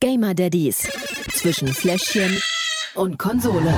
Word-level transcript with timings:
Gamer 0.00 0.34
Daddies 0.34 0.90
zwischen 1.32 1.68
Fläschchen 1.68 2.38
und 2.96 3.18
Konsole. 3.18 3.74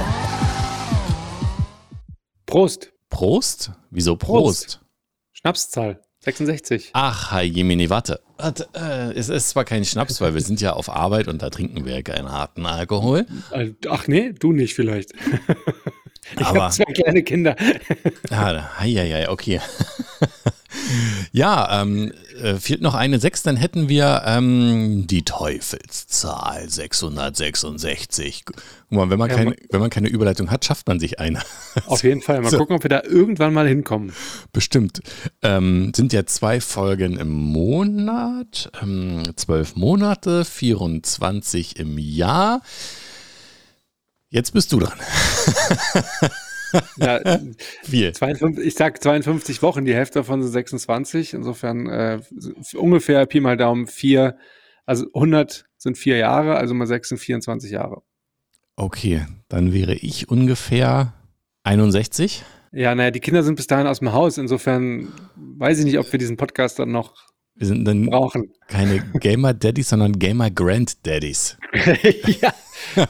Prost. 2.44 2.92
Prost? 3.08 3.70
Wieso 3.90 4.16
Prost? 4.16 4.80
Schnapszahl 5.32 6.02
66. 6.24 6.90
Ach, 6.92 7.30
Herr 7.30 7.42
Jemini, 7.42 7.88
warte. 7.88 8.20
warte 8.36 8.68
äh, 8.74 9.12
es 9.16 9.28
ist 9.28 9.50
zwar 9.50 9.64
kein 9.64 9.84
Schnaps, 9.84 10.20
weil 10.20 10.34
wir 10.34 10.40
sind 10.40 10.60
ja 10.60 10.72
auf 10.72 10.88
Arbeit 10.88 11.28
und 11.28 11.40
da 11.40 11.50
trinken 11.50 11.84
wir 11.84 12.02
keinen 12.02 12.32
harten 12.32 12.66
Alkohol. 12.66 13.24
Äh, 13.52 13.74
Ach 13.88 14.08
nee, 14.08 14.32
du 14.32 14.52
nicht 14.52 14.74
vielleicht. 14.74 15.12
Ich 16.38 16.44
habe 16.44 16.70
zwei 16.70 16.84
kleine 16.92 17.22
Kinder. 17.22 17.56
Ja, 18.28 18.78
hei, 18.78 18.90
hei, 18.92 19.10
hei, 19.10 19.30
okay. 19.30 19.62
Ja, 21.32 21.82
ähm, 21.82 22.12
äh, 22.40 22.54
fehlt 22.54 22.80
noch 22.80 22.94
eine 22.94 23.18
6, 23.18 23.42
dann 23.42 23.56
hätten 23.56 23.88
wir 23.88 24.22
ähm, 24.26 25.06
die 25.06 25.24
Teufelszahl 25.24 26.68
666. 26.68 28.44
Guck 28.46 28.56
mal, 28.90 29.10
wenn 29.10 29.18
man, 29.18 29.30
Ja, 29.30 29.36
keine, 29.36 29.56
wenn 29.70 29.80
man 29.80 29.90
keine 29.90 30.08
Überleitung 30.08 30.50
hat, 30.50 30.64
schafft 30.64 30.86
man 30.88 31.00
sich 31.00 31.18
eine. 31.20 31.40
Auf 31.86 32.02
jeden 32.04 32.20
Fall. 32.22 32.40
Mal 32.40 32.50
So. 32.50 32.58
gucken, 32.58 32.76
ob 32.76 32.82
wir 32.82 32.90
da 32.90 33.02
irgendwann 33.02 33.52
mal 33.52 33.66
hinkommen. 33.68 34.12
Bestimmt. 34.52 35.00
Ähm, 35.42 35.92
sind 35.94 36.12
ja 36.12 36.26
zwei 36.26 36.60
Folgen 36.60 37.16
im 37.16 37.30
Monat, 37.30 38.70
ähm, 38.82 39.22
zwölf 39.36 39.76
Monate, 39.76 40.44
24 40.44 41.78
im 41.78 41.98
Jahr. 41.98 42.62
Jetzt 44.30 44.52
bist 44.52 44.72
du 44.72 44.80
dran. 44.80 44.98
Ja, 46.96 47.40
Viel. 47.82 48.12
52, 48.12 48.64
ich 48.64 48.74
sag 48.74 49.02
52 49.02 49.62
Wochen, 49.62 49.84
die 49.84 49.94
Hälfte 49.94 50.20
davon 50.20 50.42
sind 50.42 50.52
26. 50.52 51.34
Insofern 51.34 51.88
äh, 51.88 52.20
ungefähr 52.74 53.26
Pi 53.26 53.40
mal 53.40 53.56
Daumen 53.56 53.86
vier, 53.86 54.36
also 54.86 55.06
100 55.14 55.66
sind 55.76 55.96
vier 55.96 56.16
Jahre, 56.16 56.56
also 56.56 56.74
mal 56.74 56.86
6 56.86 57.10
sind 57.10 57.18
24 57.18 57.70
Jahre. 57.70 58.02
Okay, 58.76 59.26
dann 59.48 59.72
wäre 59.72 59.94
ich 59.94 60.28
ungefähr 60.28 61.14
61. 61.64 62.44
Ja, 62.72 62.94
naja, 62.94 63.10
die 63.10 63.20
Kinder 63.20 63.42
sind 63.42 63.56
bis 63.56 63.66
dahin 63.66 63.86
aus 63.86 64.00
dem 64.00 64.12
Haus. 64.12 64.38
Insofern 64.38 65.12
weiß 65.36 65.78
ich 65.78 65.84
nicht, 65.84 65.98
ob 65.98 66.10
wir 66.12 66.18
diesen 66.18 66.36
Podcast 66.36 66.78
dann 66.78 66.90
noch 66.90 67.27
Wir 67.58 67.66
sind 67.66 67.84
dann 67.84 68.06
brauchen. 68.06 68.52
keine 68.68 69.00
Gamer-Daddies, 69.14 69.88
sondern 69.88 70.18
Gamer-Grand-Daddies. 70.18 71.56
ja, 72.40 72.54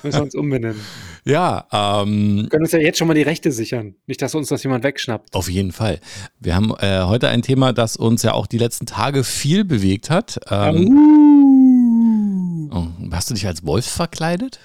müssen 0.02 0.18
wir 0.18 0.22
uns 0.22 0.34
umbenennen. 0.34 0.80
Ja, 1.26 1.66
ähm, 1.70 2.44
Wir 2.44 2.48
können 2.48 2.62
uns 2.64 2.72
ja 2.72 2.78
jetzt 2.78 2.96
schon 2.98 3.08
mal 3.08 3.14
die 3.14 3.22
Rechte 3.22 3.52
sichern. 3.52 3.94
Nicht, 4.06 4.22
dass 4.22 4.34
uns 4.34 4.48
das 4.48 4.62
jemand 4.62 4.84
wegschnappt. 4.84 5.34
auf 5.34 5.50
jeden 5.50 5.72
Fall. 5.72 6.00
Wir 6.40 6.54
haben 6.54 6.72
äh, 6.78 7.02
heute 7.02 7.28
ein 7.28 7.42
Thema, 7.42 7.74
das 7.74 7.96
uns 7.96 8.22
ja 8.22 8.32
auch 8.32 8.46
die 8.46 8.56
letzten 8.56 8.86
Tage 8.86 9.22
viel 9.22 9.66
bewegt 9.66 10.08
hat. 10.08 10.40
Ähm, 10.50 12.70
oh, 12.72 12.86
hast 13.12 13.28
du 13.28 13.34
dich 13.34 13.46
als 13.46 13.66
Wolf 13.66 13.84
verkleidet? 13.84 14.60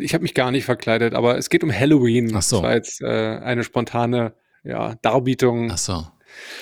Ich 0.00 0.12
habe 0.12 0.22
mich 0.22 0.34
gar 0.34 0.50
nicht 0.50 0.64
verkleidet, 0.64 1.14
aber 1.14 1.38
es 1.38 1.50
geht 1.50 1.62
um 1.62 1.72
Halloween. 1.72 2.32
Ach 2.34 2.42
so. 2.42 2.56
Das 2.56 2.62
war 2.64 2.74
jetzt 2.74 3.00
äh, 3.00 3.06
eine 3.06 3.62
spontane 3.62 4.32
ja, 4.64 4.96
Darbietung 5.02 5.70
Ach 5.70 5.78
so. 5.78 6.04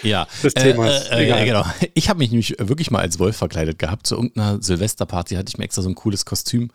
Ja, 0.03 0.27
des 0.43 0.55
Themas. 0.55 1.09
Äh, 1.09 1.29
äh, 1.29 1.45
genau. 1.47 1.65
Ich 1.95 2.09
habe 2.09 2.19
mich 2.19 2.31
nämlich 2.31 2.55
wirklich 2.59 2.91
mal 2.91 3.01
als 3.01 3.19
Wolf 3.19 3.37
verkleidet 3.37 3.79
gehabt. 3.79 4.07
Zu 4.07 4.17
irgendeiner 4.17 4.63
Silvesterparty 4.63 5.35
hatte 5.37 5.49
ich 5.49 5.59
mir 5.59 5.65
extra 5.65 5.83
so 5.83 5.89
ein 5.89 5.95
cooles 5.95 6.25
Kostüm 6.25 6.71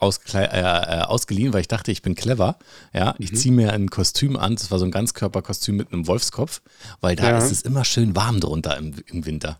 äh, 0.00 0.38
äh, 0.38 1.02
ausgeliehen, 1.02 1.52
weil 1.52 1.60
ich 1.60 1.68
dachte, 1.68 1.92
ich 1.92 2.02
bin 2.02 2.14
clever. 2.14 2.56
Ja, 2.92 3.10
Mhm. 3.18 3.24
ich 3.24 3.36
ziehe 3.36 3.54
mir 3.54 3.72
ein 3.72 3.88
Kostüm 3.90 4.36
an. 4.36 4.56
Das 4.56 4.70
war 4.70 4.78
so 4.78 4.84
ein 4.84 4.90
Ganzkörperkostüm 4.90 5.76
mit 5.76 5.92
einem 5.92 6.06
Wolfskopf, 6.08 6.60
weil 7.00 7.14
da 7.14 7.30
Ja. 7.30 7.38
ist 7.38 7.52
es 7.52 7.62
immer 7.62 7.84
schön 7.84 8.16
warm 8.16 8.40
drunter 8.40 8.76
im, 8.76 8.94
im 9.06 9.26
Winter. 9.26 9.58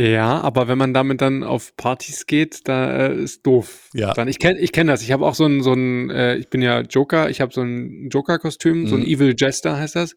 Ja, 0.00 0.40
aber 0.40 0.66
wenn 0.66 0.78
man 0.78 0.94
damit 0.94 1.20
dann 1.20 1.44
auf 1.44 1.76
Partys 1.76 2.24
geht, 2.26 2.66
da 2.68 3.08
äh, 3.08 3.14
ist 3.14 3.46
doof. 3.46 3.90
Ja. 3.92 4.14
Dann, 4.14 4.28
ich 4.28 4.38
kenne 4.38 4.58
ich 4.58 4.72
kenn 4.72 4.86
das. 4.86 5.02
Ich 5.02 5.12
habe 5.12 5.26
auch 5.26 5.34
so 5.34 5.44
ein, 5.44 5.62
so 5.62 5.74
ein 5.74 6.08
äh, 6.08 6.36
ich 6.36 6.48
bin 6.48 6.62
ja 6.62 6.80
Joker, 6.80 7.28
ich 7.28 7.42
habe 7.42 7.52
so 7.52 7.60
ein 7.60 8.08
Joker-Kostüm, 8.08 8.86
so 8.86 8.94
ein 8.94 9.02
Mhm. 9.02 9.06
Evil 9.06 9.34
Jester 9.36 9.76
heißt 9.76 9.96
das. 9.96 10.16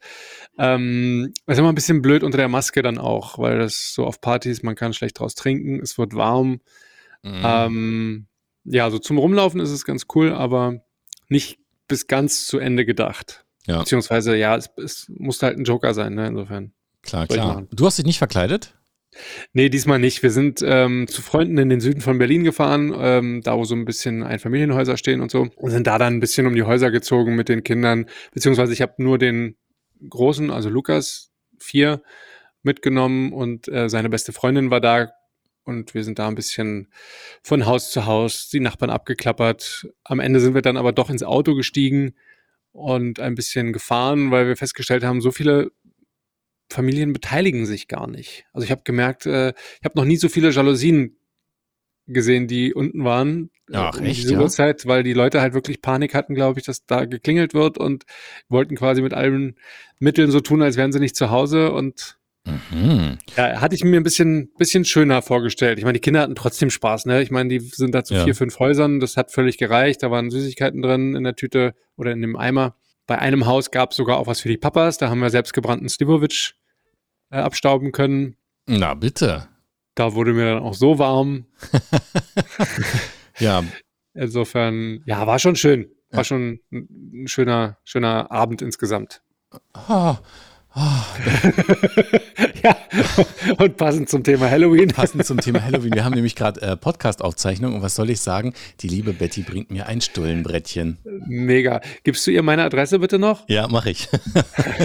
Ähm, 0.58 1.33
ist 1.48 1.60
immer 1.60 1.67
ein 1.70 1.76
bisschen 1.76 2.02
blöd 2.02 2.23
unter 2.23 2.38
der 2.38 2.48
Maske 2.48 2.82
dann 2.82 2.98
auch, 2.98 3.38
weil 3.39 3.60
das 3.60 3.93
so 3.93 4.05
auf 4.05 4.22
Partys, 4.22 4.64
man 4.64 4.76
kann 4.76 4.93
schlecht 4.93 5.20
draus 5.20 5.36
trinken, 5.36 5.82
es 5.82 5.98
wird 5.98 6.16
warm. 6.16 6.61
Mhm. 7.22 7.42
Ähm, 7.43 8.27
ja, 8.64 8.89
so 8.89 8.99
zum 8.99 9.17
Rumlaufen 9.17 9.60
ist 9.60 9.72
es 9.72 9.83
ganz 9.83 10.05
cool, 10.16 10.32
aber 10.32 10.82
nicht 11.27 11.60
bis 11.89 12.08
ganz 12.08 12.48
zu 12.48 12.58
Ende 12.58 12.86
gedacht. 12.86 13.43
Ja. 13.67 13.80
Beziehungsweise, 13.80 14.38
ja, 14.38 14.55
es, 14.55 14.70
es 14.77 15.11
muss 15.17 15.43
halt 15.43 15.58
ein 15.58 15.66
Joker 15.66 15.93
sein, 15.93 16.14
ne, 16.14 16.27
insofern. 16.27 16.72
klar, 17.02 17.26
soll 17.27 17.38
klar. 17.38 17.67
Du 17.72 17.86
hast 17.86 17.98
dich 17.98 18.05
nicht 18.05 18.20
verkleidet? 18.20 18.76
Nee, 19.53 19.69
diesmal 19.69 19.99
nicht. 19.99 20.23
Wir 20.23 20.31
sind 20.31 20.63
ähm, 20.65 21.07
zu 21.07 21.21
Freunden 21.21 21.57
in 21.57 21.69
den 21.69 21.79
Süden 21.79 22.01
von 22.01 22.17
Berlin 22.17 22.43
gefahren, 22.43 22.93
ähm, 22.97 23.41
da 23.43 23.57
wo 23.57 23.63
so 23.63 23.75
ein 23.75 23.85
bisschen 23.85 24.23
Einfamilienhäuser 24.23 24.97
stehen 24.97 25.21
und 25.21 25.31
so. 25.31 25.47
Und 25.55 25.71
sind 25.71 25.87
da 25.87 25.97
dann 25.97 26.15
ein 26.15 26.19
bisschen 26.19 26.47
um 26.47 26.55
die 26.55 26.63
Häuser 26.63 26.91
gezogen 26.91 27.35
mit 27.35 27.49
den 27.49 27.63
Kindern. 27.63 28.05
Beziehungsweise 28.33 28.73
ich 28.73 28.81
habe 28.81 28.93
nur 28.97 29.17
den 29.17 29.55
Großen, 30.09 30.51
also 30.51 30.69
Lukas, 30.69 31.31
vier, 31.59 32.01
mitgenommen 32.63 33.33
und 33.33 33.67
äh, 33.67 33.89
seine 33.89 34.09
beste 34.09 34.33
Freundin 34.33 34.71
war 34.71 34.81
da. 34.81 35.11
Und 35.65 35.93
wir 35.93 36.03
sind 36.03 36.19
da 36.19 36.27
ein 36.27 36.35
bisschen 36.35 36.89
von 37.41 37.65
Haus 37.65 37.91
zu 37.91 38.05
Haus, 38.05 38.49
die 38.49 38.59
Nachbarn 38.59 38.89
abgeklappert. 38.89 39.87
Am 40.03 40.19
Ende 40.19 40.39
sind 40.39 40.55
wir 40.55 40.61
dann 40.61 40.75
aber 40.77 40.91
doch 40.91 41.09
ins 41.09 41.23
Auto 41.23 41.55
gestiegen 41.55 42.15
und 42.73 43.19
ein 43.19 43.35
bisschen 43.35 43.71
gefahren, 43.71 44.31
weil 44.31 44.47
wir 44.47 44.57
festgestellt 44.57 45.03
haben, 45.03 45.21
so 45.21 45.31
viele 45.31 45.71
Familien 46.73 47.14
beteiligen 47.14 47.66
sich 47.66 47.88
gar 47.88 48.08
nicht. 48.08 48.45
Also 48.54 48.66
ich 48.66 48.72
habe 48.72 48.82
gemerkt, 48.84 49.26
äh, 49.26 49.50
ich 49.80 49.86
habe 49.86 49.95
noch 49.98 50.06
nie 50.06 50.17
so 50.17 50.28
viele 50.30 50.50
Jalousien 50.50 51.16
gesehen, 52.08 52.48
die 52.48 52.73
unten 52.73 53.06
waren. 53.06 53.50
äh, 53.72 53.78
Ach, 53.78 53.98
um 53.98 54.06
echt, 54.06 54.17
diese 54.17 54.34
ja? 54.34 54.39
Uhrzeit, 54.42 54.86
weil 54.86 55.04
die 55.04 55.14
Leute 55.14 55.39
halt 55.42 55.54
wirklich 55.54 55.82
Panik 55.82 56.14
hatten, 56.14 56.36
glaube 56.36 56.60
ich, 56.60 56.66
dass 56.66 56.86
da 56.86 57.06
geklingelt 57.06 57.54
wird 57.54 57.78
und 57.78 58.04
wollten 58.50 58.76
quasi 58.76 59.02
mit 59.02 59.14
allen 59.14 59.56
Mitteln 60.00 60.30
so 60.32 60.42
tun, 60.42 60.61
als 60.61 60.76
wären 60.76 60.92
sie 60.92 61.00
nicht 61.00 61.16
zu 61.16 61.30
Hause. 61.30 61.72
Und 61.72 62.17
Mhm. 62.45 63.20
ja, 63.38 63.61
hatte 63.61 63.73
ich 63.73 63.86
mir 63.86 63.95
ein 63.95 64.04
bisschen, 64.04 64.52
bisschen 64.58 64.84
schöner 64.84 65.22
vorgestellt. 65.22 65.78
Ich 65.78 65.86
meine, 65.86 65.94
die 65.94 66.02
Kinder 66.02 66.20
hatten 66.20 66.36
trotzdem 66.36 66.70
Spaß, 66.70 67.05
ne? 67.05 67.22
Ich 67.22 67.32
meine, 67.32 67.48
die 67.48 67.60
sind 67.61 67.95
da 67.95 68.04
zu 68.04 68.16
Ja. 68.16 68.26
vier, 68.26 68.36
fünf 68.36 68.60
Häusern, 68.60 69.00
das 69.00 69.16
hat 69.16 69.32
völlig 69.32 69.58
gereicht. 69.58 70.04
Da 70.04 70.11
waren 70.11 70.30
Süßigkeiten 70.30 70.82
drin 70.82 71.16
in 71.16 71.23
der 71.23 71.36
Tüte 71.38 71.73
oder 71.95 72.11
in 72.11 72.22
dem 72.22 72.36
Eimer. 72.36 72.76
Bei 73.08 73.17
einem 73.20 73.45
Haus 73.45 73.72
gab 73.72 73.92
es 73.92 73.98
sogar 73.98 74.17
auch 74.17 74.28
was 74.28 74.42
für 74.42 74.50
die 74.50 74.58
Papas. 74.58 74.98
Da 74.98 75.10
haben 75.10 75.20
wir 75.20 75.30
selbstgebrannten 75.30 75.88
Slivovitch 75.88 76.55
äh, 77.33 77.38
abstauben 77.38 77.92
können. 77.92 78.38
Na, 78.67 78.94
bitte. 78.94 79.48
Da 79.95 80.14
wurde 80.14 80.33
mir 80.33 80.45
dann 80.45 80.64
auch 80.64 80.73
so 80.73 80.99
warm. 80.99 81.45
Ja, 83.39 83.64
Insofern, 84.14 85.02
ja, 85.05 85.26
war 85.26 85.39
schon 85.39 85.55
schön. 85.55 85.89
War 86.11 86.23
schon 86.23 86.60
ein 86.72 87.27
schöner, 87.27 87.77
schöner 87.83 88.30
Abend 88.32 88.61
insgesamt. 88.61 89.23
ah, 89.73 90.17
ah, 90.73 91.06
ja, 92.64 92.76
und 93.58 93.78
passend 93.78 94.10
zum 94.10 94.23
Thema 94.23 94.50
Halloween. 94.50 94.89
passend 94.89 95.26
zum 95.26 95.39
Thema 95.39 95.64
Halloween. 95.64 95.94
Wir 95.94 96.04
haben 96.06 96.16
nämlich 96.16 96.36
gerade 96.36 96.61
äh, 96.61 96.78
Podcast-Aufzeichnung 96.78 97.76
und 97.76 97.82
was 97.82 97.95
soll 97.95 98.10
ich 98.10 98.22
sagen? 98.22 98.54
Die 98.82 98.88
liebe 98.88 99.14
Betty 99.14 99.42
bringt 99.42 99.72
mir 99.72 99.88
ein 99.88 100.02
Stullenbrettchen. 100.02 100.98
Mega. 101.26 101.82
Gibst 102.04 102.26
du 102.28 102.32
ihr 102.32 102.44
meine 102.44 102.64
Adresse 102.64 103.00
bitte 103.00 103.20
noch? 103.20 103.48
Ja, 103.48 103.67
mache 103.67 103.92
ich. 103.92 104.10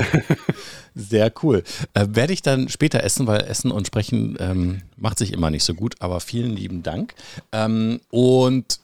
Sehr 0.95 1.33
cool. 1.43 1.63
Äh, 1.95 2.07
Werde 2.11 2.33
ich 2.33 2.43
dann 2.43 2.69
später 2.69 3.03
essen, 3.05 3.27
weil 3.27 3.43
Essen 3.43 3.71
und 3.71 3.87
Sprechen 3.87 4.37
ähm, 4.41 4.83
macht 4.97 5.19
sich 5.19 5.33
immer 5.33 5.51
nicht 5.51 5.65
so 5.65 5.75
gut, 5.75 5.97
aber 6.01 6.21
vielen 6.21 6.51
lieben 6.51 6.83
Dank. 6.83 7.15
Ähm, 7.53 8.01
und 8.11 8.81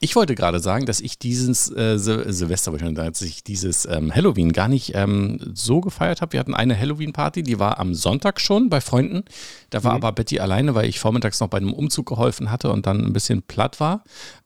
ich 0.00 0.14
wollte 0.14 0.36
gerade 0.36 0.60
sagen, 0.60 0.86
dass 0.86 1.00
ich 1.00 1.18
dieses 1.18 1.70
äh, 1.72 1.98
Sil 1.98 2.22
Silvester, 2.32 2.70
dass 2.72 3.20
ich 3.22 3.42
dieses 3.42 3.84
ähm, 3.84 4.14
Halloween 4.14 4.52
gar 4.52 4.68
nicht 4.68 4.92
ähm, 4.94 5.38
so 5.54 5.80
gefeiert 5.80 6.20
habe. 6.20 6.34
Wir 6.34 6.40
hatten 6.40 6.54
eine 6.54 6.78
Halloween-Party, 6.78 7.42
die 7.42 7.58
war 7.58 7.80
am 7.80 7.94
Sonntag 7.94 8.40
schon 8.40 8.68
bei 8.68 8.80
Freunden. 8.80 9.24
Da 9.70 9.82
war 9.82 9.92
Mhm. 9.92 9.96
aber 9.96 10.12
Betty 10.12 10.38
alleine, 10.38 10.74
weil 10.76 10.88
ich 10.88 11.00
vormittags 11.00 11.40
noch 11.40 11.48
bei 11.48 11.58
einem 11.58 11.72
Umzug 11.72 12.06
geholfen 12.06 12.50
hatte 12.50 12.70
und 12.70 12.86
dann 12.86 13.04
ein 13.04 13.12
bisschen 13.12 13.42
platt 13.42 13.80
war. 13.80 14.04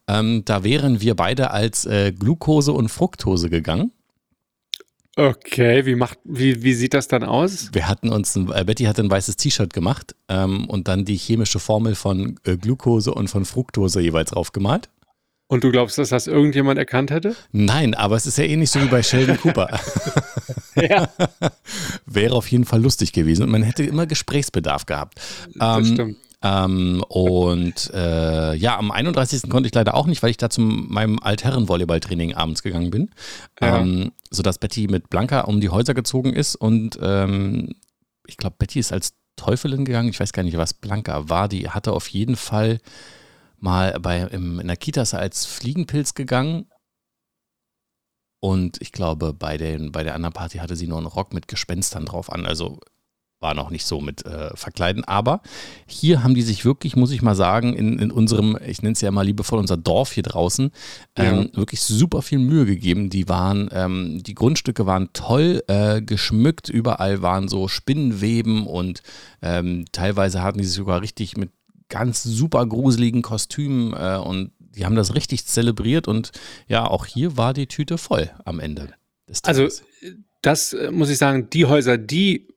Ähm, 0.08 0.42
da 0.46 0.64
wären 0.64 1.00
wir 1.02 1.14
beide 1.16 1.50
als 1.50 1.84
äh, 1.84 2.12
Glucose 2.12 2.72
und 2.72 2.88
Fructose 2.88 3.50
gegangen. 3.50 3.92
Okay, 5.16 5.84
wie 5.84 5.94
macht, 5.94 6.18
wie, 6.24 6.62
wie 6.62 6.72
sieht 6.72 6.94
das 6.94 7.06
dann 7.06 7.22
aus? 7.22 7.68
Wir 7.74 7.86
hatten 7.86 8.08
uns, 8.08 8.34
ein, 8.34 8.50
äh, 8.50 8.64
Betty 8.64 8.84
hatte 8.84 9.02
ein 9.02 9.10
weißes 9.10 9.36
T-Shirt 9.36 9.74
gemacht 9.74 10.14
ähm, 10.30 10.64
und 10.70 10.88
dann 10.88 11.04
die 11.04 11.16
chemische 11.18 11.58
Formel 11.58 11.94
von 11.94 12.40
äh, 12.44 12.56
Glucose 12.56 13.12
und 13.12 13.28
von 13.28 13.44
Fructose 13.44 14.00
jeweils 14.00 14.30
draufgemalt. 14.30 14.88
Und 15.52 15.64
du 15.64 15.70
glaubst, 15.70 15.98
dass 15.98 16.08
das 16.08 16.28
irgendjemand 16.28 16.78
erkannt 16.78 17.10
hätte? 17.10 17.36
Nein, 17.52 17.92
aber 17.92 18.16
es 18.16 18.24
ist 18.24 18.38
ja 18.38 18.44
ähnlich 18.44 18.70
so 18.70 18.80
wie 18.80 18.86
bei 18.86 19.02
Sheldon 19.02 19.36
Cooper. 19.36 19.68
Ja, 20.74 21.10
Wäre 22.06 22.34
auf 22.34 22.50
jeden 22.50 22.64
Fall 22.64 22.80
lustig 22.80 23.12
gewesen 23.12 23.42
und 23.42 23.50
man 23.50 23.62
hätte 23.62 23.82
immer 23.82 24.06
Gesprächsbedarf 24.06 24.86
gehabt. 24.86 25.20
das 25.54 25.78
Ähm, 25.78 25.92
stimmt. 25.92 26.16
Ähm, 26.42 27.04
und 27.06 27.90
äh, 27.92 28.54
ja, 28.54 28.78
am 28.78 28.90
31. 28.90 29.50
konnte 29.50 29.66
ich 29.66 29.74
leider 29.74 29.94
auch 29.94 30.06
nicht, 30.06 30.22
weil 30.22 30.30
ich 30.30 30.38
da 30.38 30.48
zu 30.48 30.62
meinem 30.62 31.18
Altherren-Volleyballtraining 31.22 32.32
abends 32.32 32.62
gegangen 32.62 32.90
bin. 32.90 33.10
Ja. 33.60 33.80
Ähm, 33.80 34.12
sodass 34.30 34.56
Betty 34.56 34.88
mit 34.88 35.10
Blanca 35.10 35.42
um 35.42 35.60
die 35.60 35.68
Häuser 35.68 35.92
gezogen 35.92 36.32
ist 36.32 36.56
und 36.56 36.98
ähm, 37.02 37.74
ich 38.26 38.38
glaube, 38.38 38.56
Betty 38.58 38.78
ist 38.78 38.94
als 38.94 39.12
Teufelin 39.36 39.84
gegangen. 39.84 40.08
Ich 40.08 40.18
weiß 40.18 40.32
gar 40.32 40.42
nicht, 40.42 40.56
was 40.56 40.72
Blanca 40.72 41.28
war. 41.28 41.48
Die 41.48 41.68
hatte 41.68 41.92
auf 41.92 42.08
jeden 42.08 42.36
Fall 42.36 42.78
mal 43.62 43.98
bei, 44.00 44.20
im, 44.22 44.60
in 44.60 44.66
der 44.66 44.76
Kita 44.76 45.02
ist 45.02 45.12
er 45.12 45.20
als 45.20 45.46
Fliegenpilz 45.46 46.14
gegangen. 46.14 46.66
Und 48.40 48.82
ich 48.82 48.90
glaube, 48.90 49.32
bei, 49.32 49.56
den, 49.56 49.92
bei 49.92 50.02
der 50.02 50.14
anderen 50.14 50.32
Party 50.32 50.58
hatte 50.58 50.74
sie 50.74 50.88
nur 50.88 50.98
einen 50.98 51.06
Rock 51.06 51.32
mit 51.32 51.46
Gespenstern 51.46 52.04
drauf 52.04 52.32
an. 52.32 52.44
Also 52.44 52.80
war 53.42 53.54
noch 53.54 53.70
nicht 53.70 53.84
so 53.84 54.00
mit 54.00 54.24
äh, 54.24 54.56
Verkleiden. 54.56 55.04
Aber 55.04 55.42
hier 55.86 56.22
haben 56.22 56.34
die 56.34 56.42
sich 56.42 56.64
wirklich, 56.64 56.96
muss 56.96 57.10
ich 57.10 57.20
mal 57.20 57.34
sagen, 57.34 57.74
in, 57.74 57.98
in 57.98 58.10
unserem, 58.10 58.56
ich 58.64 58.80
nenne 58.82 58.92
es 58.92 59.00
ja 59.00 59.10
mal 59.10 59.26
liebevoll, 59.26 59.58
unser 59.58 59.76
Dorf 59.76 60.12
hier 60.12 60.22
draußen, 60.22 60.70
ähm, 61.16 61.50
ja. 61.52 61.56
wirklich 61.56 61.82
super 61.82 62.22
viel 62.22 62.38
Mühe 62.38 62.64
gegeben. 62.64 63.10
Die 63.10 63.28
waren, 63.28 63.68
ähm, 63.72 64.22
die 64.22 64.34
Grundstücke 64.34 64.86
waren 64.86 65.10
toll 65.12 65.62
äh, 65.66 66.00
geschmückt, 66.00 66.68
überall 66.68 67.20
waren 67.20 67.48
so 67.48 67.68
Spinnenweben 67.68 68.66
und 68.66 69.02
ähm, 69.42 69.84
teilweise 69.92 70.42
hatten 70.42 70.58
die 70.58 70.64
sich 70.64 70.76
sogar 70.76 71.02
richtig 71.02 71.36
mit 71.36 71.50
ganz 71.92 72.22
super 72.22 72.64
gruseligen 72.64 73.20
Kostümen 73.20 73.92
äh, 73.92 74.16
und 74.16 74.50
die 74.58 74.86
haben 74.86 74.96
das 74.96 75.14
richtig 75.14 75.44
zelebriert 75.44 76.08
und 76.08 76.32
ja, 76.66 76.86
auch 76.86 77.04
hier 77.04 77.36
war 77.36 77.52
die 77.52 77.66
Tüte 77.66 77.98
voll 77.98 78.30
am 78.46 78.60
Ende. 78.60 78.94
also 79.42 79.68
das 80.40 80.72
äh, 80.72 80.90
muss 80.90 81.10
ich 81.10 81.18
sagen, 81.18 81.50
die 81.50 81.66
Häuser, 81.66 81.98
die 81.98 82.48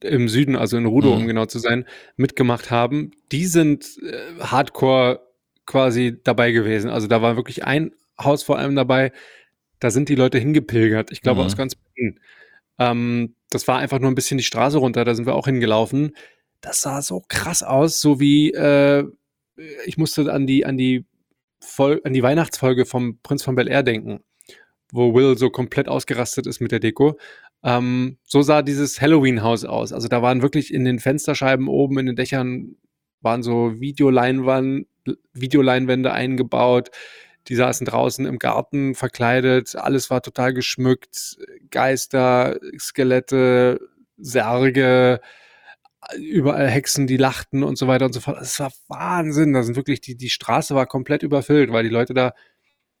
im 0.00 0.28
Süden, 0.28 0.54
also 0.54 0.76
in 0.76 0.86
Rudo, 0.86 1.08
mhm. 1.08 1.22
um 1.22 1.26
genau 1.26 1.46
zu 1.46 1.58
sein, 1.58 1.84
mitgemacht 2.16 2.70
haben, 2.70 3.10
die 3.32 3.46
sind 3.46 3.98
äh, 4.04 4.40
hardcore 4.40 5.20
quasi 5.66 6.20
dabei 6.22 6.52
gewesen. 6.52 6.88
Also 6.88 7.08
da 7.08 7.22
war 7.22 7.34
wirklich 7.34 7.64
ein 7.64 7.90
Haus 8.22 8.44
vor 8.44 8.56
allem 8.56 8.76
dabei, 8.76 9.10
da 9.80 9.90
sind 9.90 10.08
die 10.08 10.14
Leute 10.14 10.38
hingepilgert. 10.38 11.10
Ich 11.10 11.22
glaube 11.22 11.40
mhm. 11.40 11.46
aus 11.46 11.56
ganz 11.56 11.74
Berlin. 11.74 12.20
Ähm, 12.78 13.34
das 13.50 13.66
war 13.66 13.78
einfach 13.78 13.98
nur 13.98 14.12
ein 14.12 14.14
bisschen 14.14 14.38
die 14.38 14.44
Straße 14.44 14.78
runter, 14.78 15.04
da 15.04 15.16
sind 15.16 15.26
wir 15.26 15.34
auch 15.34 15.46
hingelaufen. 15.46 16.12
Das 16.66 16.80
sah 16.80 17.00
so 17.00 17.22
krass 17.28 17.62
aus, 17.62 18.00
so 18.00 18.18
wie 18.18 18.50
äh, 18.50 19.04
ich 19.84 19.98
musste 19.98 20.32
an 20.32 20.48
die, 20.48 20.66
an 20.66 20.76
die 20.76 21.06
Vol 21.60 22.00
an 22.02 22.12
die 22.12 22.24
Weihnachtsfolge 22.24 22.86
vom 22.86 23.20
Prinz 23.22 23.44
von 23.44 23.54
Bel 23.54 23.68
Air 23.68 23.84
denken, 23.84 24.24
wo 24.90 25.14
Will 25.14 25.38
so 25.38 25.48
komplett 25.48 25.88
ausgerastet 25.88 26.44
ist 26.48 26.60
mit 26.60 26.72
der 26.72 26.80
Deko. 26.80 27.20
Ähm, 27.62 28.18
so 28.24 28.42
sah 28.42 28.62
dieses 28.62 29.00
Halloween-Haus 29.00 29.64
aus. 29.64 29.92
Also 29.92 30.08
da 30.08 30.22
waren 30.22 30.42
wirklich 30.42 30.74
in 30.74 30.84
den 30.84 30.98
Fensterscheiben 30.98 31.68
oben, 31.68 32.00
in 32.00 32.06
den 32.06 32.16
Dächern 32.16 32.74
waren 33.20 33.44
so 33.44 33.80
Videoleinwand, 33.80 34.88
Videoleinwände 35.34 36.12
eingebaut. 36.12 36.90
Die 37.46 37.54
saßen 37.54 37.86
draußen 37.86 38.26
im 38.26 38.40
Garten 38.40 38.96
verkleidet. 38.96 39.76
Alles 39.76 40.10
war 40.10 40.20
total 40.20 40.52
geschmückt. 40.52 41.36
Geister, 41.70 42.58
Skelette, 42.76 43.80
Särge, 44.18 45.20
überall 46.18 46.68
Hexen, 46.68 47.06
die 47.06 47.16
lachten 47.16 47.62
und 47.62 47.76
so 47.76 47.86
weiter 47.86 48.06
und 48.06 48.12
so 48.12 48.20
fort. 48.20 48.38
Es 48.40 48.58
war 48.60 48.72
Wahnsinn. 48.88 49.52
Da 49.52 49.62
sind 49.62 49.76
wirklich 49.76 50.00
die, 50.00 50.16
die 50.16 50.30
Straße 50.30 50.74
war 50.74 50.86
komplett 50.86 51.22
überfüllt, 51.22 51.72
weil 51.72 51.84
die 51.84 51.90
Leute 51.90 52.14
da 52.14 52.32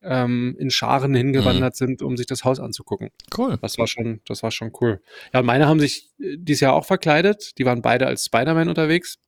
ähm, 0.02 0.56
in 0.58 0.70
Scharen 0.70 1.14
hingewandert 1.14 1.74
mhm. 1.74 1.76
sind, 1.76 2.02
um 2.02 2.16
sich 2.16 2.26
das 2.26 2.44
Haus 2.44 2.60
anzugucken. 2.60 3.10
Cool. 3.36 3.58
Das 3.60 3.78
war 3.78 3.86
schon, 3.86 4.20
das 4.26 4.42
war 4.42 4.50
schon 4.50 4.72
cool. 4.80 5.00
Ja, 5.32 5.42
meine 5.42 5.66
haben 5.66 5.80
sich 5.80 6.10
äh, 6.18 6.36
dieses 6.38 6.60
Jahr 6.60 6.74
auch 6.74 6.84
verkleidet. 6.84 7.58
Die 7.58 7.64
waren 7.64 7.82
beide 7.82 8.06
als 8.06 8.24
Spider-Man 8.26 8.68
unterwegs. 8.68 9.18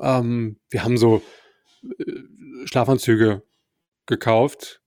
Ähm, 0.00 0.58
wir 0.70 0.84
haben 0.84 0.98
so 0.98 1.22
äh, 1.98 2.66
Schlafanzüge 2.66 3.42
gekauft 4.06 4.80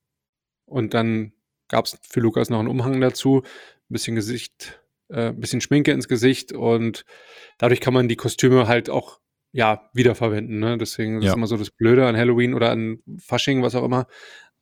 und 0.66 0.94
dann 0.94 1.34
gab 1.68 1.86
es 1.86 1.98
für 2.02 2.20
Lukas 2.20 2.50
noch 2.50 2.60
einen 2.60 2.68
Umhang 2.68 3.00
dazu, 3.02 3.42
ein 3.44 3.94
bisschen 3.94 4.16
Gesicht, 4.16 4.80
äh, 5.10 5.28
ein 5.30 5.40
bisschen 5.40 5.62
Schminke 5.62 5.92
ins 5.92 6.08
Gesicht 6.08 6.52
und 6.52 7.06
dadurch 7.58 7.82
kann 7.82 7.94
man 7.94 8.08
die 8.08 8.16
Kostüme 8.16 8.68
halt 8.68 8.90
auch 8.90 9.20
ja 9.52 9.90
wiederverwenden. 9.94 10.60
Ne? 10.60 10.78
Deswegen 10.78 11.22
ja. 11.22 11.30
ist 11.30 11.36
immer 11.36 11.48
so 11.48 11.58
das 11.58 11.72
Blöde 11.72 12.06
an 12.08 12.18
Halloween 12.18 12.54
oder 12.54 12.72
an 12.72 13.00
Fasching, 13.20 13.64
was 13.64 13.76
auch 13.76 13.84
immer. 13.84 14.08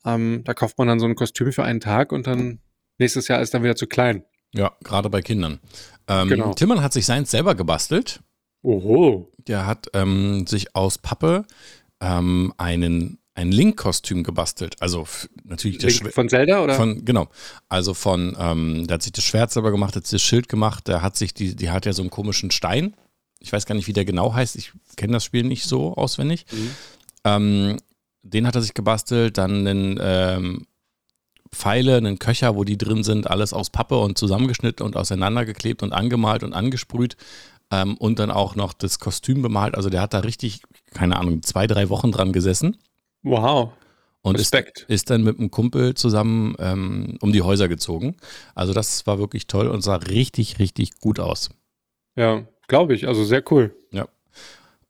Ähm, 0.05 0.41
da 0.43 0.53
kauft 0.53 0.77
man 0.77 0.87
dann 0.87 0.99
so 0.99 1.05
ein 1.05 1.15
Kostüm 1.15 1.51
für 1.51 1.63
einen 1.63 1.79
Tag 1.79 2.11
und 2.11 2.27
dann 2.27 2.59
nächstes 2.99 3.27
Jahr 3.27 3.41
ist 3.41 3.53
dann 3.53 3.63
wieder 3.63 3.75
zu 3.75 3.87
klein. 3.87 4.23
Ja, 4.53 4.71
gerade 4.83 5.09
bei 5.09 5.21
Kindern. 5.21 5.59
Ähm, 6.07 6.29
genau. 6.29 6.53
Tillmann 6.53 6.81
hat 6.81 6.93
sich 6.93 7.05
seins 7.05 7.31
selber 7.31 7.55
gebastelt. 7.55 8.21
Oho. 8.61 9.31
Der 9.37 9.65
hat 9.65 9.87
ähm, 9.93 10.45
sich 10.45 10.75
aus 10.75 10.97
Pappe 10.97 11.45
ähm, 11.99 12.53
einen 12.57 13.19
ein 13.35 13.51
Link-Kostüm 13.51 14.23
gebastelt. 14.23 14.75
Also 14.79 15.07
natürlich 15.43 15.79
das 15.79 15.99
Link 15.99 16.13
von 16.13 16.29
Zelda 16.29 16.63
oder? 16.63 16.75
Von, 16.75 17.03
genau. 17.03 17.29
Also 17.67 17.93
von, 17.93 18.37
ähm, 18.39 18.85
der 18.87 18.95
hat 18.95 19.03
sich 19.03 19.11
das 19.11 19.23
Schwert 19.23 19.51
selber 19.51 19.71
gemacht, 19.71 19.95
hat 19.95 20.05
sich 20.05 20.21
das 20.21 20.27
Schild 20.27 20.49
gemacht, 20.49 20.87
der 20.87 21.01
hat 21.01 21.17
sich 21.17 21.33
die, 21.33 21.55
die 21.55 21.71
hat 21.71 21.85
ja 21.85 21.93
so 21.93 22.03
einen 22.03 22.11
komischen 22.11 22.51
Stein. 22.51 22.95
Ich 23.39 23.51
weiß 23.51 23.65
gar 23.65 23.75
nicht, 23.75 23.87
wie 23.87 23.93
der 23.93 24.05
genau 24.05 24.33
heißt. 24.33 24.55
Ich 24.55 24.71
kenne 24.95 25.13
das 25.13 25.23
Spiel 25.23 25.43
nicht 25.43 25.65
so 25.65 25.95
auswendig. 25.95 26.45
Mhm. 26.51 26.69
Ähm, 27.23 27.77
den 28.21 28.47
hat 28.47 28.55
er 28.55 28.61
sich 28.61 28.73
gebastelt, 28.73 29.37
dann 29.37 29.67
einen 29.67 29.99
ähm, 30.01 30.67
Pfeile, 31.51 31.97
einen 31.97 32.19
Köcher, 32.19 32.55
wo 32.55 32.63
die 32.63 32.77
drin 32.77 33.03
sind, 33.03 33.29
alles 33.29 33.51
aus 33.51 33.69
Pappe 33.69 33.97
und 33.97 34.17
zusammengeschnitten 34.17 34.85
und 34.85 34.95
auseinandergeklebt 34.95 35.83
und 35.83 35.91
angemalt 35.91 36.43
und 36.43 36.53
angesprüht. 36.53 37.17
Ähm, 37.71 37.97
und 37.97 38.19
dann 38.19 38.31
auch 38.31 38.55
noch 38.55 38.73
das 38.73 38.99
Kostüm 38.99 39.41
bemalt. 39.41 39.75
Also 39.75 39.89
der 39.89 40.01
hat 40.01 40.13
da 40.13 40.19
richtig, 40.19 40.61
keine 40.93 41.17
Ahnung, 41.17 41.41
zwei, 41.41 41.65
drei 41.67 41.89
Wochen 41.89 42.11
dran 42.11 42.31
gesessen. 42.31 42.77
Wow. 43.23 43.71
Und 44.21 44.37
Respekt. 44.37 44.79
Ist, 44.81 44.89
ist 44.89 45.09
dann 45.09 45.23
mit 45.23 45.37
einem 45.37 45.51
Kumpel 45.51 45.95
zusammen 45.95 46.55
ähm, 46.59 47.17
um 47.21 47.33
die 47.33 47.41
Häuser 47.41 47.67
gezogen. 47.67 48.15
Also 48.55 48.73
das 48.73 49.05
war 49.05 49.19
wirklich 49.19 49.47
toll 49.47 49.67
und 49.67 49.81
sah 49.81 49.95
richtig, 49.95 50.59
richtig 50.59 50.99
gut 50.99 51.19
aus. 51.19 51.49
Ja, 52.15 52.43
glaube 52.67 52.93
ich. 52.95 53.07
Also 53.07 53.25
sehr 53.25 53.43
cool. 53.51 53.75
Ja. 53.91 54.07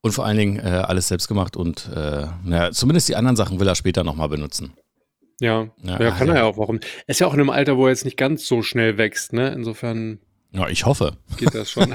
Und 0.02 0.12
vor 0.12 0.26
allen 0.26 0.38
Dingen 0.38 0.60
äh, 0.60 0.70
alles 0.70 1.08
selbst 1.08 1.28
gemacht 1.28 1.56
und 1.56 1.90
äh, 1.96 2.28
naja, 2.44 2.72
zumindest 2.72 3.10
die 3.10 3.16
anderen 3.16 3.36
Sachen 3.36 3.60
will 3.60 3.68
er 3.68 3.76
später 3.76 4.04
nochmal 4.04 4.30
benutzen. 4.30 4.74
Ja, 5.40 5.68
ja, 5.82 6.00
ja 6.00 6.12
kann 6.12 6.30
er 6.30 6.36
ja 6.36 6.44
auch. 6.44 6.58
Warum? 6.58 6.80
Ist 7.08 7.20
ja 7.20 7.28
auch 7.28 7.34
in 7.34 7.40
einem 7.40 7.50
Alter, 7.50 7.78
wo 7.78 7.86
er 7.86 7.90
jetzt 7.90 8.06
nicht 8.06 8.18
ganz 8.18 8.46
so 8.46 8.62
schnell 8.62 8.98
wächst, 8.98 9.34
ne? 9.34 9.50
Insofern. 9.50 10.20
Ja, 10.52 10.68
ich 10.70 10.86
hoffe. 10.86 11.18
Geht 11.38 11.56
das 11.56 11.72
schon. 11.72 11.94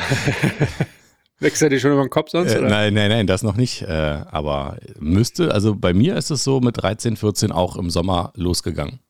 Wächst 1.41 1.63
er 1.63 1.69
dir 1.69 1.79
schon 1.79 1.93
über 1.93 2.03
den 2.03 2.11
Kopf 2.11 2.31
sonst? 2.31 2.53
Äh, 2.53 2.61
nein, 2.61 2.95
nein, 2.95 3.11
nein, 3.11 3.27
das 3.27 3.43
noch 3.43 3.57
nicht. 3.57 3.83
Äh, 3.83 3.87
aber 3.87 4.79
müsste, 4.99 5.53
also 5.53 5.77
bei 5.77 5.95
mir 5.95 6.17
ist 6.17 6.31
es 6.31 6.43
so 6.43 6.61
mit 6.61 6.83
13, 6.83 7.17
14 7.17 7.53
auch 7.53 7.77
im 7.77 7.91
Sommer 7.91 8.33
losgegangen. 8.35 9.01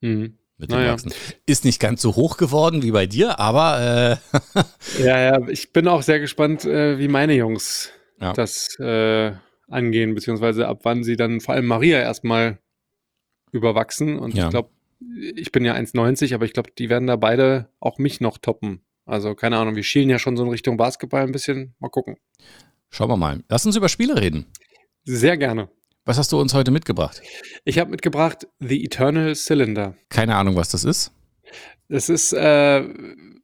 Mhm. 0.00 0.38
Mit 0.58 0.70
dem 0.70 0.78
naja. 0.78 0.92
Wachsen. 0.92 1.12
Ist 1.44 1.64
nicht 1.64 1.80
ganz 1.80 2.02
so 2.02 2.14
hoch 2.14 2.36
geworden 2.36 2.82
wie 2.82 2.92
bei 2.92 3.06
dir, 3.06 3.40
aber. 3.40 4.20
Äh 4.54 5.02
ja, 5.02 5.18
ja, 5.18 5.48
ich 5.48 5.72
bin 5.72 5.88
auch 5.88 6.02
sehr 6.02 6.20
gespannt, 6.20 6.64
äh, 6.64 6.98
wie 7.00 7.08
meine 7.08 7.34
Jungs 7.34 7.90
ja. 8.20 8.32
das 8.32 8.78
äh, 8.78 9.32
angehen, 9.68 10.14
beziehungsweise 10.14 10.68
ab 10.68 10.80
wann 10.84 11.02
sie 11.02 11.16
dann 11.16 11.40
vor 11.40 11.54
allem 11.54 11.66
Maria 11.66 12.00
erstmal 12.00 12.58
überwachsen. 13.50 14.20
Und 14.20 14.34
ja. 14.34 14.44
ich 14.44 14.50
glaube, 14.50 14.70
ich 15.34 15.50
bin 15.50 15.64
ja 15.64 15.74
1,90, 15.74 16.32
aber 16.32 16.44
ich 16.44 16.52
glaube, 16.52 16.70
die 16.78 16.88
werden 16.88 17.08
da 17.08 17.16
beide 17.16 17.68
auch 17.80 17.98
mich 17.98 18.20
noch 18.20 18.38
toppen. 18.38 18.82
Also 19.12 19.34
keine 19.34 19.58
Ahnung, 19.58 19.76
wir 19.76 19.82
schielen 19.82 20.08
ja 20.08 20.18
schon 20.18 20.38
so 20.38 20.42
in 20.42 20.48
Richtung 20.48 20.78
Basketball 20.78 21.22
ein 21.22 21.32
bisschen. 21.32 21.74
Mal 21.80 21.90
gucken. 21.90 22.16
Schauen 22.88 23.10
wir 23.10 23.18
mal. 23.18 23.44
Lass 23.50 23.66
uns 23.66 23.76
über 23.76 23.90
Spiele 23.90 24.18
reden. 24.18 24.46
Sehr 25.04 25.36
gerne. 25.36 25.68
Was 26.06 26.16
hast 26.16 26.32
du 26.32 26.40
uns 26.40 26.54
heute 26.54 26.70
mitgebracht? 26.70 27.20
Ich 27.66 27.78
habe 27.78 27.90
mitgebracht 27.90 28.48
The 28.58 28.82
Eternal 28.82 29.34
Cylinder. 29.36 29.98
Keine 30.08 30.36
Ahnung, 30.36 30.56
was 30.56 30.70
das 30.70 30.84
ist. 30.84 31.12
Das 31.90 32.08
ist 32.08 32.32
äh, 32.32 32.88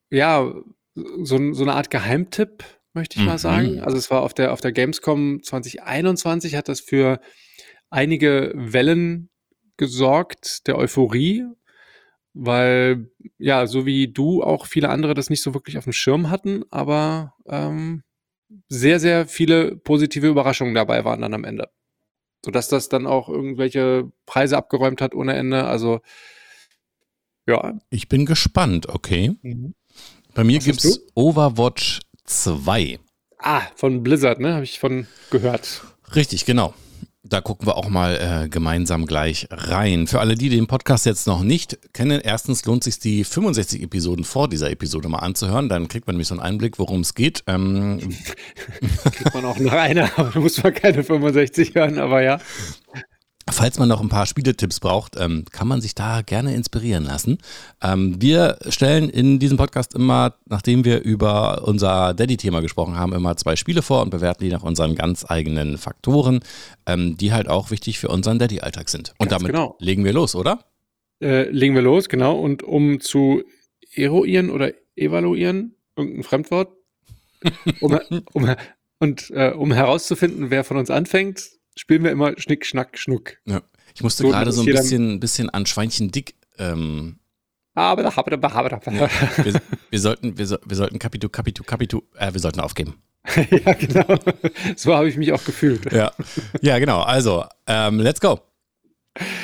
ja 0.08 0.54
so, 0.94 1.52
so 1.52 1.62
eine 1.64 1.74
Art 1.74 1.90
Geheimtipp 1.90 2.64
möchte 2.94 3.16
ich 3.16 3.20
mhm. 3.20 3.28
mal 3.28 3.38
sagen. 3.38 3.80
Also 3.80 3.98
es 3.98 4.10
war 4.10 4.22
auf 4.22 4.32
der, 4.32 4.54
auf 4.54 4.62
der 4.62 4.72
Gamescom 4.72 5.42
2021 5.42 6.54
hat 6.54 6.70
das 6.70 6.80
für 6.80 7.20
einige 7.90 8.54
Wellen 8.54 9.28
gesorgt 9.76 10.66
der 10.66 10.78
Euphorie, 10.78 11.44
weil 12.34 13.10
ja, 13.38 13.66
so 13.66 13.86
wie 13.86 14.08
du 14.08 14.42
auch 14.42 14.66
viele 14.66 14.88
andere 14.90 15.14
das 15.14 15.30
nicht 15.30 15.42
so 15.42 15.54
wirklich 15.54 15.78
auf 15.78 15.84
dem 15.84 15.92
Schirm 15.92 16.30
hatten, 16.30 16.64
aber 16.70 17.34
ähm, 17.46 18.02
sehr, 18.68 19.00
sehr 19.00 19.26
viele 19.26 19.76
positive 19.76 20.26
Überraschungen 20.26 20.74
dabei 20.74 21.04
waren 21.04 21.20
dann 21.20 21.34
am 21.34 21.44
Ende. 21.44 21.68
Sodass 22.44 22.68
das 22.68 22.88
dann 22.88 23.06
auch 23.06 23.28
irgendwelche 23.28 24.10
Preise 24.26 24.56
abgeräumt 24.56 25.00
hat 25.00 25.14
ohne 25.14 25.34
Ende. 25.34 25.64
Also 25.64 26.00
ja. 27.46 27.78
Ich 27.90 28.08
bin 28.08 28.26
gespannt, 28.26 28.88
okay. 28.88 29.36
Mhm. 29.42 29.74
Bei 30.34 30.44
mir 30.44 30.58
gibt 30.60 30.84
es 30.84 31.06
Overwatch 31.14 32.00
2. 32.24 32.98
Ah, 33.38 33.62
von 33.74 34.02
Blizzard, 34.02 34.38
ne? 34.38 34.54
Habe 34.54 34.64
ich 34.64 34.78
von 34.78 35.06
gehört. 35.30 35.82
Richtig, 36.14 36.44
genau. 36.44 36.74
Da 37.24 37.40
gucken 37.40 37.66
wir 37.66 37.76
auch 37.76 37.88
mal 37.88 38.44
äh, 38.44 38.48
gemeinsam 38.48 39.04
gleich 39.04 39.48
rein. 39.50 40.06
Für 40.06 40.20
alle, 40.20 40.36
die 40.36 40.48
den 40.48 40.68
Podcast 40.68 41.04
jetzt 41.04 41.26
noch 41.26 41.42
nicht 41.42 41.78
kennen, 41.92 42.20
erstens 42.22 42.64
lohnt 42.64 42.84
sich 42.84 43.00
die 43.00 43.24
65 43.24 43.82
Episoden 43.82 44.24
vor 44.24 44.48
dieser 44.48 44.70
Episode 44.70 45.08
mal 45.08 45.18
anzuhören. 45.18 45.68
Dann 45.68 45.88
kriegt 45.88 46.06
man 46.06 46.14
nämlich 46.14 46.28
so 46.28 46.34
einen 46.34 46.42
Einblick, 46.42 46.78
worum 46.78 47.00
es 47.00 47.14
geht. 47.14 47.42
Ähm, 47.48 47.98
kriegt 49.02 49.34
man 49.34 49.44
auch 49.44 49.58
noch 49.58 49.72
eine, 49.72 50.16
aber 50.16 50.30
da 50.30 50.40
muss 50.40 50.62
man 50.62 50.72
keine 50.72 51.02
65 51.02 51.74
hören, 51.74 51.98
aber 51.98 52.22
ja. 52.22 52.38
Falls 53.52 53.78
man 53.78 53.88
noch 53.88 54.00
ein 54.00 54.08
paar 54.08 54.26
Spieletipps 54.26 54.80
braucht, 54.80 55.16
ähm, 55.18 55.44
kann 55.50 55.68
man 55.68 55.80
sich 55.80 55.94
da 55.94 56.22
gerne 56.22 56.54
inspirieren 56.54 57.04
lassen. 57.04 57.38
Ähm, 57.82 58.20
wir 58.20 58.58
stellen 58.68 59.08
in 59.08 59.38
diesem 59.38 59.56
Podcast 59.56 59.94
immer, 59.94 60.34
nachdem 60.46 60.84
wir 60.84 61.02
über 61.02 61.66
unser 61.66 62.14
Daddy-Thema 62.14 62.60
gesprochen 62.60 62.96
haben, 62.96 63.12
immer 63.12 63.36
zwei 63.36 63.56
Spiele 63.56 63.82
vor 63.82 64.02
und 64.02 64.10
bewerten 64.10 64.44
die 64.44 64.50
nach 64.50 64.62
unseren 64.62 64.94
ganz 64.94 65.24
eigenen 65.28 65.78
Faktoren, 65.78 66.40
ähm, 66.86 67.16
die 67.16 67.32
halt 67.32 67.48
auch 67.48 67.70
wichtig 67.70 67.98
für 67.98 68.08
unseren 68.08 68.38
Daddy-Alltag 68.38 68.88
sind. 68.88 69.14
Und 69.18 69.28
Ganz 69.28 69.42
damit 69.42 69.52
genau. 69.52 69.76
legen 69.80 70.04
wir 70.04 70.12
los, 70.12 70.34
oder? 70.34 70.64
Äh, 71.22 71.50
legen 71.50 71.74
wir 71.74 71.82
los, 71.82 72.08
genau. 72.08 72.38
Und 72.38 72.62
um 72.62 73.00
zu 73.00 73.42
eruieren 73.94 74.50
oder 74.50 74.72
evaluieren, 74.96 75.74
irgendein 75.96 76.22
Fremdwort, 76.22 76.72
um, 77.80 77.98
um, 78.32 78.54
und 78.98 79.30
äh, 79.30 79.50
um 79.50 79.72
herauszufinden, 79.72 80.50
wer 80.50 80.64
von 80.64 80.76
uns 80.76 80.90
anfängt, 80.90 81.57
spielen 81.78 82.04
wir 82.04 82.10
immer 82.10 82.32
Schnick, 82.38 82.66
Schnack, 82.66 82.98
Schnuck. 82.98 83.36
Ja. 83.44 83.62
Ich 83.94 84.02
musste 84.02 84.22
So, 84.24 84.28
gerade 84.30 84.52
so 84.52 84.62
ein 84.62 84.66
bisschen, 84.66 85.20
bisschen 85.20 85.50
an 85.50 85.66
Schweinchen 85.66 86.10
dick. 86.10 86.34
Ähm, 86.58 87.18
Aber 87.74 88.02
da, 88.02 88.12
aber 88.16 88.36
da, 88.36 88.48
aber 88.50 88.68
da. 88.68 88.80
wir, 89.44 89.60
wir 89.90 90.00
sollten, 90.00 90.36
wir, 90.38 90.46
so- 90.46 90.58
wir 90.64 90.76
sollten 90.76 90.98
Kapitu, 90.98 91.28
Kapitu, 91.28 91.62
Kapitu, 91.64 92.02
äh, 92.16 92.32
wir 92.32 92.40
sollten 92.40 92.60
aufgeben. 92.60 92.94
ja, 93.50 93.72
genau. 93.74 94.16
So 94.76 94.94
habe 94.94 95.08
ich 95.08 95.16
mich 95.16 95.32
auch 95.32 95.44
gefühlt. 95.44 95.92
Ja, 95.92 96.12
ja 96.62 96.78
genau. 96.78 97.00
Also, 97.02 97.44
ähm, 97.66 98.00
let's 98.00 98.20
go. 98.20 98.40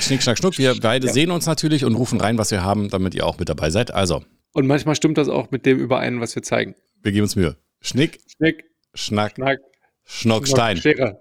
Schnick, 0.00 0.22
schnack, 0.22 0.38
schnuck. 0.38 0.56
Wir 0.58 0.78
beide 0.80 1.06
Ja. 1.08 1.12
sehen 1.12 1.30
uns 1.30 1.46
natürlich 1.46 1.84
und 1.84 1.94
rufen 1.96 2.20
rein, 2.20 2.38
was 2.38 2.50
wir 2.50 2.62
haben, 2.62 2.88
damit 2.90 3.14
ihr 3.14 3.26
auch 3.26 3.38
mit 3.38 3.48
dabei 3.48 3.70
seid. 3.70 3.92
Also, 3.92 4.22
Und 4.52 4.66
manchmal 4.66 4.94
stimmt 4.94 5.18
das 5.18 5.28
auch 5.28 5.50
mit 5.50 5.66
dem 5.66 5.78
überein, 5.80 6.20
was 6.20 6.34
wir 6.36 6.42
zeigen. 6.42 6.74
wir 7.02 7.12
geben 7.12 7.24
uns 7.24 7.34
Mühe. 7.36 7.56
Schnick, 7.80 8.20
Schnick, 8.36 8.64
schnack, 8.94 9.34
Schnack, 9.34 9.58
Schnockstein. 10.04 10.76
Schere. 10.76 11.20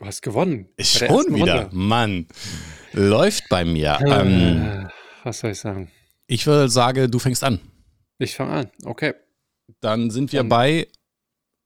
Ich- 0.00 0.02
Du 0.02 0.06
hast 0.06 0.22
gewonnen. 0.22 0.68
Der 0.78 0.84
schon 0.84 1.08
wieder. 1.34 1.62
Runde. 1.64 1.68
Mann. 1.72 2.26
Läuft 2.92 3.48
bei 3.50 3.64
mir. 3.66 3.98
Ähm, 4.06 4.86
Äh, 4.86 4.88
was 5.24 5.40
soll 5.40 5.50
ich 5.50 5.58
sagen? 5.60 5.90
ich 6.26 6.46
würde 6.46 6.68
sagen, 6.70 7.10
du 7.10 7.18
fängst 7.18 7.44
an. 7.44 7.60
Ich 8.18 8.34
fange 8.34 8.52
an. 8.52 8.70
Okay. 8.84 9.12
Dann 9.80 10.10
sind 10.10 10.32
wir 10.32 10.40
Dann- 10.40 10.48
bei 10.48 10.88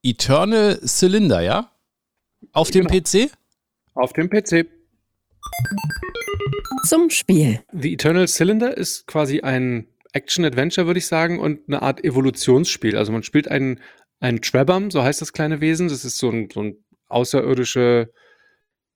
Eternal 0.02 0.80
Cylinder, 0.84 1.40
ja? 1.42 1.70
Auf 2.52 2.70
dem 2.70 2.86
Genau. 2.86 3.00
PC? 3.00 3.30
Auf 3.94 4.12
dem 4.12 4.28
PC. 4.28 4.66
Zum 6.86 7.10
Spiel. 7.10 7.60
The 7.72 7.92
Eternal 7.94 8.28
Cylinder 8.28 8.76
ist 8.76 9.06
quasi 9.06 9.40
ein 9.40 9.86
Action-Adventure, 10.12 10.86
würde 10.86 10.98
ich 10.98 11.06
sagen, 11.06 11.38
und 11.38 11.60
eine 11.68 11.82
Art 11.82 12.04
Evolutionsspiel. 12.04 12.96
Also 12.96 13.12
man 13.12 13.22
spielt 13.22 13.48
einen, 13.48 13.80
einen 14.20 14.42
Trabam, 14.42 14.90
so 14.90 15.02
heißt 15.02 15.20
das 15.22 15.32
kleine 15.32 15.60
Wesen. 15.60 15.88
Das 15.88 16.04
ist 16.04 16.18
so 16.18 16.30
ein, 16.30 16.48
so 16.52 16.62
ein 16.62 16.84
außerirdische, 17.08 18.12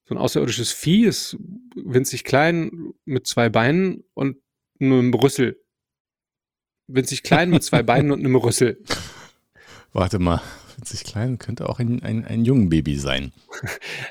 so 0.09 0.15
ein 0.15 0.19
außerirdisches 0.19 0.73
Vieh, 0.73 1.05
ist 1.05 1.37
winzig 1.75 2.25
klein 2.25 2.95
mit 3.05 3.27
zwei 3.27 3.49
Beinen 3.51 4.05
und 4.15 4.37
einem 4.81 5.13
Rüssel. 5.13 5.63
Winzig 6.87 7.23
klein 7.23 7.51
mit 7.51 7.63
zwei 7.63 7.83
Beinen 7.83 8.11
und 8.11 8.21
einem 8.21 8.37
Rüssel. 8.37 8.83
Warte 9.93 10.19
mal. 10.19 10.41
Winzig 10.77 11.05
klein 11.05 11.39
könnte 11.39 11.69
auch 11.69 11.79
ein, 11.81 12.03
ein, 12.03 12.25
ein 12.25 12.45
Jungenbaby 12.45 12.97
sein. 12.97 13.33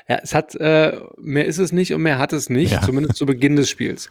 Ja, 0.08 0.20
es 0.22 0.34
hat, 0.34 0.54
äh, 0.54 1.00
mehr 1.16 1.46
ist 1.46 1.58
es 1.58 1.72
nicht 1.72 1.94
und 1.94 2.02
mehr 2.02 2.18
hat 2.18 2.32
es 2.32 2.50
nicht, 2.50 2.72
Ja. 2.72 2.82
zumindest 2.82 3.16
zu 3.16 3.26
Beginn 3.26 3.56
des 3.56 3.68
Spiels. 3.70 4.10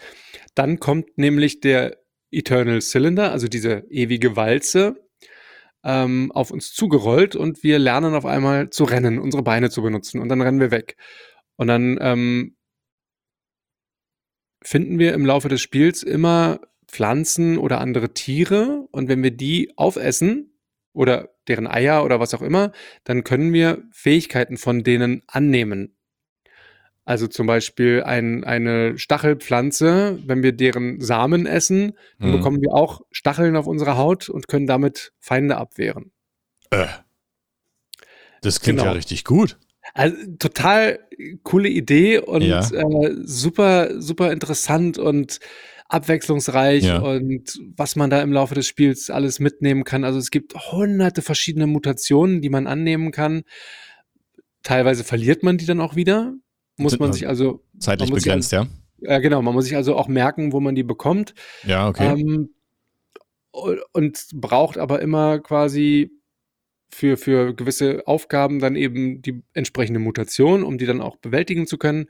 Dann 0.56 0.80
kommt 0.80 1.18
nämlich 1.18 1.62
der 1.62 1.98
Eternal 2.32 2.82
Cylinder, 2.82 3.32
also 3.32 3.48
diese 3.48 3.86
ewige 3.90 4.36
Walze, 4.36 4.96
ähm, 5.84 6.32
auf 6.34 6.52
uns 6.52 6.74
zugerollt 6.74 7.36
und 7.36 7.64
wir 7.64 7.80
lernen 7.80 8.16
auf 8.16 8.26
einmal 8.26 8.72
zu 8.72 8.84
rennen, 8.84 9.20
unsere 9.20 9.44
Beine 9.44 9.70
zu 9.70 9.82
benutzen 9.84 10.20
und 10.20 10.28
dann 10.28 10.42
rennen 10.42 10.60
wir 10.60 10.72
weg. 10.72 10.98
Und 11.58 11.68
dann 11.68 11.98
ähm, 12.02 12.56
finden 14.64 15.00
wir 15.00 15.14
im 15.14 15.26
Laufe 15.26 15.50
des 15.50 15.62
Spiels 15.62 16.04
immer 16.04 16.60
Pflanzen 16.88 17.58
oder 17.58 17.82
andere 17.82 18.14
Tiere 18.14 18.88
und 18.92 19.10
wenn 19.10 19.22
wir 19.22 19.32
die 19.32 19.74
aufessen 19.78 20.58
oder 20.94 21.30
deren 21.48 21.68
Eier 21.68 22.04
oder 22.04 22.20
was 22.20 22.34
auch 22.34 22.42
immer, 22.42 22.72
dann 23.04 23.24
können 23.24 23.54
wir 23.54 23.84
Fähigkeiten 23.92 24.58
von 24.58 24.84
denen 24.84 25.22
annehmen. 25.28 25.94
Also 27.06 27.28
zum 27.28 27.48
Beispiel 27.48 28.04
ein, 28.04 28.44
eine 28.44 28.98
Stachelpflanze, 28.98 30.20
wenn 30.26 30.44
wir 30.44 30.52
deren 30.52 31.00
Samen 31.00 31.46
essen, 31.46 31.94
dann 32.20 32.32
Hm. 32.32 32.38
bekommen 32.38 32.62
wir 32.62 32.74
auch 32.74 33.02
Stacheln 33.12 33.56
auf 33.56 33.68
unserer 33.68 33.96
Haut 33.98 34.28
und 34.30 34.48
können 34.50 34.68
damit 34.68 35.14
Feinde 35.20 35.58
abwehren. 35.58 36.12
Äh. 36.72 36.88
Das 38.42 38.60
klingt 38.60 38.80
Genau. 38.80 38.92
ja 38.92 38.96
richtig 38.96 39.24
gut. 39.24 39.58
Also 39.94 40.16
total 40.40 41.00
coole 41.44 41.70
Idee 41.70 42.20
und 42.20 42.42
Ja. 42.42 42.60
äh, 42.70 43.16
super, 43.24 44.00
super 44.02 44.32
interessant 44.32 44.98
und 44.98 45.40
abwechslungsreich 45.90 46.84
Ja. 46.84 47.00
und 47.00 47.60
was 47.76 47.96
man 47.96 48.10
da 48.10 48.22
im 48.22 48.34
Laufe 48.34 48.56
des 48.56 48.68
Spiels 48.68 49.10
alles 49.10 49.40
mitnehmen 49.40 49.84
kann. 49.86 50.04
Also 50.04 50.20
es 50.20 50.32
gibt 50.32 50.54
hunderte 50.72 51.22
verschiedene 51.22 51.66
Mutationen, 51.68 52.42
die 52.42 52.50
man 52.50 52.68
annehmen 52.68 53.12
kann. 53.12 53.44
Teilweise 54.64 55.04
verliert 55.06 55.44
man 55.44 55.58
die 55.58 55.66
dann 55.66 55.80
auch 55.80 55.96
wieder. 55.96 56.34
Muss 56.76 57.00
man 57.00 57.14
sich 57.14 57.28
also, 57.28 57.64
Zeitlich 57.80 58.12
begrenzt, 58.12 58.52
ja? 58.52 58.68
äh, 59.02 59.22
genau, 59.22 59.42
man 59.42 59.54
muss 59.54 59.64
sich 59.66 59.76
also 59.76 59.96
auch 59.96 60.08
merken, 60.08 60.52
wo 60.52 60.60
man 60.60 60.76
die 60.76 60.84
bekommt. 60.84 61.34
Ja, 61.66 61.88
okay. 61.88 62.20
Ähm, 62.20 62.50
und 63.52 64.28
braucht 64.34 64.78
aber 64.78 65.02
immer 65.02 65.40
quasi 65.40 66.12
für, 66.90 67.18
für 67.18 67.54
gewisse 67.54 68.08
Aufgaben 68.08 68.60
dann 68.60 68.76
eben 68.76 69.22
die 69.22 69.44
entsprechende 69.54 70.00
Mutation, 70.00 70.64
um 70.64 70.78
die 70.78 70.86
dann 70.86 71.02
auch 71.02 71.18
bewältigen 71.18 71.68
zu 71.68 71.78
können. 71.78 72.08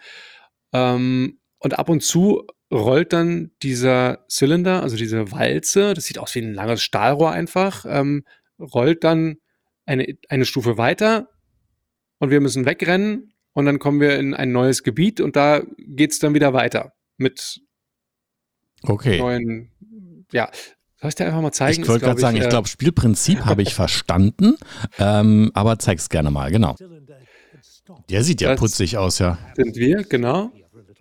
Ähm, 0.73 1.39
und 1.59 1.79
ab 1.79 1.89
und 1.89 2.01
zu 2.01 2.45
rollt 2.71 3.13
dann 3.13 3.51
dieser 3.63 4.25
Zylinder, 4.27 4.83
also 4.83 4.97
diese 4.97 5.31
Walze, 5.31 5.93
das 5.93 6.05
sieht 6.05 6.19
aus 6.19 6.35
wie 6.35 6.39
ein 6.39 6.53
langes 6.53 6.81
Stahlrohr 6.81 7.31
einfach, 7.31 7.85
ähm, 7.87 8.25
rollt 8.59 9.03
dann 9.03 9.37
eine, 9.85 10.17
eine 10.29 10.45
Stufe 10.45 10.77
weiter 10.77 11.29
und 12.19 12.29
wir 12.29 12.41
müssen 12.41 12.65
wegrennen 12.65 13.33
und 13.53 13.65
dann 13.65 13.79
kommen 13.79 14.01
wir 14.01 14.19
in 14.19 14.33
ein 14.33 14.51
neues 14.51 14.83
Gebiet 14.83 15.21
und 15.21 15.35
da 15.35 15.63
geht 15.77 16.11
es 16.11 16.19
dann 16.19 16.33
wieder 16.33 16.53
weiter 16.53 16.93
mit 17.17 17.61
okay. 18.83 19.17
neuen, 19.17 19.71
ja, 20.31 20.51
soll 21.01 21.09
ich 21.09 21.15
dir 21.15 21.25
einfach 21.25 21.41
mal 21.41 21.51
zeigen? 21.51 21.81
Ich 21.83 21.87
wollte 21.89 22.05
gerade 22.05 22.19
sagen, 22.19 22.37
ich 22.37 22.43
äh, 22.45 22.49
glaube, 22.49 22.67
Spielprinzip 22.67 23.45
habe 23.45 23.61
ich 23.61 23.73
verstanden, 23.75 24.55
ähm, 24.99 25.51
aber 25.53 25.79
zeig's 25.79 26.09
gerne 26.09 26.31
mal, 26.31 26.51
genau. 26.51 26.75
Der 28.09 28.23
sieht 28.23 28.41
ja 28.41 28.49
Das- 28.51 28.59
putzig 28.59 28.97
aus, 28.97 29.19
ja. 29.19 29.37
sind 29.55 29.75
wir, 29.75 30.03
genau. 30.03 30.51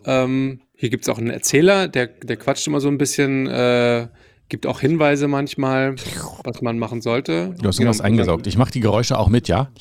Ähm, 0.05 0.61
hier 0.77 0.91
gibt 0.91 1.05
es 1.05 1.09
auch 1.09 1.19
einen 1.19 1.31
Erzähler, 1.31 1.89
der, 1.89 2.07
der 2.07 2.37
quatscht 2.37 2.67
immer 2.67 2.81
so 2.81 2.89
ein 2.89 2.99
bisschen, 2.99 3.47
äh, 3.49 4.07
gibt 4.49 4.67
auch 4.67 4.79
Hinweise 4.81 5.27
manchmal, 5.27 5.97
was 6.45 6.63
man 6.63 6.79
machen 6.79 7.01
sollte. 7.03 7.55
Du 7.61 7.67
hast 7.67 7.81
irgendwas 7.81 7.97
Genau. 7.99 8.07
eingesaugt. 8.07 8.47
Ich 8.47 8.57
mache 8.57 8.71
die 8.71 8.81
Geräusche 8.81 9.19
auch 9.19 9.29
mit, 9.29 9.49
ja? 9.49 9.71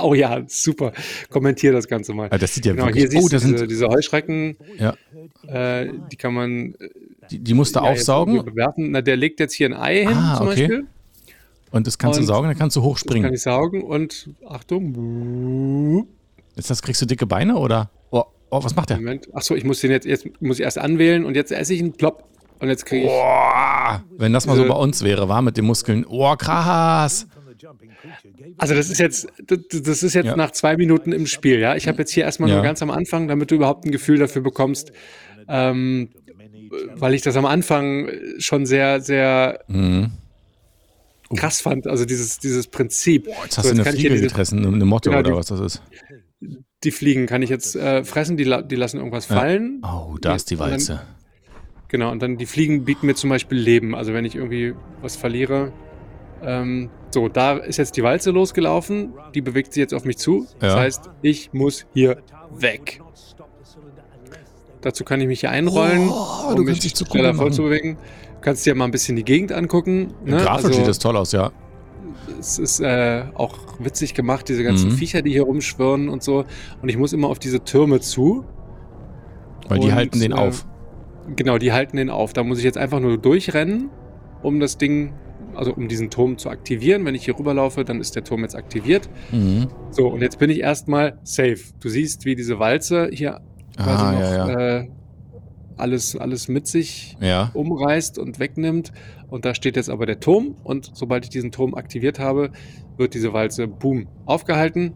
Oh 0.00 0.14
ja, 0.14 0.42
super. 0.46 0.92
Kommentier 1.28 1.72
das 1.72 1.88
Ganze 1.88 2.14
mal. 2.14 2.28
Ah, 2.30 2.38
Das 2.38 2.54
sieht 2.54 2.64
ja 2.66 2.72
Genau, 2.72 2.86
hier 2.86 2.94
wirklich. 2.94 3.10
siehst 3.10 3.24
Oh, 3.24 3.28
du 3.28 3.34
das 3.34 3.42
diese, 3.42 3.58
sind. 3.58 3.70
diese 3.70 3.88
Heuschrecken, 3.88 4.56
Ja. 4.78 4.94
äh, 5.48 5.90
die 6.12 6.16
kann 6.16 6.34
man 6.34 6.74
äh, 6.74 6.88
Die, 7.30 7.38
die 7.38 7.54
musst 7.54 7.76
du 7.76 7.80
ja, 7.80 7.90
jetzt 7.90 8.00
aufsaugen 8.00 8.44
bewerfen. 8.44 8.90
Na, 8.92 9.00
der 9.02 9.16
legt 9.16 9.40
jetzt 9.40 9.54
hier 9.54 9.68
ein 9.68 9.74
Ei 9.74 10.00
hin, 10.06 10.08
Ah, 10.16 10.36
zum 10.38 10.48
okay. 10.48 10.60
Beispiel. 10.68 10.86
und 11.70 11.86
das 11.86 11.98
kannst 11.98 12.18
du 12.18 12.22
Und- 12.22 12.26
saugen, 12.26 12.48
dann 12.48 12.58
kannst 12.58 12.76
du 12.76 12.80
Das 12.80 12.84
kann 12.84 12.90
hochspringen. 12.90 13.34
ich 13.34 13.42
saugen 13.42 13.82
und 13.82 14.30
Achtung. 14.48 16.06
Ist 16.56 16.70
das, 16.70 16.82
kriegst 16.82 17.00
du 17.02 17.06
dicke 17.06 17.26
Beine 17.26 17.56
oder? 17.56 17.90
Oh, 18.10 18.24
oh 18.50 18.64
was 18.64 18.74
macht 18.74 18.90
der? 18.90 18.96
Moment. 18.96 19.32
Achso, 19.34 19.54
ich 19.54 19.64
muss 19.64 19.80
den 19.80 19.90
jetzt, 19.90 20.06
jetzt 20.06 20.26
muss 20.40 20.58
ich 20.58 20.64
erst 20.64 20.78
anwählen 20.78 21.24
und 21.24 21.34
jetzt 21.36 21.52
esse 21.52 21.74
ich 21.74 21.80
einen 21.80 21.92
Plopp. 21.92 22.24
Und 22.60 22.68
jetzt 22.68 22.86
kriege 22.86 23.04
ich. 23.04 23.08
Boah, 23.10 24.02
wenn 24.16 24.32
das 24.32 24.46
mal 24.46 24.56
so 24.56 24.62
Diese- 24.62 24.72
bei 24.74 24.78
uns 24.80 25.04
wäre, 25.04 25.28
war 25.28 25.42
mit 25.42 25.56
den 25.56 25.64
Muskeln. 25.64 26.04
Oh, 26.08 26.34
krass. 26.36 27.28
Also 28.56 28.74
das 28.74 28.90
ist 28.90 28.98
jetzt, 28.98 29.28
das, 29.46 29.58
das 29.82 30.02
ist 30.02 30.14
jetzt 30.14 30.26
Ja. 30.26 30.36
nach 30.36 30.50
zwei 30.52 30.76
Minuten 30.76 31.12
im 31.12 31.26
Spiel, 31.26 31.60
ja. 31.60 31.76
Ich 31.76 31.86
habe 31.86 31.98
jetzt 31.98 32.10
hier 32.12 32.24
erstmal 32.24 32.48
Ja. 32.48 32.56
nur 32.56 32.64
ganz 32.64 32.82
am 32.82 32.90
Anfang, 32.90 33.28
damit 33.28 33.50
du 33.52 33.54
überhaupt 33.56 33.84
ein 33.84 33.92
Gefühl 33.92 34.18
dafür 34.18 34.42
bekommst, 34.42 34.90
ähm, 35.48 36.08
weil 36.94 37.14
ich 37.14 37.22
das 37.22 37.36
am 37.36 37.46
Anfang 37.46 38.08
schon 38.38 38.66
sehr, 38.66 39.00
sehr 39.00 39.60
Mhm. 39.68 40.10
krass 41.36 41.60
fand. 41.60 41.86
Also 41.86 42.04
dieses, 42.04 42.38
dieses 42.38 42.66
Prinzip. 42.66 43.24
Boah, 43.26 43.34
jetzt 43.44 43.54
So, 43.54 43.62
hast 43.62 43.70
du 43.70 43.82
eine 43.82 43.84
Fliege 43.84 44.20
gefressen, 44.20 44.64
eine 44.66 44.84
Motte 44.84 45.10
Genau, 45.10 45.20
oder 45.20 45.30
die- 45.30 45.36
was 45.36 45.46
das 45.46 45.60
ist. 45.60 45.82
Die 46.84 46.90
Fliegen 46.92 47.26
kann 47.26 47.42
ich 47.42 47.50
jetzt 47.50 47.74
äh, 47.74 48.04
fressen, 48.04 48.36
die, 48.36 48.44
la- 48.44 48.62
die 48.62 48.76
lassen 48.76 48.98
irgendwas 48.98 49.26
fallen. 49.26 49.82
Oh, 49.84 50.16
da 50.20 50.34
ist 50.36 50.50
die 50.50 50.54
Und 50.54 50.60
dann- 50.60 50.70
Walze. 50.72 51.00
Genau, 51.88 52.10
und 52.12 52.22
dann 52.22 52.36
die 52.36 52.46
Fliegen 52.46 52.84
bieten 52.84 53.06
mir 53.06 53.14
zum 53.14 53.30
Beispiel 53.30 53.58
Leben. 53.58 53.94
Also 53.94 54.12
wenn 54.12 54.24
ich 54.24 54.36
irgendwie 54.36 54.74
was 55.02 55.16
verliere. 55.16 55.72
Ähm, 56.42 56.90
so, 57.10 57.28
da 57.28 57.56
ist 57.56 57.78
jetzt 57.78 57.96
die 57.96 58.02
Walze 58.04 58.30
losgelaufen. 58.30 59.12
Die 59.34 59.40
bewegt 59.40 59.72
sich 59.72 59.80
jetzt 59.80 59.92
auf 59.94 60.04
mich 60.04 60.18
zu. 60.18 60.46
Das 60.60 60.74
Ja. 60.74 60.78
heißt, 60.80 61.10
ich 61.22 61.52
muss 61.52 61.86
hier 61.94 62.22
weg. 62.52 63.00
Dazu 64.80 65.04
kann 65.04 65.20
ich 65.20 65.26
mich 65.26 65.40
hier 65.40 65.50
einrollen, 65.50 66.08
Oh, 66.08 66.50
um 66.50 66.56
du 66.56 66.62
mich 66.62 66.66
kannst 66.74 66.84
dich 66.84 66.94
zu 66.94 67.04
schneller 67.04 67.34
vorzubewegen. 67.34 67.94
Du 67.96 68.40
kannst 68.40 68.64
dir 68.64 68.74
mal 68.74 68.84
ein 68.84 68.90
bisschen 68.92 69.16
die 69.16 69.24
Gegend 69.24 69.52
angucken. 69.52 70.12
Ne? 70.24 70.36
Grafisch 70.36 70.66
Also, 70.66 70.78
sieht 70.78 70.86
das 70.88 70.98
toll 71.00 71.16
aus, 71.16 71.32
ja. 71.32 71.50
es 72.38 72.58
ist 72.58 72.80
äh, 72.80 73.24
auch 73.34 73.58
witzig 73.80 74.14
gemacht, 74.14 74.48
diese 74.48 74.62
ganzen 74.62 74.90
Mhm. 74.90 74.94
Viecher, 74.96 75.22
die 75.22 75.32
hier 75.32 75.42
rumschwirren 75.42 76.08
und 76.08 76.22
so. 76.22 76.44
Und 76.80 76.88
ich 76.88 76.96
muss 76.96 77.12
immer 77.12 77.28
auf 77.28 77.38
diese 77.40 77.64
Türme 77.64 77.98
zu. 78.00 78.44
Weil 79.68 79.80
die 79.80 79.88
Und, 79.88 79.94
halten 79.94 80.20
den 80.20 80.32
äh, 80.32 80.36
auf. 80.36 80.64
Genau, 81.36 81.58
die 81.58 81.72
halten 81.72 81.96
den 81.96 82.10
auf. 82.10 82.32
Da 82.32 82.42
muss 82.44 82.58
ich 82.58 82.64
jetzt 82.64 82.78
einfach 82.78 83.00
nur 83.00 83.18
durchrennen, 83.18 83.90
um 84.42 84.60
das 84.60 84.78
Ding, 84.78 85.12
also 85.54 85.74
um 85.74 85.88
diesen 85.88 86.08
Turm 86.10 86.38
zu 86.38 86.48
aktivieren. 86.48 87.04
Wenn 87.04 87.14
ich 87.16 87.24
hier 87.24 87.36
rüberlaufe, 87.38 87.84
dann 87.84 88.00
ist 88.00 88.14
der 88.16 88.24
Turm 88.24 88.42
jetzt 88.42 88.54
aktiviert. 88.54 89.10
Mhm. 89.32 89.66
So, 89.90 90.06
und 90.08 90.22
jetzt 90.22 90.38
bin 90.38 90.48
ich 90.48 90.60
erstmal 90.60 91.18
safe. 91.24 91.58
Du 91.80 91.88
siehst, 91.88 92.24
wie 92.24 92.34
diese 92.36 92.58
Walze 92.60 93.10
hier 93.12 93.40
quasi 93.78 94.04
Ah, 94.04 94.12
noch 94.12 94.20
ja, 94.20 94.48
ja. 94.48 94.78
Äh, 94.80 94.88
alles, 95.76 96.16
alles 96.16 96.48
mit 96.48 96.66
sich 96.66 97.16
Ja. 97.20 97.50
umreißt 97.54 98.18
und 98.18 98.38
wegnimmt. 98.38 98.92
Und 99.28 99.44
da 99.44 99.54
steht 99.54 99.76
jetzt 99.76 99.90
aber 99.90 100.06
der 100.06 100.20
Turm. 100.20 100.56
Und 100.64 100.90
sobald 100.94 101.24
ich 101.24 101.30
diesen 101.30 101.52
Turm 101.52 101.74
aktiviert 101.74 102.18
habe, 102.18 102.50
wird 102.96 103.14
diese 103.14 103.32
Walze, 103.32 103.68
boom, 103.68 104.08
aufgehalten. 104.26 104.94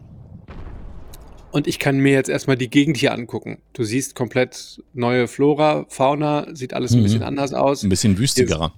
Und 1.51 1.67
ich 1.67 1.77
kann 1.77 1.99
mir 1.99 2.13
jetzt 2.13 2.29
erstmal 2.29 2.57
die 2.57 2.69
Gegend 2.69 2.97
hier 2.97 3.13
angucken. 3.13 3.59
Du 3.73 3.83
siehst 3.83 4.15
komplett 4.15 4.81
neue 4.93 5.27
Flora, 5.27 5.85
Fauna, 5.87 6.47
sieht 6.55 6.73
alles 6.73 6.93
ein 6.93 6.99
Mhm. 6.99 7.03
bisschen 7.03 7.23
anders 7.23 7.53
aus. 7.53 7.83
Ein 7.83 7.89
bisschen 7.89 8.17
wüstigerer. 8.17 8.73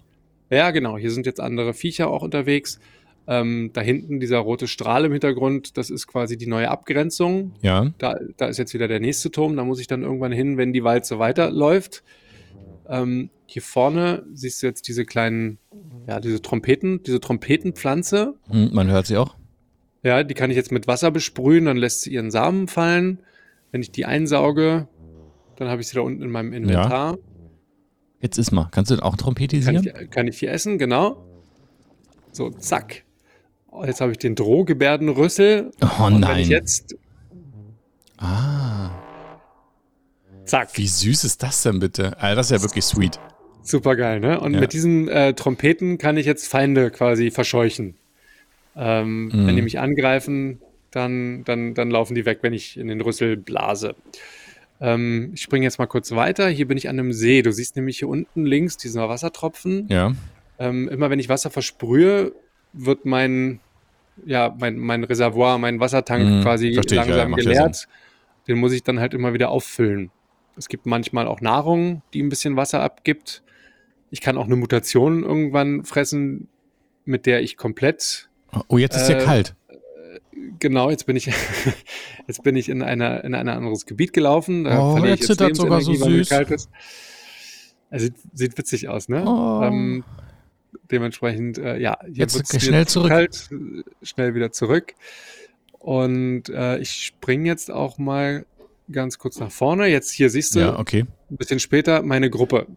Ja, 0.52 0.72
genau. 0.72 0.98
Hier 0.98 1.10
sind 1.12 1.26
jetzt 1.26 1.40
andere 1.40 1.74
Viecher 1.74 2.10
auch 2.10 2.22
unterwegs. 2.22 2.80
Ähm, 3.28 3.72
da 3.74 3.82
hinten 3.82 4.20
dieser 4.20 4.38
rote 4.38 4.68
Strahl 4.68 5.06
im 5.06 5.12
Hintergrund, 5.12 5.78
das 5.78 5.90
ist 5.90 6.06
quasi 6.08 6.38
die 6.38 6.48
neue 6.48 6.70
Abgrenzung. 6.70 7.54
Ja. 7.62 7.92
Da, 7.98 8.16
da 8.38 8.46
ist 8.48 8.58
jetzt 8.58 8.74
wieder 8.74 8.88
der 8.88 9.00
nächste 9.00 9.32
Turm. 9.32 9.56
Da 9.56 9.64
muss 9.64 9.80
ich 9.80 9.88
dann 9.88 10.04
irgendwann 10.04 10.32
hin, 10.32 10.58
wenn 10.58 10.74
die 10.74 10.84
Walze 10.84 11.18
weiterläuft. 11.18 12.04
Ähm, 12.88 13.30
hier 13.48 13.62
vorne 13.62 14.24
siehst 14.34 14.62
du 14.62 14.68
jetzt 14.68 14.88
diese 14.88 15.06
kleinen, 15.06 15.58
ja, 16.08 16.20
diese 16.20 16.42
Trompeten, 16.42 17.02
diese 17.04 17.20
Trompetenpflanze. 17.20 18.36
Mhm, 18.52 18.70
man 18.74 18.92
hört 18.92 19.08
sie 19.08 19.18
auch. 19.18 19.36
Ja, 20.04 20.24
die 20.24 20.36
kann 20.36 20.52
ich 20.52 20.56
jetzt 20.56 20.72
mit 20.72 20.88
Wasser 20.88 21.10
besprühen, 21.10 21.66
dann 21.66 21.78
lässt 21.78 22.02
sie 22.02 22.14
ihren 22.14 22.30
Samen 22.30 22.68
fallen. 22.68 23.20
Wenn 23.72 23.82
ich 23.82 23.92
die 23.92 24.06
einsauge, 24.06 24.88
dann 25.56 25.68
habe 25.68 25.82
ich 25.82 25.88
sie 25.88 25.96
da 25.96 26.02
unten 26.02 26.22
in 26.22 26.30
meinem 26.30 26.54
Inventar. 26.54 27.18
Jetzt 28.22 28.38
ist 28.38 28.52
mal. 28.52 28.70
Kannst 28.72 28.92
du 28.92 28.96
auch 28.96 29.12
Kann, 29.12 29.18
trompetisieren? 29.18 29.84
ich, 29.84 30.10
kann 30.12 30.28
ich 30.28 30.38
die 30.40 30.48
essen, 30.48 30.78
genau. 30.78 31.26
So, 32.32 32.50
zack. 32.50 33.04
Oh, 33.78 33.84
Jetzt 33.86 34.02
habe 34.02 34.12
ich 34.12 34.18
den 34.18 34.36
Drohgebärdenrüssel. 34.36 35.72
Oh 35.82 36.04
Und 36.06 36.14
wenn 36.16 36.20
nein. 36.22 36.40
ich 36.40 36.48
jetzt, 36.48 36.96
ah. 38.18 38.90
zack. 40.46 40.70
Wie 40.76 40.88
süß 40.88 41.24
ist 41.24 41.44
das 41.44 41.64
denn 41.64 41.80
bitte? 41.80 42.18
Alter, 42.20 42.36
das 42.36 42.52
ist 42.52 42.58
ja 42.58 42.62
wirklich 42.62 42.86
sweet. 42.86 43.20
Super 43.64 43.96
geil, 43.96 44.20
ne? 44.20 44.40
Und 44.40 44.54
Ja. 44.54 44.60
mit 44.60 44.74
diesen 44.74 45.08
äh, 45.08 45.34
Trompeten 45.34 45.98
kann 45.98 46.18
ich 46.18 46.26
jetzt 46.26 46.48
Feinde 46.48 46.92
quasi 46.92 47.32
verscheuchen. 47.32 47.96
Ähm, 48.76 49.26
Mhm. 49.28 49.48
Wenn 49.48 49.56
die 49.56 49.62
mich 49.62 49.80
angreifen, 49.80 50.60
dann, 50.92 51.44
dann, 51.46 51.74
dann 51.74 51.90
laufen 51.90 52.16
die 52.16 52.26
weg, 52.26 52.40
wenn 52.42 52.54
ich 52.54 52.78
in 52.78 52.88
den 52.88 53.02
Rüssel 53.02 53.36
blase. 53.38 53.96
Ähm, 54.80 55.32
ich 55.34 55.42
springe 55.42 55.66
jetzt 55.66 55.80
mal 55.80 55.88
kurz 55.88 56.12
weiter. 56.12 56.48
Hier 56.48 56.68
bin 56.68 56.78
ich 56.78 56.88
an 56.90 57.00
einem 57.00 57.12
See. 57.14 57.42
Du 57.42 57.52
siehst 57.52 57.76
nämlich 57.76 58.00
hier 58.00 58.08
unten 58.10 58.46
links 58.46 58.78
diesen 58.78 59.02
Wassertropfen. 59.02 59.88
Ja. 59.90 60.14
Ähm, 60.60 60.88
immer 60.90 61.10
wenn 61.10 61.20
ich 61.20 61.28
Wasser 61.30 61.50
versprühe, 61.50 62.34
wird 62.74 63.06
mein, 63.06 63.60
ja, 64.26 64.56
mein, 64.60 64.78
mein 64.78 65.04
Reservoir, 65.04 65.58
mein 65.58 65.80
Wassertank 65.80 66.24
Mhm, 66.30 66.42
quasi 66.42 66.74
verstehe 66.74 66.98
langsam 66.98 67.32
ja 67.32 67.36
geleert. 67.36 67.88
Den 68.48 68.60
muss 68.60 68.74
ich 68.74 68.84
dann 68.84 69.00
halt 69.00 69.14
immer 69.14 69.34
wieder 69.34 69.50
auffüllen. 69.50 70.12
Es 70.58 70.70
gibt 70.70 70.86
manchmal 70.86 71.28
auch 71.28 71.42
Nahrung, 71.42 72.02
die 72.14 72.22
ein 72.22 72.30
bisschen 72.30 72.56
Wasser 72.56 72.82
abgibt. 72.82 73.44
Ich 74.12 74.22
kann 74.22 74.38
auch 74.38 74.46
eine 74.46 74.56
Mutation 74.56 75.24
irgendwann 75.24 75.84
fressen, 75.84 76.48
mit 77.04 77.26
der 77.26 77.42
ich 77.42 77.58
komplett 77.58 78.30
Oh, 78.70 78.78
jetzt 78.78 78.96
ist 78.96 79.10
ja 79.10 79.18
Äh, 79.20 79.26
kalt. 79.26 79.56
Genau, 80.60 80.90
jetzt 80.90 81.06
bin 81.06 81.16
ich, 81.16 81.26
jetzt 82.28 82.44
bin 82.44 82.56
ich 82.56 82.70
in, 82.70 82.82
einer, 82.82 83.24
in 83.24 83.34
ein 83.34 83.50
anderes 83.50 83.86
Gebiet 83.86 84.14
gelaufen. 84.14 84.64
Da 84.64 84.94
Oh, 84.94 84.98
jetzt 85.06 85.26
zittert 85.28 85.56
sogar 85.56 85.82
so 85.82 85.94
süß. 85.94 86.30
kalt 86.30 86.52
ist. 86.52 86.70
Also, 87.90 88.06
sieht, 88.06 88.16
sieht 88.34 88.58
witzig 88.58 88.88
aus, 88.88 89.10
ne? 89.10 89.24
Oh. 89.28 89.62
Ähm, 89.64 90.04
dementsprechend, 90.92 91.58
äh, 91.58 91.78
ja, 91.78 91.98
Jetzt 92.08 92.62
schnell 92.62 92.88
zurück. 92.88 93.10
Kalt, 93.10 93.50
schnell 94.02 94.36
wieder 94.36 94.52
zurück. 94.52 94.94
Und 95.80 96.50
äh, 96.50 96.80
ich 96.80 96.92
springe 96.92 97.48
jetzt 97.48 97.70
auch 97.72 97.98
mal 97.98 98.46
ganz 98.92 99.18
kurz 99.18 99.40
nach 99.40 99.52
vorne. 99.52 99.88
Jetzt 99.88 100.12
hier 100.12 100.30
siehst 100.30 100.56
du, 100.56 100.60
Ja, 100.60 100.80
okay. 100.80 101.06
ein 101.30 101.38
bisschen 101.38 101.60
später 101.60 102.02
meine 102.02 102.30
Gruppe. 102.30 102.68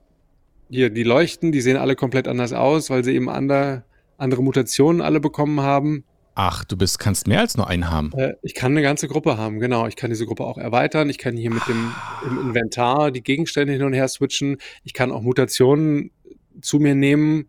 Hier, 0.70 0.90
die 0.90 1.02
leuchten, 1.02 1.50
die 1.50 1.60
sehen 1.60 1.76
alle 1.76 1.96
komplett 1.96 2.28
anders 2.28 2.52
aus, 2.52 2.90
weil 2.90 3.04
sie 3.04 3.14
eben 3.14 3.30
andere, 3.30 3.84
andere 4.18 4.42
Mutationen 4.42 5.00
alle 5.00 5.20
bekommen 5.20 5.60
haben. 5.60 6.04
Ach, 6.34 6.62
du 6.64 6.76
bist, 6.76 6.98
kannst 7.00 7.26
mehr 7.26 7.40
als 7.40 7.56
nur 7.56 7.66
einen 7.66 7.90
haben. 7.90 8.12
Äh, 8.16 8.34
ich 8.42 8.54
kann 8.54 8.72
eine 8.72 8.82
ganze 8.82 9.08
Gruppe 9.08 9.38
haben, 9.38 9.58
genau. 9.58 9.86
Ich 9.86 9.96
kann 9.96 10.10
diese 10.10 10.24
Gruppe 10.24 10.44
auch 10.44 10.58
erweitern. 10.58 11.10
Ich 11.10 11.18
kann 11.18 11.36
hier 11.36 11.50
mit 11.50 11.66
dem 11.66 11.92
im 12.24 12.38
Inventar 12.48 13.10
die 13.10 13.22
Gegenstände 13.22 13.72
hin 13.72 13.82
und 13.82 13.92
her 13.92 14.06
switchen. 14.06 14.58
Ich 14.84 14.92
kann 14.92 15.10
auch 15.10 15.22
Mutationen 15.22 16.12
zu 16.60 16.78
mir 16.78 16.94
nehmen, 16.94 17.48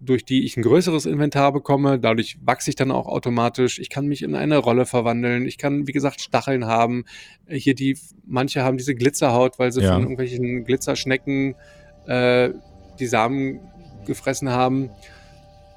durch 0.00 0.24
die 0.24 0.44
ich 0.44 0.56
ein 0.56 0.62
größeres 0.62 1.06
Inventar 1.06 1.52
bekomme. 1.52 1.98
Dadurch 1.98 2.38
wachse 2.40 2.70
ich 2.70 2.76
dann 2.76 2.90
auch 2.90 3.06
automatisch. 3.06 3.78
Ich 3.78 3.90
kann 3.90 4.06
mich 4.06 4.22
in 4.22 4.34
eine 4.34 4.58
Rolle 4.58 4.86
verwandeln. 4.86 5.46
Ich 5.46 5.58
kann, 5.58 5.86
wie 5.86 5.92
gesagt, 5.92 6.20
Stacheln 6.20 6.66
haben. 6.66 7.04
Äh, 7.46 7.58
Hier 7.58 7.74
die, 7.74 7.96
manche 8.26 8.62
haben 8.62 8.76
diese 8.76 8.94
Glitzerhaut, 8.94 9.58
weil 9.58 9.72
sie 9.72 9.82
Ja. 9.82 9.92
von 9.94 10.02
irgendwelchen 10.02 10.64
Glitzerschnecken 10.64 11.54
äh, 12.06 12.50
die 12.98 13.06
Samen 13.06 13.60
gefressen 14.06 14.50
haben. 14.50 14.90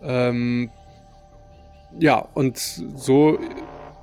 Ähm, 0.03 0.69
ja, 1.99 2.17
und 2.33 2.57
so, 2.57 3.39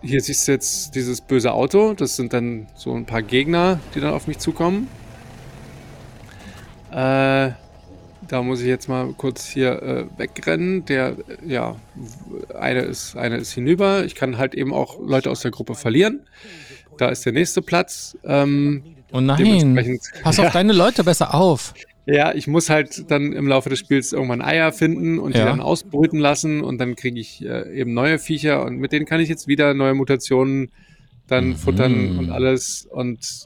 hier 0.02 0.20
siehst 0.20 0.46
du 0.46 0.52
jetzt 0.52 0.94
dieses 0.94 1.20
böse 1.20 1.52
Auto. 1.52 1.94
Das 1.94 2.16
sind 2.16 2.32
dann 2.32 2.66
so 2.74 2.92
ein 2.94 3.06
paar 3.06 3.22
Gegner, 3.22 3.80
die 3.94 4.00
dann 4.00 4.12
auf 4.12 4.26
mich 4.26 4.38
zukommen. 4.38 4.88
Äh, 6.92 7.50
da 8.28 8.42
muss 8.42 8.60
ich 8.60 8.66
jetzt 8.66 8.88
mal 8.88 9.12
kurz 9.16 9.46
hier 9.46 9.82
äh, 9.82 10.04
wegrennen. 10.18 10.84
Der, 10.86 11.10
äh, 11.10 11.14
ja, 11.52 11.76
eine 12.58 12.80
ist, 12.82 13.16
eine 13.16 13.36
ist 13.38 13.52
hinüber. 13.52 14.04
Ich 14.04 14.14
kann 14.14 14.38
halt 14.38 14.54
eben 14.54 14.72
auch 14.72 14.98
Leute 15.00 15.30
aus 15.30 15.40
der 15.40 15.50
Gruppe 15.50 15.74
verlieren. 15.74 16.20
Da 16.98 17.08
ist 17.08 17.24
der 17.26 17.32
nächste 17.32 17.62
Platz. 17.62 18.16
Ähm, 18.24 18.82
Oh 19.10 19.20
nein. 19.20 19.98
Pass 20.22 20.38
auf 20.38 20.52
deine 20.52 20.74
Leute 20.74 21.02
besser 21.02 21.34
auf. 21.34 21.72
ja, 22.04 22.34
ich 22.34 22.46
muss 22.46 22.68
halt 22.68 23.10
dann 23.10 23.32
im 23.32 23.48
Laufe 23.48 23.70
des 23.70 23.78
Spiels 23.78 24.12
irgendwann 24.12 24.42
Eier 24.42 24.70
finden 24.70 25.18
und 25.18 25.34
die 25.34 25.38
Ja. 25.38 25.46
dann 25.46 25.60
ausbrüten 25.60 26.18
lassen 26.20 26.60
und 26.62 26.76
dann 26.78 26.94
kriege 26.94 27.18
ich 27.18 27.42
äh, 27.42 27.72
eben 27.74 27.94
neue 27.94 28.18
Viecher 28.18 28.62
und 28.66 28.76
mit 28.76 28.92
denen 28.92 29.06
kann 29.06 29.20
ich 29.20 29.30
jetzt 29.30 29.48
wieder 29.48 29.72
neue 29.72 29.94
Mutationen 29.94 30.70
dann 31.26 31.48
Mhm. 31.50 31.56
futtern 31.56 32.18
und 32.18 32.30
alles 32.30 32.86
und 32.90 33.44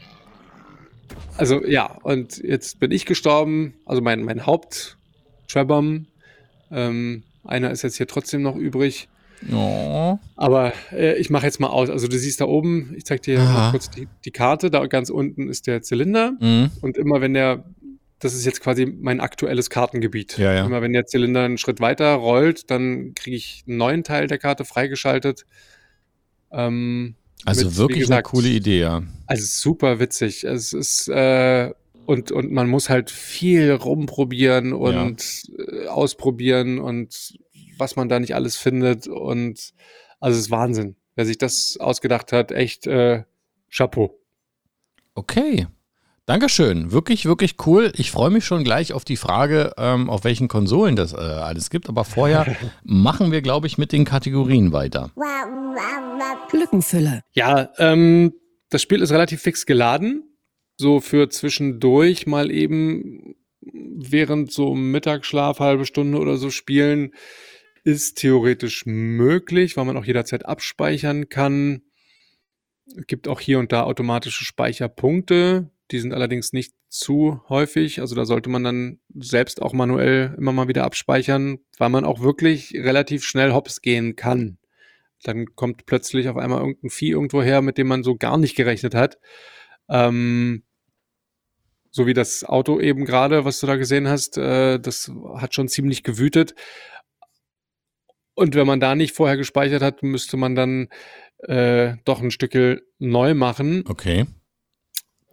also 1.37 1.64
ja, 1.64 1.96
und 2.03 2.38
jetzt 2.38 2.81
bin 2.81 2.90
ich 2.90 3.07
gestorben, 3.07 3.75
also 3.87 4.01
mein, 4.03 4.22
mein 4.22 4.46
Haupt 4.46 4.96
ähm, 6.70 7.22
einer 7.44 7.70
ist 7.70 7.83
jetzt 7.83 7.96
hier 7.96 8.07
trotzdem 8.07 8.42
noch 8.42 8.57
übrig, 8.57 9.09
Oh. 9.53 10.18
aber 10.37 10.72
äh, 10.92 11.16
ich 11.18 11.29
mache 11.29 11.46
jetzt 11.46 11.59
mal 11.59 11.66
aus, 11.66 11.90
also 11.90 12.07
du 12.07 12.16
siehst 12.16 12.40
da 12.40 12.44
oben, 12.44 12.94
ich 12.96 13.05
zeig 13.05 13.22
dir 13.22 13.42
noch 13.42 13.70
kurz 13.72 13.90
die, 13.90 14.07
die 14.25 14.31
Karte, 14.31 14.70
da 14.70 14.87
ganz 14.87 15.11
unten 15.11 15.48
ist 15.48 15.66
der 15.66 15.83
Zylinder 15.83 16.35
Mhm. 16.38 16.70
und 16.81 16.96
immer 16.96 17.20
wenn 17.20 17.35
der, 17.35 17.64
das 18.20 18.35
ist 18.35 18.44
jetzt 18.46 18.61
quasi 18.61 18.87
mein 18.87 19.18
aktuelles 19.20 19.68
Kartengebiet. 19.68 20.38
Ja, 20.38 20.55
ja. 20.55 20.64
Immer 20.64 20.81
wenn 20.81 20.92
der 20.92 21.07
Zylinder 21.07 21.42
einen 21.44 21.59
Schritt 21.59 21.81
weiter 21.81 22.14
rollt, 22.14 22.70
dann 22.70 23.14
kriege 23.16 23.37
ich 23.37 23.64
einen 23.66 23.79
neuen 23.79 24.05
Teil 24.05 24.29
der 24.29 24.38
Karte 24.38 24.64
freigeschaltet. 24.64 25.44
Ähm, 26.53 27.16
Also 27.44 27.66
mit, 27.66 27.76
wirklich 27.76 28.00
gesagt, 28.00 28.26
eine 28.26 28.31
coole 28.31 28.48
Idee, 28.48 28.81
ja. 28.81 29.02
Also 29.26 29.44
super 29.46 29.98
witzig. 29.98 30.44
Es 30.44 30.72
ist 30.72 31.09
äh, 31.09 31.72
und, 32.07 32.33
und 32.33 32.52
man 32.52 32.68
muss 32.68 32.88
halt 32.88 33.11
viel 33.11 33.72
rumprobieren 33.72 34.72
und 34.72 35.42
äh, 35.57 35.87
ausprobieren 35.87 36.78
und 36.78 37.35
was 37.78 37.96
man 37.96 38.09
da 38.09 38.20
nicht 38.20 38.35
alles 38.35 38.57
findet. 38.57 39.07
Und 39.07 39.72
also 40.20 40.38
es 40.38 40.46
ist 40.46 40.50
Wahnsinn. 40.50 40.96
Wer 41.14 41.26
sich 41.26 41.38
das 41.38 41.76
ausgedacht 41.78 42.33
hat, 42.33 42.52
echt 42.52 42.87
äh, 42.87 43.24
Chapeau. 43.70 44.18
Okay. 45.14 45.66
Dankeschön. 46.26 46.92
Wirklich, 46.92 47.26
wirklich 47.26 47.56
cool. 47.66 47.92
Ich 47.96 48.12
freue 48.12 48.30
mich 48.30 48.44
schon 48.44 48.62
gleich 48.62 48.92
auf 48.92 49.04
die 49.04 49.16
Frage, 49.16 49.72
ähm, 49.76 50.08
auf 50.08 50.22
welchen 50.22 50.46
Konsolen 50.46 50.94
das 50.94 51.12
äh, 51.12 51.16
alles 51.16 51.68
gibt. 51.68 51.88
Aber 51.88 52.04
vorher 52.04 52.56
machen 52.85 53.32
wir, 53.32 53.42
glaube 53.42 53.66
ich, 53.66 53.76
mit 53.76 53.90
den 53.90 54.04
Kategorien 54.04 54.72
weiter. 54.72 55.11
Lückenfüller. 56.52 57.22
Ja, 57.32 57.70
ähm, 57.78 58.35
das 58.70 58.82
Spiel 58.82 59.02
ist 59.02 59.11
relativ 59.11 59.42
fix 59.42 59.66
geladen. 59.66 60.22
So 60.76 61.00
für 61.00 61.28
zwischendurch 61.28 62.26
mal 62.26 62.50
eben 62.50 63.35
während 63.61 64.52
so 64.52 64.74
Mittagsschlaf, 64.74 65.58
halbe 65.58 65.87
Stunde 65.87 66.18
oder 66.18 66.37
so 66.37 66.50
spielen, 66.50 67.12
ist 67.85 68.18
theoretisch 68.18 68.87
möglich, 68.87 69.76
weil 69.76 69.85
man 69.85 69.96
auch 69.96 70.04
jederzeit 70.04 70.46
abspeichern 70.46 71.28
kann. 71.28 71.82
Es 72.96 73.06
gibt 73.06 73.28
auch 73.28 73.40
hier 73.40 73.58
und 73.58 73.72
da 73.72 73.85
automatische 73.85 74.44
Speicherpunkte, 74.44 75.70
Die 75.92 76.00
sind 76.00 76.14
allerdings 76.14 76.52
nicht 76.52 76.72
zu 76.88 77.42
häufig. 77.48 78.00
Also 78.00 78.14
da 78.14 78.24
sollte 78.24 78.48
man 78.48 78.64
dann 78.64 79.00
selbst 79.14 79.61
auch 79.61 79.74
manuell 79.74 80.35
immer 80.38 80.52
mal 80.52 80.68
wieder 80.68 80.85
abspeichern, 80.85 81.59
weil 81.78 81.90
man 81.90 82.07
auch 82.07 82.20
wirklich 82.20 82.72
relativ 82.74 83.24
schnell 83.24 83.52
hops 83.52 83.83
gehen 83.83 84.16
kann. 84.16 84.59
Dann 85.22 85.46
kommt 85.55 85.85
plötzlich 85.87 86.28
auf 86.28 86.37
einmal 86.38 86.61
irgendein 86.61 86.90
Vieh 86.90 87.11
irgendwo 87.11 87.42
her, 87.42 87.61
mit 87.62 87.78
dem 87.78 87.88
man 87.88 88.02
so 88.02 88.16
gar 88.16 88.38
nicht 88.38 88.57
gerechnet 88.57 88.94
hat. 88.94 89.18
Ähm, 89.88 90.64
so 91.90 92.07
wie 92.07 92.14
das 92.14 92.42
Auto 92.42 92.81
eben 92.81 93.05
gerade, 93.05 93.44
was 93.44 93.61
du 93.61 93.66
da 93.66 93.76
gesehen 93.76 94.09
hast, 94.09 94.38
äh, 94.38 94.81
das 94.81 95.12
hat 95.37 95.55
schon 95.55 95.68
ziemlich 95.68 96.02
gewütet. 96.02 96.55
Und 98.35 98.55
wenn 98.55 98.66
man 98.66 98.81
da 98.81 98.94
nicht 98.94 99.14
vorher 99.14 99.37
gespeichert 99.37 99.83
hat, 99.83 100.02
müsste 100.02 100.38
man 100.38 100.55
dann 100.55 100.88
äh, 101.40 101.96
doch 102.07 102.22
ein 102.22 102.31
Stückel 102.31 102.87
neu 102.98 103.35
machen. 103.35 103.85
Okay. 103.87 104.26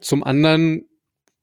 Zum 0.01 0.23
anderen 0.23 0.85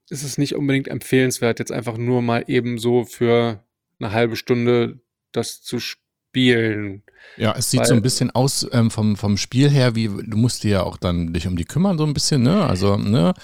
ist 0.09 0.23
es 0.23 0.38
nicht 0.38 0.55
unbedingt 0.55 0.88
empfehlenswert, 0.88 1.59
jetzt 1.59 1.73
einfach 1.73 1.97
nur 1.97 2.23
mal 2.23 2.45
eben 2.47 2.79
so 2.79 3.05
für 3.05 3.64
eine 3.99 4.12
halbe 4.12 4.37
Stunde 4.37 5.01
das 5.33 5.62
zu 5.62 5.79
spielen. 5.79 7.03
Ja, 7.37 7.55
es 7.57 7.71
sieht 7.71 7.87
so 7.87 7.95
ein 7.95 8.03
bisschen 8.03 8.31
aus 8.31 8.66
ähm, 8.73 8.90
vom, 8.90 9.16
vom 9.16 9.37
Spiel 9.37 9.69
her, 9.69 9.95
wie 9.95 10.07
du 10.07 10.37
musst 10.37 10.64
dir 10.64 10.71
ja 10.71 10.83
auch 10.83 10.97
dann 10.97 11.33
dich 11.33 11.47
um 11.47 11.57
die 11.57 11.64
kümmern, 11.64 11.99
so 11.99 12.05
ein 12.05 12.14
bisschen, 12.14 12.42
ne? 12.42 12.64
Also, 12.64 12.97
ne? 12.97 13.35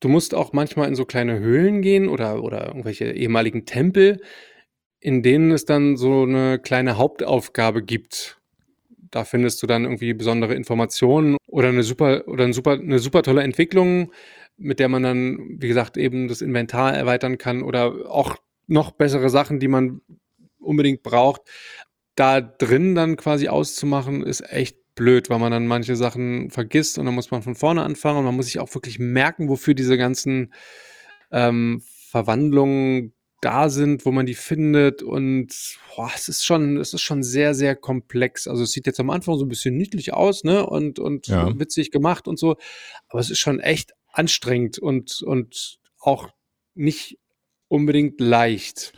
Du 0.00 0.08
musst 0.08 0.34
auch 0.34 0.52
manchmal 0.52 0.88
in 0.88 0.94
so 0.94 1.04
kleine 1.04 1.38
Höhlen 1.38 1.80
gehen 1.80 2.08
oder, 2.08 2.42
oder 2.42 2.66
irgendwelche 2.66 3.10
ehemaligen 3.12 3.66
Tempel, 3.66 4.20
in 5.00 5.22
denen 5.22 5.52
es 5.52 5.64
dann 5.64 5.96
so 5.96 6.22
eine 6.22 6.58
kleine 6.58 6.96
Hauptaufgabe 6.96 7.82
gibt. 7.82 8.38
Da 9.10 9.24
findest 9.24 9.62
du 9.62 9.66
dann 9.66 9.84
irgendwie 9.84 10.12
besondere 10.12 10.54
Informationen 10.54 11.36
oder 11.46 11.68
eine 11.68 11.82
super 11.82 12.26
oder 12.26 12.44
eine 12.44 12.52
super, 12.52 12.72
eine 12.72 12.98
super 12.98 13.22
tolle 13.22 13.42
Entwicklung, 13.42 14.10
mit 14.56 14.78
der 14.78 14.88
man 14.88 15.02
dann, 15.02 15.56
wie 15.58 15.68
gesagt, 15.68 15.96
eben 15.96 16.28
das 16.28 16.40
Inventar 16.42 16.94
erweitern 16.94 17.38
kann 17.38 17.62
oder 17.62 18.10
auch 18.10 18.36
noch 18.66 18.92
bessere 18.92 19.28
Sachen, 19.30 19.60
die 19.60 19.68
man 19.68 20.00
unbedingt 20.58 21.02
braucht. 21.02 21.42
Da 22.14 22.40
drin 22.40 22.94
dann 22.94 23.16
quasi 23.16 23.48
auszumachen, 23.48 24.22
ist 24.22 24.40
echt 24.52 24.78
blöd, 24.94 25.28
weil 25.28 25.40
man 25.40 25.50
dann 25.50 25.66
manche 25.66 25.96
Sachen 25.96 26.50
vergisst 26.50 26.98
und 26.98 27.06
dann 27.06 27.14
muss 27.14 27.30
man 27.32 27.42
von 27.42 27.56
vorne 27.56 27.82
anfangen 27.82 28.18
und 28.18 28.24
man 28.24 28.36
muss 28.36 28.46
sich 28.46 28.60
auch 28.60 28.72
wirklich 28.74 28.98
merken, 28.98 29.48
wofür 29.48 29.74
diese 29.74 29.98
ganzen 29.98 30.52
ähm, 31.32 31.82
Verwandlungen 32.10 33.12
da 33.40 33.68
sind, 33.68 34.06
wo 34.06 34.12
man 34.12 34.24
die 34.24 34.34
findet 34.34 35.02
und 35.02 35.76
boah, 35.94 36.10
es 36.14 36.28
ist 36.28 36.44
schon, 36.46 36.78
es 36.78 36.94
ist 36.94 37.02
schon 37.02 37.22
sehr, 37.22 37.54
sehr 37.54 37.76
komplex. 37.76 38.46
Also 38.46 38.62
es 38.62 38.70
sieht 38.70 38.86
jetzt 38.86 39.00
am 39.00 39.10
Anfang 39.10 39.36
so 39.36 39.44
ein 39.44 39.48
bisschen 39.48 39.76
niedlich 39.76 40.14
aus, 40.14 40.44
ne? 40.44 40.64
Und, 40.64 40.98
und 40.98 41.26
Ja. 41.26 41.58
witzig 41.58 41.90
gemacht 41.90 42.26
und 42.26 42.38
so, 42.38 42.56
aber 43.08 43.20
es 43.20 43.30
ist 43.30 43.40
schon 43.40 43.60
echt 43.60 43.92
anstrengend 44.14 44.78
und, 44.78 45.22
und 45.22 45.78
auch 46.00 46.28
nicht 46.74 47.18
unbedingt 47.68 48.20
leicht, 48.20 48.92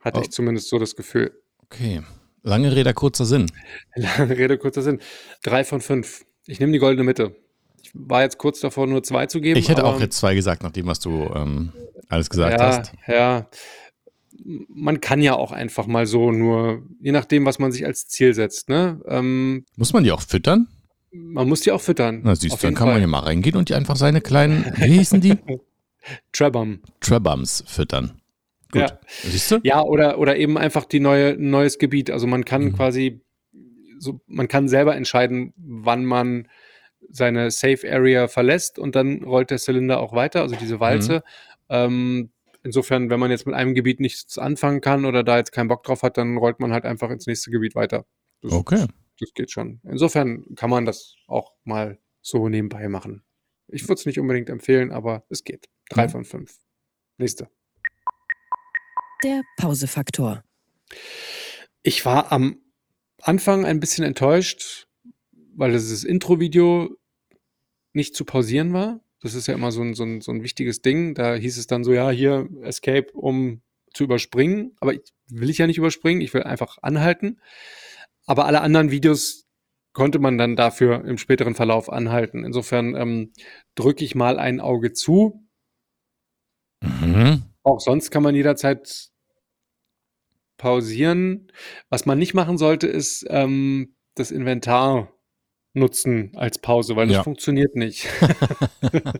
hatte 0.00 0.20
Oh. 0.20 0.22
ich 0.22 0.30
zumindest 0.30 0.68
so 0.68 0.78
das 0.78 0.96
Gefühl. 0.96 1.32
Okay. 1.58 2.02
Lange 2.42 2.74
Rede, 2.74 2.92
kurzer 2.94 3.24
Sinn. 3.24 3.46
Lange 3.94 4.36
Rede, 4.36 4.58
kurzer 4.58 4.82
Sinn. 4.82 5.00
Drei 5.42 5.64
von 5.64 5.80
fünf. 5.80 6.24
Ich 6.46 6.58
nehme 6.58 6.72
die 6.72 6.78
goldene 6.78 7.04
Mitte. 7.04 7.36
Ich 7.82 7.90
war 7.94 8.22
jetzt 8.22 8.38
kurz 8.38 8.60
davor, 8.60 8.86
nur 8.86 9.02
zwei 9.02 9.26
zu 9.26 9.40
geben. 9.40 9.58
Ich 9.58 9.68
hätte 9.68 9.84
auch 9.84 10.00
jetzt 10.00 10.18
zwei 10.18 10.34
gesagt, 10.34 10.62
nachdem 10.62 10.86
was 10.86 10.98
du 11.00 11.30
ähm, 11.34 11.72
alles 12.08 12.30
gesagt 12.30 12.60
ja, 12.60 12.66
hast. 12.66 12.92
Ja, 13.06 13.48
man 14.68 15.00
kann 15.00 15.20
ja 15.20 15.34
auch 15.34 15.52
einfach 15.52 15.86
mal 15.86 16.06
so 16.06 16.32
nur, 16.32 16.82
je 17.00 17.12
nachdem, 17.12 17.44
was 17.44 17.58
man 17.58 17.70
sich 17.70 17.86
als 17.86 18.08
Ziel 18.08 18.34
setzt, 18.34 18.68
ne? 18.68 19.00
Ähm, 19.06 19.64
Muss 19.76 19.92
man 19.92 20.04
die 20.04 20.10
auch 20.12 20.22
füttern? 20.22 20.68
Man 21.12 21.48
muss 21.48 21.60
die 21.60 21.70
auch 21.72 21.80
füttern. 21.80 22.20
Na 22.24 22.34
siehst 22.34 22.62
du, 22.62 22.66
dann 22.66 22.74
kann 22.74 22.86
man 22.86 22.94
Fall. 22.94 23.00
ja 23.02 23.06
mal 23.06 23.20
reingehen 23.20 23.56
und 23.56 23.68
die 23.68 23.74
einfach 23.74 23.96
seine 23.96 24.20
kleinen, 24.20 24.64
wie 24.76 24.98
hießen 24.98 25.20
die? 25.20 25.36
Trabum. 26.32 26.80
Trabums 27.00 27.62
füttern. 27.66 28.20
Gut. 28.72 28.82
Ja. 28.82 28.98
Siehst 29.22 29.50
du? 29.50 29.60
Ja, 29.62 29.82
oder, 29.82 30.18
oder 30.18 30.36
eben 30.36 30.56
einfach 30.58 30.84
die 30.84 31.00
neue, 31.00 31.34
ein 31.34 31.50
neues 31.50 31.78
Gebiet. 31.78 32.10
Also 32.10 32.26
man 32.26 32.44
kann 32.44 32.64
Mhm. 32.64 32.72
quasi, 32.74 33.20
so, 33.98 34.20
man 34.26 34.48
kann 34.48 34.68
selber 34.68 34.96
entscheiden, 34.96 35.52
wann 35.56 36.04
man 36.04 36.48
seine 37.10 37.50
Safe 37.50 37.80
Area 37.90 38.26
verlässt 38.28 38.78
und 38.78 38.96
dann 38.96 39.22
rollt 39.22 39.50
der 39.50 39.58
Zylinder 39.58 40.00
auch 40.00 40.12
weiter, 40.14 40.40
also 40.40 40.56
diese 40.56 40.80
Walze. 40.80 41.16
Mhm. 41.16 41.20
Ähm, 41.68 42.30
insofern, 42.64 43.10
wenn 43.10 43.20
man 43.20 43.30
jetzt 43.30 43.44
mit 43.46 43.54
einem 43.54 43.74
Gebiet 43.74 44.00
nichts 44.00 44.38
anfangen 44.38 44.80
kann 44.80 45.04
oder 45.04 45.22
da 45.22 45.36
jetzt 45.36 45.52
keinen 45.52 45.68
Bock 45.68 45.82
drauf 45.82 46.02
hat, 46.02 46.16
dann 46.16 46.36
rollt 46.38 46.58
man 46.58 46.72
halt 46.72 46.84
einfach 46.84 47.10
ins 47.10 47.26
nächste 47.26 47.50
Gebiet 47.50 47.74
weiter. 47.74 48.06
Das, 48.40 48.52
Okay. 48.52 48.86
Das 49.18 49.32
geht 49.34 49.50
schon. 49.50 49.80
Insofern 49.84 50.54
kann 50.56 50.70
man 50.70 50.84
das 50.84 51.16
auch 51.26 51.52
mal 51.64 51.98
so 52.20 52.48
nebenbei 52.48 52.88
machen. 52.88 53.24
Ich 53.68 53.84
würde 53.84 53.94
es 54.00 54.06
nicht 54.06 54.18
unbedingt 54.18 54.48
empfehlen, 54.50 54.90
aber 54.92 55.24
es 55.28 55.44
geht. 55.44 55.68
Drei 55.90 56.06
Mhm. 56.06 56.10
von 56.10 56.24
fünf. 56.24 56.58
Nächste. 57.18 57.48
Der 59.24 59.42
Pausefaktor. 59.56 60.42
Ich 61.82 62.04
war 62.04 62.32
am 62.32 62.58
Anfang 63.20 63.64
ein 63.64 63.80
bisschen 63.80 64.04
enttäuscht, 64.04 64.88
weil 65.54 65.72
dieses 65.72 66.04
Intro-Video 66.04 66.96
nicht 67.92 68.16
zu 68.16 68.24
pausieren 68.24 68.72
war. 68.72 69.00
Das 69.20 69.34
ist 69.34 69.46
ja 69.46 69.54
immer 69.54 69.70
so 69.70 69.82
ein, 69.82 69.94
so, 69.94 70.02
ein, 70.02 70.20
so 70.20 70.32
ein 70.32 70.42
wichtiges 70.42 70.82
Ding. 70.82 71.14
Da 71.14 71.34
hieß 71.34 71.58
es 71.58 71.66
dann 71.68 71.84
so, 71.84 71.92
ja, 71.92 72.10
hier 72.10 72.48
Escape, 72.62 73.12
um 73.12 73.62
zu 73.94 74.04
überspringen. 74.04 74.76
Aber 74.80 74.94
ich 74.94 75.02
will 75.28 75.50
ich 75.50 75.58
ja 75.58 75.66
nicht 75.66 75.78
überspringen, 75.78 76.20
ich 76.20 76.34
will 76.34 76.42
einfach 76.42 76.78
anhalten. 76.82 77.40
Aber 78.26 78.46
alle 78.46 78.60
anderen 78.60 78.90
Videos 78.90 79.46
konnte 79.94 80.18
man 80.18 80.38
dann 80.38 80.56
dafür 80.56 81.04
im 81.04 81.18
späteren 81.18 81.54
Verlauf 81.54 81.90
anhalten. 81.92 82.44
Insofern 82.44 82.94
ähm, 82.96 83.32
drücke 83.74 84.04
ich 84.04 84.14
mal 84.14 84.38
ein 84.38 84.60
Auge 84.60 84.92
zu. 84.92 85.46
Mhm. 86.82 87.42
Auch 87.62 87.80
sonst 87.80 88.10
kann 88.10 88.22
man 88.22 88.34
jederzeit 88.34 89.10
pausieren. 90.56 91.50
Was 91.90 92.06
man 92.06 92.18
nicht 92.18 92.34
machen 92.34 92.58
sollte, 92.58 92.86
ist 92.86 93.26
ähm, 93.28 93.94
das 94.14 94.30
Inventar 94.30 95.08
nutzen 95.74 96.32
als 96.36 96.58
Pause, 96.58 96.96
weil 96.96 97.06
das 97.08 97.16
Ja. 97.16 97.22
funktioniert 97.22 97.76
nicht. 97.76 98.06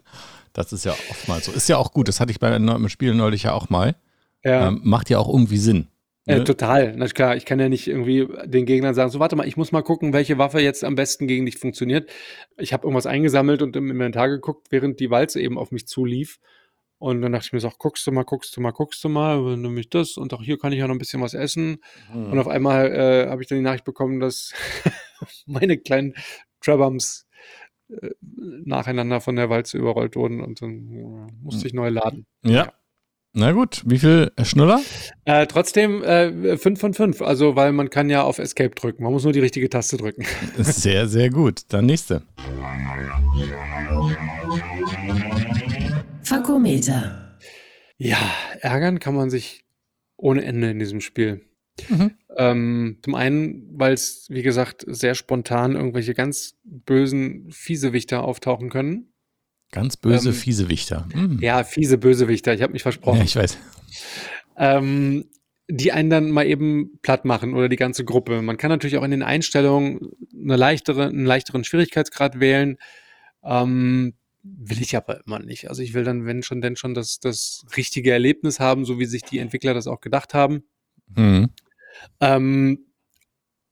Das 0.54 0.70
ist 0.70 0.84
ja 0.84 0.92
oftmals 1.08 1.46
so. 1.46 1.52
Ist 1.52 1.70
ja 1.70 1.78
auch 1.78 1.92
gut. 1.94 2.08
Das 2.08 2.20
hatte 2.20 2.30
ich 2.30 2.38
bei 2.38 2.54
einem 2.54 2.90
Spiel 2.90 3.14
neulich 3.14 3.44
ja 3.44 3.54
auch 3.54 3.70
mal. 3.70 3.94
ja, 4.44 4.68
Ähm, 4.68 4.82
macht 4.84 5.08
ja 5.08 5.18
auch 5.18 5.28
irgendwie 5.32 5.56
Sinn. 5.56 5.88
Äh, 6.26 6.38
ne? 6.38 6.44
total. 6.44 6.94
Na 6.96 7.06
klar, 7.08 7.36
ich 7.36 7.44
kann 7.44 7.58
ja 7.58 7.68
nicht 7.68 7.88
irgendwie 7.88 8.28
den 8.44 8.66
Gegnern 8.66 8.94
sagen, 8.94 9.10
so 9.10 9.18
warte 9.18 9.34
mal, 9.36 9.46
ich 9.46 9.56
muss 9.56 9.72
mal 9.72 9.82
gucken, 9.82 10.12
welche 10.12 10.38
Waffe 10.38 10.60
jetzt 10.60 10.84
am 10.84 10.94
besten 10.94 11.26
gegen 11.26 11.46
dich 11.46 11.58
funktioniert. 11.58 12.10
Ich 12.58 12.72
habe 12.72 12.84
irgendwas 12.84 13.06
eingesammelt 13.06 13.62
und 13.62 13.74
im 13.76 13.90
Inventar 13.90 14.28
geguckt, 14.28 14.68
während 14.70 15.00
die 15.00 15.10
Walze 15.10 15.40
eben 15.40 15.58
auf 15.58 15.72
mich 15.72 15.86
zulief. 15.86 16.38
Und 16.98 17.20
dann 17.20 17.32
dachte 17.32 17.46
ich 17.46 17.52
mir 17.52 17.58
so, 17.58 17.68
guckst 17.76 18.06
du 18.06 18.12
mal, 18.12 18.22
guckst 18.22 18.56
du 18.56 18.60
mal, 18.60 18.70
guckst 18.70 19.02
du 19.02 19.08
mal, 19.08 19.44
dann 19.44 19.62
nehme 19.62 19.80
ich 19.80 19.90
das 19.90 20.16
und 20.16 20.32
auch 20.34 20.42
hier 20.42 20.56
kann 20.56 20.72
ich 20.72 20.78
ja 20.78 20.86
noch 20.86 20.94
ein 20.94 20.98
bisschen 20.98 21.20
was 21.20 21.34
essen. 21.34 21.78
Mhm. 22.14 22.30
Und 22.30 22.38
auf 22.38 22.46
einmal 22.46 22.92
äh, 22.92 23.28
habe 23.28 23.42
ich 23.42 23.48
dann 23.48 23.58
die 23.58 23.64
Nachricht 23.64 23.84
bekommen, 23.84 24.20
dass 24.20 24.52
meine 25.46 25.78
kleinen 25.78 26.14
Trabums 26.60 27.26
äh, 27.88 28.10
nacheinander 28.64 29.20
von 29.20 29.34
der 29.34 29.50
Walze 29.50 29.78
überrollt 29.78 30.14
wurden 30.14 30.40
und 30.40 30.62
dann 30.62 30.92
äh, 30.92 31.32
musste 31.42 31.66
ich 31.66 31.74
neu 31.74 31.88
laden. 31.88 32.26
ja. 32.44 32.72
Na 33.34 33.52
gut, 33.52 33.82
wie 33.86 33.98
viel 33.98 34.30
Schnuller? 34.42 34.82
Äh, 35.24 35.46
trotzdem 35.46 36.04
äh, 36.04 36.58
5 36.58 36.78
von 36.78 36.92
5, 36.92 37.22
also 37.22 37.56
weil 37.56 37.72
man 37.72 37.88
kann 37.88 38.10
ja 38.10 38.22
auf 38.22 38.38
Escape 38.38 38.74
drücken. 38.74 39.02
Man 39.02 39.10
muss 39.10 39.24
nur 39.24 39.32
die 39.32 39.40
richtige 39.40 39.70
Taste 39.70 39.96
drücken. 39.96 40.26
Sehr, 40.58 41.08
sehr 41.08 41.30
gut. 41.30 41.62
Dann 41.68 41.86
nächste. 41.86 42.22
Fakometer. 46.22 47.38
Ja, 47.96 48.18
ärgern 48.60 48.98
kann 48.98 49.14
man 49.14 49.30
sich 49.30 49.64
ohne 50.18 50.44
Ende 50.44 50.70
in 50.70 50.78
diesem 50.78 51.00
Spiel. 51.00 51.40
Mhm. 51.88 52.10
Ähm, 52.36 52.98
zum 53.02 53.14
einen, 53.14 53.66
weil 53.72 53.94
es, 53.94 54.26
wie 54.28 54.42
gesagt, 54.42 54.84
sehr 54.86 55.14
spontan 55.14 55.74
irgendwelche 55.74 56.12
ganz 56.12 56.56
bösen 56.64 57.50
Fiesewichter 57.50 58.24
auftauchen 58.24 58.68
können. 58.68 59.11
Ganz 59.72 59.96
böse, 59.96 60.28
Ähm, 60.28 60.34
fiese 60.34 60.68
Wichter. 60.68 61.08
Mhm. 61.12 61.38
Ja, 61.40 61.64
fiese 61.64 61.98
Bösewichter, 61.98 62.54
ich 62.54 62.62
habe 62.62 62.72
mich 62.72 62.82
versprochen. 62.82 63.18
ja, 63.18 63.24
ich 63.24 63.34
weiß. 63.34 63.58
ähm, 64.56 65.24
die 65.68 65.92
einen 65.92 66.10
dann 66.10 66.30
mal 66.30 66.46
eben 66.46 66.98
platt 67.02 67.24
machen 67.24 67.54
oder 67.54 67.68
die 67.68 67.76
ganze 67.76 68.04
Gruppe. 68.04 68.42
Man 68.42 68.58
kann 68.58 68.68
natürlich 68.68 68.98
auch 68.98 69.02
in 69.04 69.10
den 69.10 69.22
Einstellungen 69.22 70.10
eine 70.34 70.56
leichtere, 70.56 71.06
einen 71.06 71.24
leichteren 71.24 71.64
Schwierigkeitsgrad 71.64 72.38
wählen. 72.38 72.76
Ähm, 73.42 74.14
will 74.42 74.82
ich 74.82 74.96
aber 74.96 75.24
immer 75.24 75.38
nicht. 75.38 75.68
Also 75.70 75.82
ich 75.82 75.94
will 75.94 76.04
dann, 76.04 76.26
wenn 76.26 76.42
schon, 76.42 76.60
denn 76.60 76.76
schon 76.76 76.94
das, 76.94 77.20
das 77.20 77.64
richtige 77.76 78.12
Erlebnis 78.12 78.60
haben, 78.60 78.84
so 78.84 78.98
wie 78.98 79.06
sich 79.06 79.22
die 79.22 79.38
Entwickler 79.38 79.72
das 79.72 79.86
auch 79.86 80.00
gedacht 80.00 80.34
haben. 80.34 80.64
Mhm. 81.14 81.48
Ähm, 82.20 82.86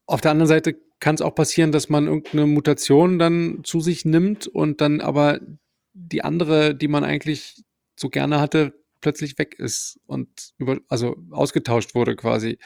auf 0.06 0.20
der 0.20 0.30
anderen 0.30 0.48
Seite 0.48 0.76
kann 1.00 1.16
es 1.16 1.22
auch 1.22 1.34
passieren, 1.34 1.72
dass 1.72 1.88
man 1.88 2.06
irgendeine 2.06 2.46
Mutation 2.46 3.18
dann 3.18 3.60
zu 3.64 3.80
sich 3.80 4.04
nimmt 4.04 4.46
und 4.46 4.80
dann 4.80 5.00
aber 5.00 5.40
die 5.92 6.22
andere, 6.22 6.74
die 6.74 6.88
man 6.88 7.04
eigentlich 7.04 7.62
so 7.96 8.08
gerne 8.08 8.40
hatte, 8.40 8.74
plötzlich 9.00 9.38
weg 9.38 9.54
ist 9.58 9.98
und 10.06 10.28
über, 10.58 10.78
also 10.88 11.16
ausgetauscht 11.30 11.94
wurde 11.94 12.16
quasi. 12.16 12.58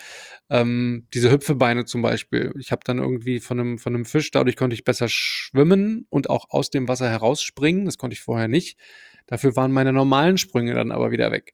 Ähm, 0.50 1.06
diese 1.14 1.30
Hüpfebeine 1.30 1.84
zum 1.84 2.02
Beispiel. 2.02 2.52
Ich 2.58 2.72
habe 2.72 2.82
dann 2.84 2.98
irgendwie 2.98 3.40
von 3.40 3.60
einem, 3.60 3.78
von 3.78 3.94
einem 3.94 4.04
Fisch, 4.04 4.30
dadurch 4.30 4.56
konnte 4.56 4.74
ich 4.74 4.84
besser 4.84 5.06
schwimmen 5.08 6.06
und 6.10 6.30
auch 6.30 6.50
aus 6.50 6.70
dem 6.70 6.88
Wasser 6.88 7.08
herausspringen. 7.08 7.84
Das 7.84 7.98
konnte 7.98 8.14
ich 8.14 8.20
vorher 8.20 8.48
nicht. 8.48 8.78
Dafür 9.26 9.56
waren 9.56 9.72
meine 9.72 9.92
normalen 9.92 10.36
Sprünge 10.36 10.74
dann 10.74 10.92
aber 10.92 11.10
wieder 11.12 11.30
weg. 11.30 11.52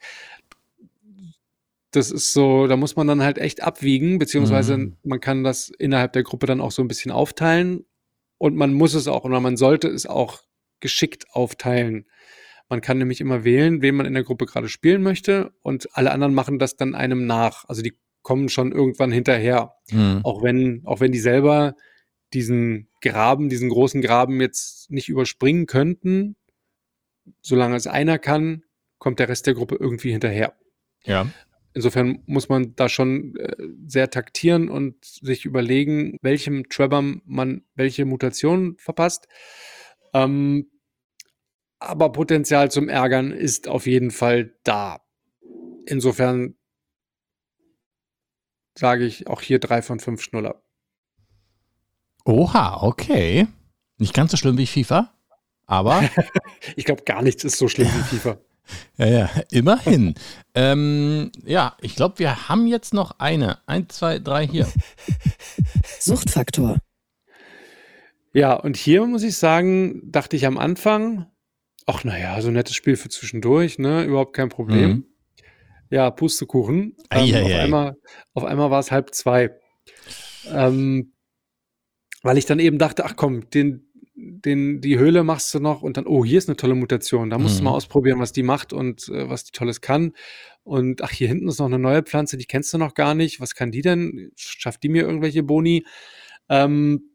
Das 1.92 2.11
ist 2.11 2.33
so, 2.33 2.66
da 2.66 2.76
muss 2.76 2.94
man 2.96 3.06
dann 3.06 3.22
halt 3.22 3.38
echt 3.38 3.62
abwiegen, 3.62 4.18
beziehungsweise 4.18 4.76
Mhm. 4.76 4.96
man 5.02 5.20
kann 5.20 5.42
das 5.42 5.70
innerhalb 5.70 6.12
der 6.12 6.22
Gruppe 6.22 6.46
dann 6.46 6.61
auch 6.61 6.70
so 6.70 6.83
ein 6.83 6.88
bisschen 6.88 7.11
aufteilen 7.11 7.85
und 8.38 8.56
man 8.56 8.72
muss 8.72 8.94
es 8.94 9.09
auch, 9.09 9.24
oder 9.24 9.40
man 9.40 9.56
sollte 9.56 9.88
es 9.88 10.06
auch 10.06 10.42
geschickt 10.81 11.27
aufteilen. 11.33 12.07
Man 12.69 12.81
kann 12.81 12.99
nämlich 12.99 13.21
immer 13.21 13.45
wählen, 13.45 13.83
wen 13.83 13.97
man 13.97 14.07
in 14.07 14.14
der 14.14 14.23
Gruppe 14.23 14.47
gerade 14.47 14.69
spielen 14.69 15.03
möchte 15.03 15.53
und 15.62 15.88
alle 15.97 16.12
anderen 16.12 16.35
machen 16.35 16.59
das 16.59 16.77
dann 16.77 16.95
einem 16.95 17.27
nach. 17.27 17.64
Also 17.69 17.83
die 17.83 17.99
kommen 18.23 18.49
schon 18.49 18.73
irgendwann 18.73 19.12
hinterher. 19.12 19.75
Mhm. 19.90 20.21
Auch 20.23 20.43
wenn, 20.43 20.83
auch 20.85 21.01
wenn 21.01 21.12
die 21.12 21.19
selber 21.19 21.75
diesen 22.33 22.88
Graben, 23.01 23.49
diesen 23.49 23.71
großen 23.71 24.01
Graben 24.03 24.40
jetzt 24.40 24.90
nicht 24.90 25.09
überspringen 25.09 25.66
könnten, 25.66 26.37
solange 27.40 27.77
es 27.77 27.87
einer 27.87 28.19
kann, 28.19 28.62
kommt 28.99 29.19
der 29.19 29.29
Rest 29.29 29.47
der 29.47 29.55
Gruppe 29.55 29.77
irgendwie 29.81 30.12
hinterher. 30.12 30.57
Ja. 31.05 31.27
Insofern 31.73 32.23
muss 32.27 32.49
man 32.49 32.75
da 32.75 32.88
schon 32.88 33.37
äh, 33.37 33.57
sehr 33.87 34.11
taktieren 34.11 34.69
und 34.69 35.05
sich 35.05 35.45
überlegen, 35.45 36.19
welchem 36.21 36.69
Trevor 36.69 37.03
man 37.25 37.62
welche 37.75 38.05
Mutation 38.05 38.77
verpasst. 38.79 39.29
Ähm, 40.12 40.70
aber 41.79 42.12
Potenzial 42.12 42.70
zum 42.70 42.88
Ärgern 42.88 43.33
ist 43.33 43.68
auf 43.68 43.87
jeden 43.87 44.11
Fall 44.11 44.55
da. 44.64 45.01
Insofern 45.87 46.57
sage 48.79 49.05
ich 49.05 49.27
auch 49.27 49.40
hier 49.40 49.59
drei 49.59 49.83
von 49.83 49.99
fünf 49.99 50.23
Schnuller. 50.23 50.62
Oha, 52.25 52.83
okay. 52.83 53.46
Nicht 53.99 54.14
ganz 54.14 54.31
so 54.31 54.37
schlimm 54.37 54.59
wie 54.59 54.66
FIFA, 54.66 55.12
aber 55.66 56.09
Ich 56.77 56.85
glaube, 56.85 57.05
gar 57.05 57.23
nichts 57.23 57.44
ist 57.44 57.59
so 57.59 57.68
schlimm 57.68 57.88
wie 57.88 58.16
FIFA. 58.16 58.38
ja, 58.99 59.07
ja, 59.07 59.31
immerhin. 59.51 60.14
ähm, 60.55 61.33
ja, 61.44 61.77
ich 61.81 61.96
glaube, 61.96 62.18
wir 62.18 62.49
haben 62.49 62.66
jetzt 62.66 62.94
noch 62.94 63.18
eine. 63.18 63.66
Eins, 63.66 63.96
zwei, 63.96 64.18
drei 64.18 64.46
hier. 64.46 64.70
Suchtfaktor. 65.99 66.79
Ja, 68.33 68.55
und 68.55 68.77
hier 68.77 69.05
muss 69.07 69.23
ich 69.23 69.37
sagen, 69.37 70.03
dachte 70.05 70.37
ich 70.37 70.47
am 70.47 70.57
Anfang, 70.59 71.27
ach 71.87 72.05
naja, 72.05 72.40
so 72.40 72.49
ein 72.49 72.55
nettes 72.55 72.75
Spiel 72.75 72.97
für 72.97 73.09
zwischendurch, 73.09 73.79
ne? 73.79 74.05
Überhaupt 74.05 74.35
kein 74.35 74.49
Problem. 74.49 74.90
Mhm. 74.90 75.05
Ja, 75.90 76.11
Pustekuchen. 76.11 76.97
Ähm, 77.11 77.35
Eieiei. 77.35 77.43
auf, 77.43 77.61
einmal, 77.64 77.97
auf 78.35 78.45
einmal 78.45 78.71
war 78.71 78.79
es 78.79 78.93
halb 78.93 79.12
zwei. 79.14 79.51
Ähm, 80.49 81.12
weil 82.23 82.38
ich 82.38 82.47
dann 82.47 82.61
eben 82.61 82.79
dachte, 82.79 83.05
ach 83.05 83.16
komm, 83.16 83.51
den, 83.51 83.88
den, 84.14 84.81
die 84.81 84.99
Höhle 84.99 85.25
machst 85.25 85.53
du 85.55 85.59
noch 85.59 85.83
und 85.83 85.97
dann, 85.97 86.07
oh, 86.07 86.25
hier 86.25 86.38
ist 86.38 86.49
eine 86.49 86.57
tolle 86.57 86.75
Mutation. 86.77 87.31
Da 87.31 87.38
musst 87.38 87.57
du 87.59 87.62
Mhm. 87.62 87.64
mal 87.64 87.71
ausprobieren, 87.73 88.21
was 88.21 88.31
die 88.33 88.43
macht 88.45 88.73
und 88.73 89.09
äh, 89.09 89.29
was 89.29 89.43
die 89.45 89.53
Tolles 89.53 89.81
kann. 89.81 90.12
Und 90.62 91.03
ach, 91.03 91.11
hier 91.11 91.27
hinten 91.27 91.49
ist 91.49 91.59
noch 91.59 91.66
eine 91.66 91.79
neue 91.79 92.03
Pflanze, 92.05 92.37
die 92.37 92.45
kennst 92.45 92.73
du 92.73 92.79
noch 92.79 92.95
gar 92.95 93.14
nicht. 93.16 93.40
Was 93.40 93.55
kann 93.57 93.73
die 93.73 93.83
denn? 93.83 94.31
Schafft 94.37 94.83
die 94.85 94.88
mir 94.90 95.03
irgendwelche 95.03 95.43
Boni? 95.43 95.85
Ähm, 96.49 97.10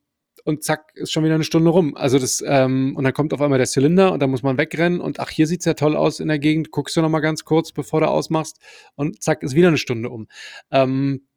und 0.45 0.63
zack, 0.63 0.91
ist 0.95 1.12
schon 1.12 1.23
wieder 1.23 1.34
eine 1.34 1.43
Stunde 1.43 1.71
rum. 1.71 1.95
Also 1.95 2.19
das, 2.19 2.41
ähm, 2.45 2.95
und 2.95 3.03
dann 3.03 3.13
kommt 3.13 3.34
auf 3.34 3.41
einmal 3.41 3.58
der 3.58 3.67
Zylinder 3.67 4.13
und 4.13 4.21
dann 4.21 4.29
muss 4.29 4.43
man 4.43 4.58
wegrennen 4.58 5.01
und 5.01 5.19
ach, 5.19 5.29
hier 5.29 5.47
sieht's 5.47 5.65
ja 5.65 5.73
toll 5.73 5.97
aus 5.97 6.19
in 6.19 6.27
der 6.27 6.39
Gegend, 6.39 6.71
guckst 6.71 6.95
du 6.95 7.01
noch 7.01 7.10
mal 7.10 7.19
ganz 7.19 7.43
kurz, 7.45 7.71
bevor 7.71 7.99
du 7.99 8.08
ausmachst 8.08 8.60
und 8.93 9.21
zack, 9.21 9.41
ist 9.41 9.55
wieder 9.55 9.69
eine 9.69 9.79
Stunde 9.79 10.10
um. 10.10 10.27
Ähm, 10.71 11.27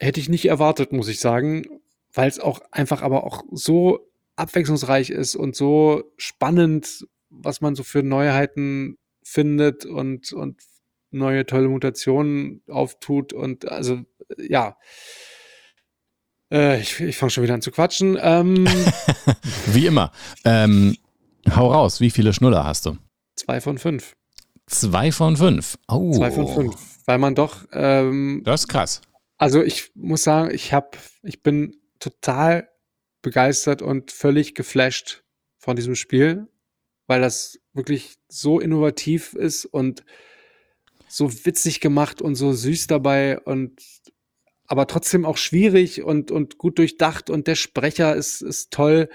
hätte 0.00 0.18
ich 0.18 0.30
nicht 0.30 0.46
erwartet, 0.46 0.92
muss 0.92 1.08
ich 1.08 1.20
sagen, 1.20 1.66
weil 2.12 2.28
es 2.28 2.40
auch 2.40 2.60
einfach 2.70 3.02
aber 3.02 3.24
auch 3.24 3.44
so 3.52 4.10
abwechslungsreich 4.36 5.10
ist 5.10 5.36
und 5.36 5.54
so 5.54 6.04
spannend, 6.16 7.06
was 7.28 7.60
man 7.60 7.74
so 7.74 7.82
für 7.82 8.02
Neuheiten 8.02 8.96
findet 9.22 9.84
und, 9.84 10.32
und 10.32 10.62
neue 11.10 11.44
tolle 11.44 11.68
Mutationen 11.68 12.62
auftut 12.66 13.34
und 13.34 13.68
also 13.68 14.00
ja. 14.38 14.78
Äh, 16.56 16.80
ich 16.80 17.00
ich 17.00 17.16
fange 17.18 17.30
schon 17.30 17.44
wieder 17.44 17.54
an 17.54 17.62
zu 17.62 17.70
quatschen. 17.70 18.16
Ähm, 18.20 18.66
Wie 19.66 19.86
immer. 19.86 20.10
Ähm, 20.44 20.96
hau 21.54 21.70
raus, 21.72 22.00
wie 22.00 22.10
viele 22.10 22.32
Schnuller 22.32 22.64
hast 22.64 22.86
du? 22.86 22.96
zwei 23.36 23.60
von 23.60 23.76
fünf. 23.78 24.16
Zwei 24.66 25.12
von 25.12 25.36
fünf. 25.36 25.76
Oh. 25.88 26.12
Zwei 26.12 26.30
von 26.30 26.48
fünf. 26.48 26.76
Weil 27.04 27.18
man 27.18 27.34
doch, 27.34 27.66
ähm, 27.72 28.40
Das 28.44 28.62
ist 28.62 28.68
krass. 28.68 29.02
also 29.36 29.62
ich 29.62 29.90
muss 29.94 30.22
sagen, 30.24 30.50
ich 30.52 30.72
habe, 30.72 30.90
ich 31.22 31.42
bin 31.42 31.76
total 32.00 32.68
begeistert 33.22 33.82
und 33.82 34.10
völlig 34.10 34.54
geflasht 34.54 35.22
von 35.58 35.76
diesem 35.76 35.94
Spiel, 35.94 36.48
weil 37.06 37.20
das 37.20 37.58
wirklich 37.74 38.16
so 38.28 38.58
innovativ 38.58 39.34
ist 39.34 39.66
und 39.66 40.02
so 41.08 41.30
witzig 41.44 41.80
gemacht 41.80 42.20
und 42.22 42.34
so 42.34 42.52
süß 42.52 42.86
dabei 42.88 43.38
und 43.40 43.80
aber 44.68 44.86
trotzdem 44.86 45.24
auch 45.24 45.36
schwierig 45.36 46.02
und, 46.02 46.30
und 46.30 46.58
gut 46.58 46.78
durchdacht 46.78 47.30
und 47.30 47.46
der 47.46 47.54
Sprecher 47.54 48.14
ist, 48.14 48.42
ist 48.42 48.72
toll. 48.72 49.08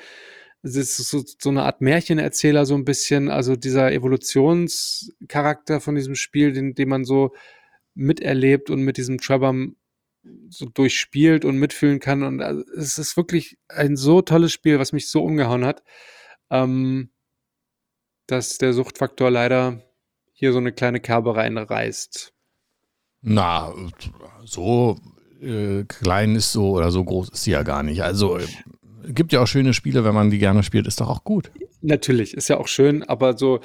Es 0.64 0.76
ist 0.76 0.98
so, 0.98 1.24
so 1.40 1.50
eine 1.50 1.64
Art 1.64 1.82
Märchenerzähler 1.82 2.66
so 2.66 2.76
ein 2.76 2.86
bisschen, 2.86 3.30
also 3.30 3.56
dieser 3.56 3.92
Evolutionscharakter 3.92 5.82
von 5.82 5.96
diesem 5.96 6.16
Spiel, 6.16 6.54
den, 6.54 6.76
den 6.76 6.90
man 6.90 7.04
so 7.04 7.34
miterlebt 7.94 8.70
und 8.70 8.82
mit 8.82 8.98
diesem 8.98 9.18
Trevor 9.18 9.56
so 10.50 10.66
durchspielt 10.68 11.46
und 11.46 11.58
mitfühlen 11.58 12.00
kann. 12.00 12.24
Und 12.24 12.42
also, 12.42 12.64
es 12.78 12.98
ist 12.98 13.18
wirklich 13.18 13.58
ein 13.68 13.96
so 13.96 14.22
tolles 14.22 14.52
Spiel, 14.52 14.80
was 14.80 14.94
mich 14.94 15.10
so 15.10 15.24
umgehauen 15.24 15.66
hat, 15.66 15.84
ähm, 16.50 17.10
dass 18.28 18.58
der 18.58 18.74
Suchtfaktor 18.74 19.32
leider 19.32 19.82
hier 20.32 20.54
so 20.54 20.60
eine 20.60 20.72
kleine 20.72 21.00
Kerbe 21.00 21.36
reinreißt. 21.36 22.34
Na, 23.22 23.74
so 24.44 24.98
äh, 25.42 25.84
klein 25.86 26.36
ist 26.36 26.52
so 26.52 26.72
oder 26.72 26.92
so 26.92 27.04
groß 27.04 27.30
ist 27.30 27.44
sie 27.44 27.52
ja 27.52 27.64
gar 27.64 27.84
nicht. 27.84 28.04
Also 28.04 28.38
äh, 28.38 28.46
gibt 29.08 29.34
ja 29.34 29.42
auch 29.42 29.48
schöne 29.48 29.74
Spiele, 29.74 30.04
wenn 30.04 30.14
man 30.14 30.30
die 30.30 30.38
gerne 30.38 30.64
spielt, 30.64 30.88
ist 30.88 31.02
doch 31.02 31.10
auch 31.10 31.24
gut. 31.24 31.52
Natürlich, 31.82 32.36
ist 32.36 32.48
ja 32.48 32.58
auch 32.58 32.68
schön, 32.68 33.04
aber 33.04 33.38
so, 33.38 33.60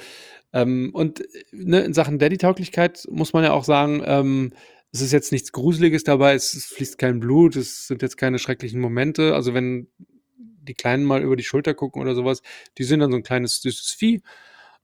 ähm, 0.53 0.89
und 0.93 1.23
ne, 1.51 1.81
in 1.81 1.93
Sachen 1.93 2.19
Daddy-Tauglichkeit 2.19 3.07
muss 3.11 3.33
man 3.33 3.43
ja 3.43 3.51
auch 3.51 3.63
sagen, 3.63 4.01
ähm, 4.05 4.53
es 4.91 5.01
ist 5.01 5.11
jetzt 5.11 5.31
nichts 5.31 5.51
Gruseliges 5.51 6.03
dabei, 6.03 6.33
es 6.33 6.65
fließt 6.65 6.97
kein 6.97 7.19
Blut, 7.19 7.55
es 7.55 7.87
sind 7.87 8.01
jetzt 8.01 8.17
keine 8.17 8.39
schrecklichen 8.39 8.79
Momente. 8.79 9.35
Also 9.35 9.53
wenn 9.53 9.87
die 10.37 10.73
Kleinen 10.73 11.03
mal 11.03 11.21
über 11.21 11.35
die 11.35 11.43
Schulter 11.43 11.73
gucken 11.73 12.01
oder 12.01 12.15
sowas, 12.15 12.41
die 12.77 12.83
sind 12.83 13.01
dann 13.01 13.11
so 13.11 13.17
ein 13.17 13.23
kleines 13.23 13.61
süßes 13.61 13.91
Vieh, 13.91 14.21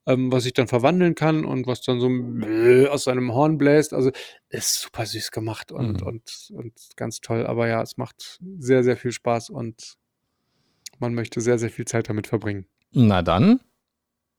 ähm, 0.05 0.31
was 0.31 0.43
sich 0.43 0.53
dann 0.53 0.67
verwandeln 0.67 1.15
kann 1.15 1.45
und 1.45 1.65
was 1.67 1.81
dann 1.81 1.99
so 1.99 2.09
aus 2.89 3.03
seinem 3.05 3.33
Horn 3.33 3.57
bläst. 3.57 3.93
Also 3.93 4.11
ist 4.49 4.81
super 4.81 5.05
süß 5.05 5.31
gemacht 5.31 5.71
und, 5.71 6.01
Mhm. 6.01 6.07
und, 6.07 6.49
und 6.53 6.73
ganz 6.95 7.21
toll. 7.21 7.45
Aber 7.47 7.67
ja, 7.67 7.81
es 7.81 7.97
macht 7.97 8.39
sehr, 8.59 8.83
sehr 8.83 8.97
viel 8.97 9.11
Spaß 9.11 9.49
und 9.49 9.95
man 10.99 11.13
möchte 11.13 11.41
sehr, 11.41 11.57
sehr 11.59 11.69
viel 11.69 11.85
Zeit 11.85 12.09
damit 12.09 12.27
verbringen. 12.27 12.65
Na 12.91 13.21
dann, 13.21 13.59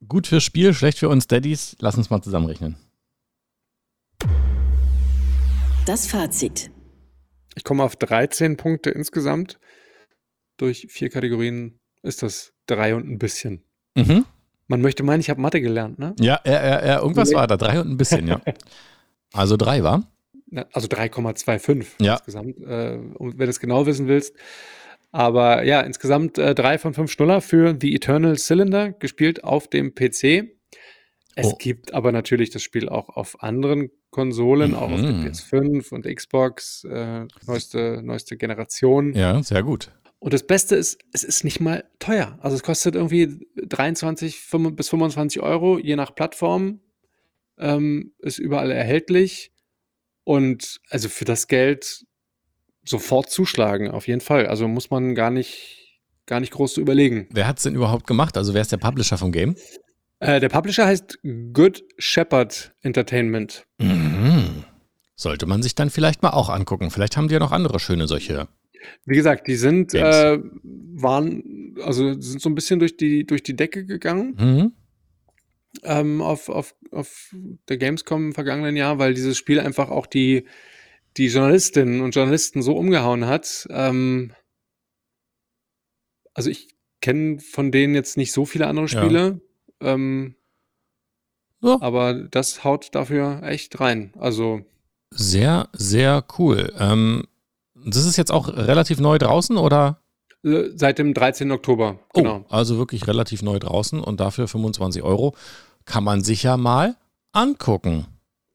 gut 0.09 0.27
fürs 0.27 0.45
Spiel, 0.45 0.75
schlecht 0.75 0.99
für 0.99 1.09
uns 1.09 1.27
Daddies. 1.27 1.77
Lass 1.81 1.97
uns 1.97 2.11
mal 2.11 2.23
zusammenrechnen. 2.23 2.77
Das 5.87 6.07
Fazit. 6.07 6.71
Ich 7.57 7.65
komme 7.65 7.85
auf 7.85 7.97
13 7.97 8.57
Punkte 8.57 8.91
insgesamt. 8.91 9.59
Durch 10.57 10.87
vier 10.89 11.11
Kategorien 11.11 11.79
ist 12.03 12.23
das 12.23 12.53
drei 12.67 12.95
und 12.95 13.09
ein 13.09 13.19
bisschen. 13.19 13.65
Mhm. 13.95 14.25
Man 14.67 14.81
möchte 14.81 15.03
meinen, 15.03 15.21
ich 15.21 15.31
habe 15.31 15.41
Mathe 15.41 15.61
gelernt, 15.61 15.99
ne? 15.99 16.15
Ja, 16.21 16.41
ja, 16.47 16.53
ja, 16.53 16.87
ja, 16.87 17.01
irgendwas 17.01 17.31
Nee. 17.31 17.37
war 17.37 17.47
da. 17.47 17.57
Drei 17.57 17.81
und 17.81 17.89
ein 17.91 17.97
bisschen, 17.97 18.27
ja. 18.27 18.41
Also 19.33 19.57
drei 19.57 19.83
war. 19.83 20.07
Also 20.73 20.87
3,25 20.87 21.85
Ja. 22.01 22.15
insgesamt, 22.15 22.59
äh, 22.61 22.99
wenn 23.19 23.37
du 23.39 23.45
es 23.49 23.59
genau 23.59 23.85
wissen 23.87 24.07
willst. 24.07 24.37
Aber 25.11 25.65
ja, 25.65 25.81
insgesamt 25.81 26.39
äh, 26.39 26.55
drei 26.55 26.79
von 26.79 26.95
fünf 26.95 27.11
Schnuller 27.11 27.41
für 27.41 27.77
The 27.81 27.95
Eternal 27.95 28.37
Cylinder, 28.39 28.93
gespielt 28.93 29.43
auf 29.45 29.69
dem 29.69 29.95
PC. 29.95 30.51
Es 31.37 31.47
Oh. 31.47 31.57
gibt 31.59 31.93
aber 31.95 32.13
natürlich 32.13 32.51
das 32.51 32.63
Spiel 32.63 32.89
auch 32.89 33.09
auf 33.09 33.43
anderen 33.43 33.91
Konsolen, 34.11 34.75
auch 34.77 34.93
auf 34.93 35.01
der 35.01 35.11
Mhm. 35.13 35.25
PS5 35.27 35.91
und 35.93 36.07
Xbox, 36.07 36.85
äh, 36.85 37.27
neueste, 37.47 38.01
neueste 38.05 38.37
Generation. 38.37 39.13
Ja, 39.15 39.43
sehr 39.43 39.65
gut. 39.65 39.91
Und 40.25 40.33
das 40.33 40.47
Beste 40.47 40.75
ist, 40.75 40.99
es 41.13 41.23
ist 41.23 41.45
nicht 41.45 41.61
mal 41.61 41.85
teuer. 41.99 42.39
Also 42.41 42.57
es 42.57 42.63
kostet 42.63 42.95
irgendwie 42.95 43.47
23 43.57 44.41
fünf- 44.41 44.75
bis 44.75 44.89
25 44.89 45.43
Euro, 45.43 45.79
je 45.79 45.97
nach 45.97 46.15
Plattform. 46.15 46.81
Ähm, 47.59 48.15
ist 48.21 48.39
überall 48.39 48.71
erhältlich. 48.71 49.53
Und 50.25 50.81
also 50.89 51.11
für 51.11 51.27
das 51.27 51.47
Geld 51.47 52.07
sofort 52.87 53.29
zuschlagen, 53.29 53.91
auf 53.91 54.09
jeden 54.09 54.23
Fall. 54.23 54.47
Also 54.47 54.67
muss 54.67 54.89
man 54.89 55.15
gar 55.15 55.31
nicht, 55.31 56.01
gar 56.25 56.41
nicht 56.41 56.53
groß 56.55 56.73
zu 56.73 56.81
überlegen. 56.81 57.29
Wer 57.31 57.47
hat 57.47 57.59
es 57.59 57.65
denn 57.65 57.75
überhaupt 57.75 58.07
gemacht? 58.07 58.39
Also 58.39 58.55
wer 58.55 58.63
ist 58.63 58.73
der 58.73 58.79
Publisher 58.79 59.19
vom 59.19 59.31
Game? 59.31 59.57
Äh, 60.21 60.41
der 60.41 60.49
Publisher 60.49 60.87
heißt 60.87 61.19
Good 61.53 61.85
Shepherd 61.99 62.73
Entertainment. 62.81 63.67
Mhm. 63.77 64.65
Sollte 65.17 65.45
man 65.45 65.63
sich 65.63 65.75
dann 65.75 65.91
vielleicht 65.91 66.23
mal 66.23 66.31
auch 66.31 66.49
angucken. 66.49 66.91
Vielleicht 66.91 67.19
haben 67.19 67.29
die 67.29 67.35
ja 67.35 67.41
noch 67.41 67.53
andere 67.53 67.79
schöne 67.79 68.07
solche. 68.07 68.49
Wie 69.05 69.17
gesagt, 69.17 69.47
die 69.47 69.57
sind, 69.57 69.95
äh, 69.95 70.39
waren, 70.63 71.77
also 71.83 72.19
sind 72.21 72.41
so 72.41 72.49
ein 72.49 72.55
bisschen 72.55 72.79
durch 72.79 72.97
die, 72.97 73.27
durch 73.27 73.43
die 73.43 73.57
Decke 73.57 73.85
gegangen. 73.85 74.37
Mhm. 74.39 74.73
ähm, 75.83 76.23
auf, 76.23 76.49
auf, 76.49 76.75
auf 76.91 77.35
der 77.69 77.77
Gamescom 77.77 78.27
im 78.29 78.33
vergangenen 78.33 78.77
Jahr, 78.77 78.99
weil 78.99 79.15
dieses 79.15 79.37
Spiel 79.37 79.61
einfach 79.61 79.91
auch 79.91 80.07
die, 80.07 80.45
die 81.17 81.27
Journalistinnen 81.27 82.01
und 82.01 82.15
Journalisten 82.15 82.63
so 82.63 82.77
umgehauen 82.77 83.27
hat. 83.27 83.67
Ähm, 83.71 84.33
also 86.33 86.51
ich 86.51 86.69
kenne 87.01 87.39
von 87.39 87.71
denen 87.71 87.95
jetzt 87.95 88.17
nicht 88.17 88.33
so 88.33 88.45
viele 88.45 88.67
andere 88.67 88.89
Spiele. 88.89 89.41
Ja. 89.83 89.95
Ähm, 89.95 90.37
ja. 91.61 91.79
Aber 91.81 92.15
das 92.15 92.65
haut 92.65 92.95
dafür 92.95 93.43
echt 93.43 93.81
rein. 93.81 94.13
Also. 94.19 94.65
Sehr, 95.11 95.69
sehr 95.73 96.25
cool. 96.39 96.73
Ähm, 96.79 97.25
das 97.85 98.05
ist 98.05 98.17
jetzt 98.17 98.33
auch 98.33 98.49
relativ 98.49 99.01
neu 99.01 99.19
draußen 99.19 99.57
oder? 99.57 100.01
Äh, 100.45 100.71
seit 100.75 100.99
dem 100.99 101.15
13. 101.15 101.51
Oktober, 101.51 101.99
oh, 102.13 102.21
genau. 102.21 102.45
Oh, 102.49 102.55
also 102.55 102.79
wirklich 102.79 103.07
relativ 103.07 103.43
neu 103.43 103.59
draußen 103.59 104.01
und 104.01 104.21
dafür 104.21 104.49
25 104.49 105.03
Euro 105.03 105.35
kann 105.85 106.05
man 106.05 106.23
sich 106.23 106.43
ja 106.43 106.57
mal 106.57 106.97
angucken. 107.33 108.07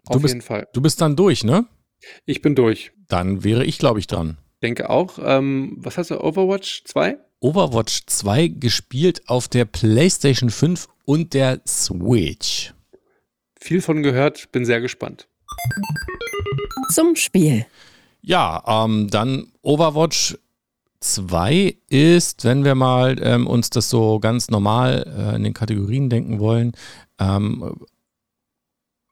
Du 0.06 0.16
Auf 0.16 0.22
bist, 0.22 0.34
jeden 0.34 0.46
Fall. 0.46 0.68
Du 0.74 0.82
bist 0.82 1.02
dann 1.02 1.16
durch, 1.16 1.44
ne? 1.44 1.66
Ich 2.26 2.42
bin 2.42 2.56
durch. 2.56 2.92
Dann 3.08 3.44
wäre 3.44 3.66
ich, 3.66 3.78
glaube 3.78 4.00
ich, 4.00 4.08
dran. 4.08 4.38
Denke 4.62 4.90
auch. 4.90 5.20
Ähm, 5.22 5.78
was 5.78 5.98
hast 5.98 6.12
du, 6.12 6.22
Overwatch 6.24 6.84
2? 6.86 7.18
Overwatch 7.40 8.06
2 8.08 8.48
gespielt 8.48 9.28
auf 9.28 9.48
der 9.48 9.66
PlayStation 9.66 10.50
5 10.50 10.88
und 11.06 11.34
der 11.34 11.62
Switch. 11.68 12.74
Viel 13.60 13.82
von 13.82 14.04
gehört, 14.04 14.52
bin 14.52 14.66
sehr 14.66 14.82
gespannt. 14.82 15.28
Zum 16.92 17.16
Spiel. 17.16 17.66
Ja, 18.30 18.62
ähm, 18.68 19.10
dann 19.10 19.48
Overwatch 19.64 20.38
2 21.00 21.78
ist, 21.90 22.44
wenn 22.44 22.64
wir 22.64 22.76
mal 22.76 23.18
ähm, 23.24 23.48
uns 23.48 23.72
das 23.72 23.90
so 23.90 24.20
ganz 24.20 24.52
normal 24.52 25.04
äh, 25.18 25.36
in 25.36 25.44
den 25.44 25.56
Kategorien 25.56 26.12
denken 26.12 26.38
wollen, 26.38 26.74
ähm, 27.18 27.74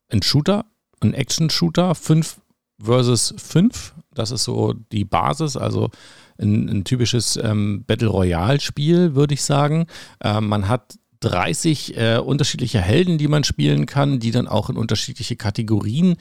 ein 0.09 0.21
Shooter, 0.21 0.65
ein 0.99 1.15
Action-Shooter, 1.15 1.95
5 1.95 2.39
versus 2.79 3.33
5. 3.35 3.95
Das 4.13 4.29
ist 4.29 4.43
so 4.43 4.73
die 4.73 5.03
Basis, 5.03 5.57
also 5.57 5.89
ein, 6.37 6.69
ein 6.69 6.83
typisches 6.83 7.37
ähm, 7.37 7.85
Battle 7.87 8.09
Royale-Spiel, 8.09 9.15
würde 9.15 9.33
ich 9.33 9.41
sagen. 9.41 9.87
Ähm, 10.23 10.47
man 10.47 10.67
hat 10.67 10.99
30 11.21 11.97
äh, 11.97 12.17
unterschiedliche 12.17 12.81
Helden, 12.81 13.17
die 13.17 13.27
man 13.27 13.43
spielen 13.43 13.87
kann, 13.87 14.19
die 14.19 14.29
dann 14.29 14.47
auch 14.47 14.69
in 14.69 14.77
unterschiedliche 14.77 15.35
Kategorien 15.35 16.17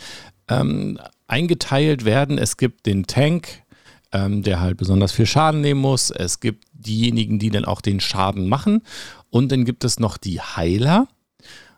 ähm, 0.48 0.98
eingeteilt 1.26 2.04
werden. 2.04 2.38
Es 2.38 2.56
gibt 2.56 2.86
den 2.86 3.06
Tank, 3.06 3.62
ähm, 4.12 4.42
der 4.42 4.60
halt 4.60 4.76
besonders 4.76 5.12
viel 5.12 5.26
Schaden 5.26 5.60
nehmen 5.60 5.80
muss. 5.80 6.10
Es 6.10 6.40
gibt 6.40 6.64
diejenigen, 6.72 7.38
die 7.38 7.50
dann 7.50 7.64
auch 7.64 7.80
den 7.80 8.00
Schaden 8.00 8.48
machen. 8.48 8.82
Und 9.30 9.52
dann 9.52 9.64
gibt 9.64 9.84
es 9.84 9.98
noch 9.98 10.16
die 10.16 10.40
Heiler. 10.40 11.08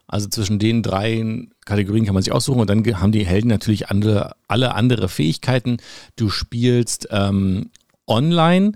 Also 0.07 0.29
zwischen 0.29 0.59
den 0.59 0.83
drei 0.83 1.47
Kategorien 1.67 2.07
kann 2.07 2.15
man 2.15 2.23
sich 2.23 2.33
aussuchen 2.33 2.61
und 2.61 2.71
dann 2.71 2.83
haben 2.99 3.13
die 3.13 3.27
Helden 3.27 3.49
natürlich 3.49 3.91
andere, 3.91 4.37
alle 4.49 4.75
andere 4.75 5.09
Fähigkeiten. 5.09 5.77
Du 6.17 6.31
spielst 6.31 7.09
ähm, 7.11 7.71
online 8.09 8.73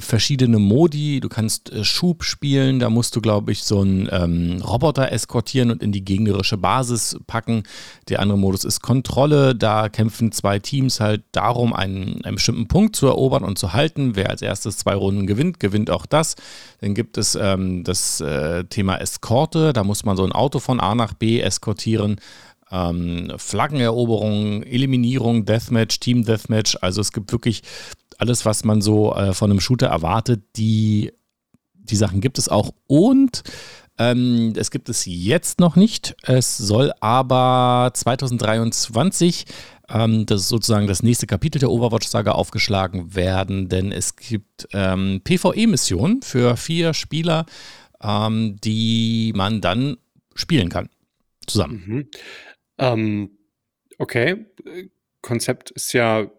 verschiedene 0.00 0.58
Modi. 0.58 1.20
Du 1.20 1.28
kannst 1.28 1.70
äh, 1.70 1.84
Schub 1.84 2.24
spielen, 2.24 2.80
da 2.80 2.90
musst 2.90 3.14
du, 3.14 3.20
glaube 3.20 3.52
ich, 3.52 3.62
so 3.62 3.80
einen 3.80 4.08
ähm, 4.10 4.60
Roboter 4.60 5.12
eskortieren 5.12 5.70
und 5.70 5.82
in 5.82 5.92
die 5.92 6.04
gegnerische 6.04 6.56
Basis 6.56 7.16
packen. 7.26 7.62
Der 8.08 8.20
andere 8.20 8.38
Modus 8.38 8.64
ist 8.64 8.80
Kontrolle. 8.82 9.54
Da 9.54 9.88
kämpfen 9.88 10.32
zwei 10.32 10.58
Teams 10.58 11.00
halt 11.00 11.22
darum, 11.32 11.72
einen, 11.72 12.24
einen 12.24 12.34
bestimmten 12.34 12.66
Punkt 12.66 12.96
zu 12.96 13.06
erobern 13.06 13.44
und 13.44 13.58
zu 13.58 13.72
halten. 13.72 14.16
Wer 14.16 14.30
als 14.30 14.42
erstes 14.42 14.78
zwei 14.78 14.94
Runden 14.94 15.26
gewinnt, 15.26 15.60
gewinnt 15.60 15.90
auch 15.90 16.06
das. 16.06 16.34
Dann 16.80 16.94
gibt 16.94 17.16
es 17.18 17.36
ähm, 17.40 17.84
das 17.84 18.20
äh, 18.20 18.64
Thema 18.64 18.96
Eskorte. 18.96 19.72
Da 19.72 19.84
muss 19.84 20.04
man 20.04 20.16
so 20.16 20.24
ein 20.24 20.32
Auto 20.32 20.58
von 20.58 20.80
A 20.80 20.94
nach 20.94 21.14
B 21.14 21.40
eskortieren. 21.40 22.16
Ähm, 22.72 23.30
Flaggeneroberung, 23.36 24.62
Eliminierung, 24.62 25.44
Deathmatch, 25.44 26.00
Team 26.00 26.24
Deathmatch. 26.24 26.78
Also 26.80 27.00
es 27.00 27.12
gibt 27.12 27.30
wirklich 27.30 27.62
alles, 28.22 28.46
was 28.46 28.62
man 28.62 28.80
so 28.80 29.14
äh, 29.16 29.34
von 29.34 29.50
einem 29.50 29.58
Shooter 29.58 29.88
erwartet, 29.88 30.44
die, 30.56 31.12
die 31.74 31.96
Sachen 31.96 32.20
gibt 32.20 32.38
es 32.38 32.48
auch. 32.48 32.72
Und 32.86 33.42
ähm, 33.98 34.52
es 34.56 34.70
gibt 34.70 34.88
es 34.88 35.04
jetzt 35.06 35.58
noch 35.58 35.74
nicht. 35.74 36.14
Es 36.22 36.56
soll 36.56 36.92
aber 37.00 37.90
2023, 37.92 39.46
ähm, 39.88 40.24
das 40.24 40.42
ist 40.42 40.48
sozusagen 40.48 40.86
das 40.86 41.02
nächste 41.02 41.26
Kapitel 41.26 41.58
der 41.58 41.70
Overwatch-Saga, 41.70 42.30
aufgeschlagen 42.30 43.16
werden, 43.16 43.68
denn 43.68 43.90
es 43.90 44.14
gibt 44.14 44.68
ähm, 44.72 45.20
PvE-Missionen 45.24 46.22
für 46.22 46.56
vier 46.56 46.94
Spieler, 46.94 47.44
ähm, 48.00 48.56
die 48.62 49.32
man 49.34 49.60
dann 49.60 49.96
spielen 50.36 50.68
kann. 50.68 50.88
Zusammen. 51.48 51.82
Mhm. 51.84 52.08
Ähm, 52.78 53.30
okay. 53.98 54.46
Konzept 55.22 55.72
ist 55.72 55.92
ja 55.92 56.30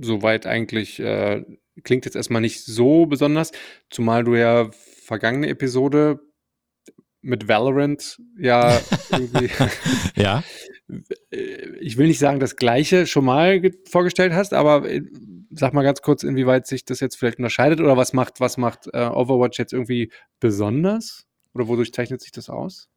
soweit 0.00 0.46
eigentlich 0.46 1.00
äh, 1.00 1.44
klingt 1.84 2.04
jetzt 2.04 2.16
erstmal 2.16 2.40
nicht 2.40 2.64
so 2.64 3.06
besonders, 3.06 3.52
zumal 3.90 4.24
du 4.24 4.34
ja 4.34 4.70
vergangene 5.04 5.48
Episode 5.48 6.20
mit 7.20 7.48
Valorant 7.48 8.18
ja 8.38 8.80
irgendwie 9.10 9.50
ja. 10.16 10.42
ich 11.80 11.96
will 11.96 12.06
nicht 12.08 12.18
sagen, 12.18 12.40
das 12.40 12.56
gleiche 12.56 13.06
schon 13.06 13.24
mal 13.24 13.70
vorgestellt 13.88 14.32
hast, 14.32 14.54
aber 14.54 14.88
äh, 14.88 15.02
sag 15.50 15.74
mal 15.74 15.82
ganz 15.82 16.02
kurz, 16.02 16.22
inwieweit 16.22 16.66
sich 16.66 16.84
das 16.84 17.00
jetzt 17.00 17.16
vielleicht 17.16 17.38
unterscheidet 17.38 17.80
oder 17.80 17.96
was 17.96 18.12
macht, 18.12 18.40
was 18.40 18.56
macht 18.56 18.88
äh, 18.92 19.06
Overwatch 19.06 19.58
jetzt 19.58 19.72
irgendwie 19.72 20.12
besonders? 20.40 21.26
Oder 21.54 21.68
wodurch 21.68 21.92
zeichnet 21.92 22.20
sich 22.20 22.32
das 22.32 22.48
aus? 22.48 22.88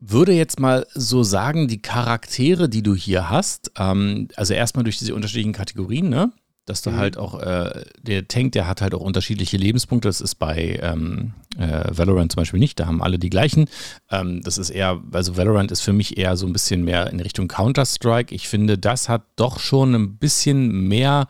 Würde 0.00 0.32
jetzt 0.32 0.60
mal 0.60 0.86
so 0.94 1.22
sagen, 1.22 1.68
die 1.68 1.82
Charaktere, 1.82 2.68
die 2.68 2.82
du 2.82 2.94
hier 2.94 3.30
hast, 3.30 3.72
ähm, 3.76 4.28
also 4.36 4.54
erstmal 4.54 4.84
durch 4.84 4.98
diese 4.98 5.14
unterschiedlichen 5.14 5.52
Kategorien, 5.52 6.08
ne? 6.08 6.32
Dass 6.66 6.82
du 6.82 6.90
mhm. 6.90 6.96
halt 6.96 7.16
auch, 7.16 7.40
äh, 7.40 7.84
der 8.02 8.28
Tank, 8.28 8.52
der 8.52 8.68
hat 8.68 8.82
halt 8.82 8.94
auch 8.94 9.00
unterschiedliche 9.00 9.56
Lebenspunkte. 9.56 10.06
Das 10.06 10.20
ist 10.20 10.34
bei 10.34 10.78
ähm, 10.82 11.32
äh, 11.56 11.84
Valorant 11.90 12.30
zum 12.30 12.42
Beispiel 12.42 12.60
nicht, 12.60 12.78
da 12.78 12.86
haben 12.86 13.02
alle 13.02 13.18
die 13.18 13.30
gleichen. 13.30 13.70
Ähm, 14.10 14.42
das 14.42 14.58
ist 14.58 14.70
eher, 14.70 15.02
also 15.12 15.36
Valorant 15.36 15.72
ist 15.72 15.80
für 15.80 15.94
mich 15.94 16.18
eher 16.18 16.36
so 16.36 16.46
ein 16.46 16.52
bisschen 16.52 16.84
mehr 16.84 17.10
in 17.10 17.20
Richtung 17.20 17.48
Counter-Strike. 17.48 18.34
Ich 18.34 18.48
finde, 18.48 18.76
das 18.76 19.08
hat 19.08 19.22
doch 19.36 19.58
schon 19.58 19.94
ein 19.94 20.18
bisschen 20.18 20.88
mehr, 20.88 21.26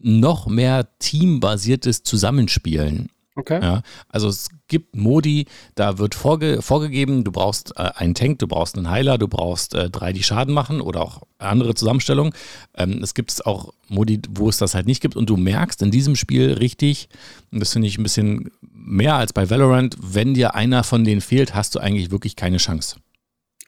noch 0.00 0.46
mehr 0.46 0.88
teambasiertes 1.00 2.04
Zusammenspielen. 2.04 3.10
Okay. 3.38 3.60
Ja, 3.62 3.82
also 4.08 4.26
es 4.28 4.48
gibt 4.66 4.96
Modi, 4.96 5.46
da 5.76 5.98
wird 5.98 6.16
vorge 6.16 6.60
vorgegeben, 6.60 7.22
du 7.22 7.30
brauchst 7.30 7.72
äh, 7.76 7.90
einen 7.94 8.16
Tank, 8.16 8.40
du 8.40 8.48
brauchst 8.48 8.76
einen 8.76 8.90
Heiler, 8.90 9.16
du 9.16 9.28
brauchst 9.28 9.76
äh, 9.76 9.88
drei, 9.88 10.12
die 10.12 10.24
Schaden 10.24 10.52
machen 10.52 10.80
oder 10.80 11.02
auch 11.02 11.22
andere 11.38 11.76
Zusammenstellungen. 11.76 12.32
Ähm, 12.74 13.00
es 13.00 13.14
gibt 13.14 13.46
auch 13.46 13.72
Modi, 13.86 14.20
wo 14.28 14.48
es 14.48 14.58
das 14.58 14.74
halt 14.74 14.88
nicht 14.88 15.00
gibt 15.00 15.14
und 15.14 15.30
du 15.30 15.36
merkst 15.36 15.80
in 15.82 15.92
diesem 15.92 16.16
Spiel 16.16 16.54
richtig, 16.54 17.08
und 17.52 17.60
das 17.60 17.72
finde 17.72 17.86
ich 17.86 17.96
ein 17.96 18.02
bisschen 18.02 18.50
mehr 18.60 19.14
als 19.14 19.32
bei 19.32 19.48
Valorant, 19.48 19.96
wenn 20.00 20.34
dir 20.34 20.56
einer 20.56 20.82
von 20.82 21.04
denen 21.04 21.20
fehlt, 21.20 21.54
hast 21.54 21.76
du 21.76 21.78
eigentlich 21.78 22.10
wirklich 22.10 22.34
keine 22.34 22.56
Chance. 22.56 22.96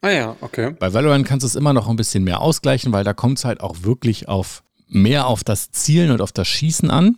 Ah 0.01 0.09
ja, 0.09 0.35
okay. 0.41 0.75
Bei 0.79 0.91
Valorant 0.91 1.25
kannst 1.25 1.43
du 1.43 1.47
es 1.47 1.55
immer 1.55 1.71
noch 1.71 1.87
ein 1.87 1.95
bisschen 1.95 2.25
mehr 2.25 2.41
ausgleichen, 2.41 2.91
weil 2.91 3.05
da 3.05 3.13
kommt 3.13 3.37
es 3.37 3.45
halt 3.45 3.61
auch 3.61 3.83
wirklich 3.83 4.27
auf 4.27 4.63
mehr 4.89 5.27
auf 5.27 5.45
das 5.45 5.71
Zielen 5.71 6.11
und 6.11 6.19
auf 6.19 6.33
das 6.33 6.49
Schießen 6.49 6.91
an. 6.91 7.17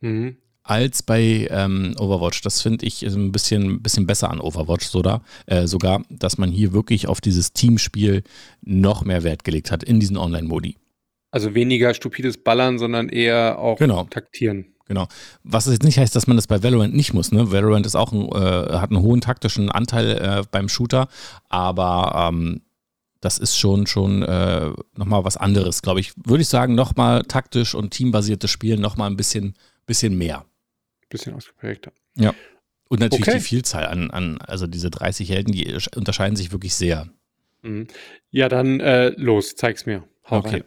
Mhm 0.00 0.38
als 0.64 1.02
bei 1.02 1.48
ähm, 1.50 1.94
Overwatch. 1.98 2.42
Das 2.42 2.62
finde 2.62 2.86
ich 2.86 3.02
ein 3.02 3.32
bisschen, 3.32 3.82
bisschen 3.82 4.06
besser 4.06 4.30
an 4.30 4.40
Overwatch 4.40 4.86
sogar, 4.86 5.22
äh, 5.46 5.66
sogar, 5.66 6.02
dass 6.08 6.38
man 6.38 6.50
hier 6.50 6.72
wirklich 6.72 7.08
auf 7.08 7.20
dieses 7.20 7.52
Teamspiel 7.52 8.22
noch 8.62 9.04
mehr 9.04 9.22
Wert 9.22 9.44
gelegt 9.44 9.70
hat 9.70 9.82
in 9.82 10.00
diesen 10.00 10.16
Online-Modi. 10.16 10.76
Also 11.30 11.54
weniger 11.54 11.94
stupides 11.94 12.42
Ballern, 12.42 12.78
sondern 12.78 13.08
eher 13.08 13.58
auch 13.58 13.78
genau. 13.78 14.04
taktieren. 14.04 14.66
Genau. 14.86 15.06
Was 15.42 15.66
jetzt 15.66 15.84
nicht 15.84 15.98
heißt, 15.98 16.14
dass 16.14 16.26
man 16.26 16.36
das 16.36 16.46
bei 16.46 16.62
Valorant 16.62 16.94
nicht 16.94 17.14
muss. 17.14 17.32
Ne? 17.32 17.50
Valorant 17.50 17.86
ist 17.86 17.94
auch 17.94 18.12
ein, 18.12 18.28
äh, 18.28 18.76
hat 18.76 18.90
einen 18.90 19.00
hohen 19.00 19.20
taktischen 19.20 19.70
Anteil 19.70 20.10
äh, 20.18 20.42
beim 20.50 20.68
Shooter, 20.68 21.08
aber 21.48 22.28
ähm, 22.30 22.60
das 23.20 23.38
ist 23.38 23.56
schon, 23.56 23.86
schon 23.86 24.22
äh, 24.22 24.72
nochmal 24.96 25.24
was 25.24 25.36
anderes, 25.36 25.80
glaube 25.80 26.00
ich. 26.00 26.12
Würde 26.16 26.42
ich 26.42 26.48
sagen, 26.48 26.74
nochmal 26.74 27.22
taktisch 27.22 27.74
und 27.74 27.92
teambasiertes 27.92 28.50
Spielen 28.50 28.80
nochmal 28.80 29.08
ein 29.08 29.16
bisschen, 29.16 29.54
bisschen 29.86 30.18
mehr 30.18 30.44
bisschen 31.12 31.34
ausgeprägter. 31.34 31.92
Ja. 32.16 32.34
Und 32.88 33.00
natürlich 33.00 33.28
okay. 33.28 33.38
die 33.38 33.44
Vielzahl 33.44 33.86
an, 33.86 34.10
an, 34.10 34.38
also 34.38 34.66
diese 34.66 34.90
30 34.90 35.30
Helden, 35.30 35.52
die 35.52 35.78
unterscheiden 35.96 36.36
sich 36.36 36.52
wirklich 36.52 36.74
sehr. 36.74 37.08
Mhm. 37.62 37.86
Ja, 38.30 38.48
dann 38.48 38.80
äh, 38.80 39.10
los, 39.16 39.54
zeig's 39.54 39.86
mir. 39.86 40.04
Hau 40.28 40.38
okay. 40.38 40.50
Rein. 40.56 40.64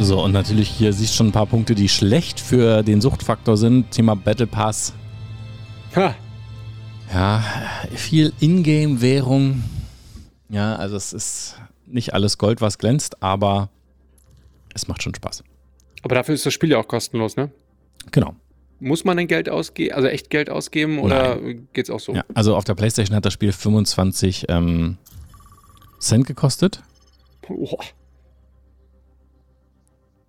So, 0.00 0.22
und 0.22 0.30
natürlich 0.30 0.68
hier 0.68 0.92
siehst 0.92 1.14
du 1.14 1.16
schon 1.16 1.28
ein 1.28 1.32
paar 1.32 1.46
Punkte, 1.46 1.74
die 1.74 1.88
schlecht 1.88 2.38
für 2.38 2.84
den 2.84 3.00
Suchtfaktor 3.00 3.56
sind. 3.56 3.90
Thema 3.90 4.14
Battle 4.14 4.46
Pass. 4.46 4.92
Ha. 5.96 6.14
Ja, 7.12 7.42
viel 7.96 8.32
Ingame-Währung. 8.38 9.64
Ja, 10.50 10.76
also 10.76 10.96
es 10.96 11.12
ist 11.12 11.56
nicht 11.84 12.14
alles 12.14 12.38
Gold, 12.38 12.60
was 12.60 12.78
glänzt, 12.78 13.22
aber 13.22 13.70
es 14.82 14.88
macht 14.88 15.02
schon 15.02 15.14
Spaß. 15.14 15.44
Aber 16.02 16.14
dafür 16.14 16.34
ist 16.34 16.46
das 16.46 16.54
Spiel 16.54 16.70
ja 16.70 16.78
auch 16.78 16.88
kostenlos, 16.88 17.36
ne? 17.36 17.50
Genau. 18.12 18.34
muss 18.80 19.04
man 19.04 19.16
denn 19.16 19.26
Geld 19.26 19.48
ausgeben, 19.48 19.94
also 19.94 20.08
echt 20.08 20.30
Geld 20.30 20.48
ausgeben 20.48 21.00
oder 21.00 21.38
geht's 21.72 21.90
auch 21.90 22.00
so? 22.00 22.14
Ja, 22.14 22.24
also 22.32 22.56
auf 22.56 22.64
der 22.64 22.74
Playstation 22.74 23.16
hat 23.16 23.24
das 23.24 23.32
Spiel 23.32 23.52
25 23.52 24.46
ähm, 24.48 24.96
Cent 25.98 26.26
gekostet. 26.26 26.82
Boah. 27.46 27.78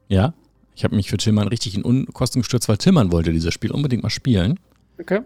Ja. 0.07 0.33
Ich 0.75 0.83
habe 0.83 0.95
mich 0.95 1.09
für 1.09 1.17
Tillmann 1.17 1.49
richtig 1.49 1.75
in 1.75 1.83
Unkosten 1.83 2.41
gestürzt, 2.41 2.69
weil 2.69 2.77
Tillmann 2.77 3.11
wollte 3.11 3.31
dieses 3.31 3.53
Spiel 3.53 3.71
unbedingt 3.71 4.01
mal 4.01 4.09
spielen. 4.09 4.59
Okay. 4.99 5.19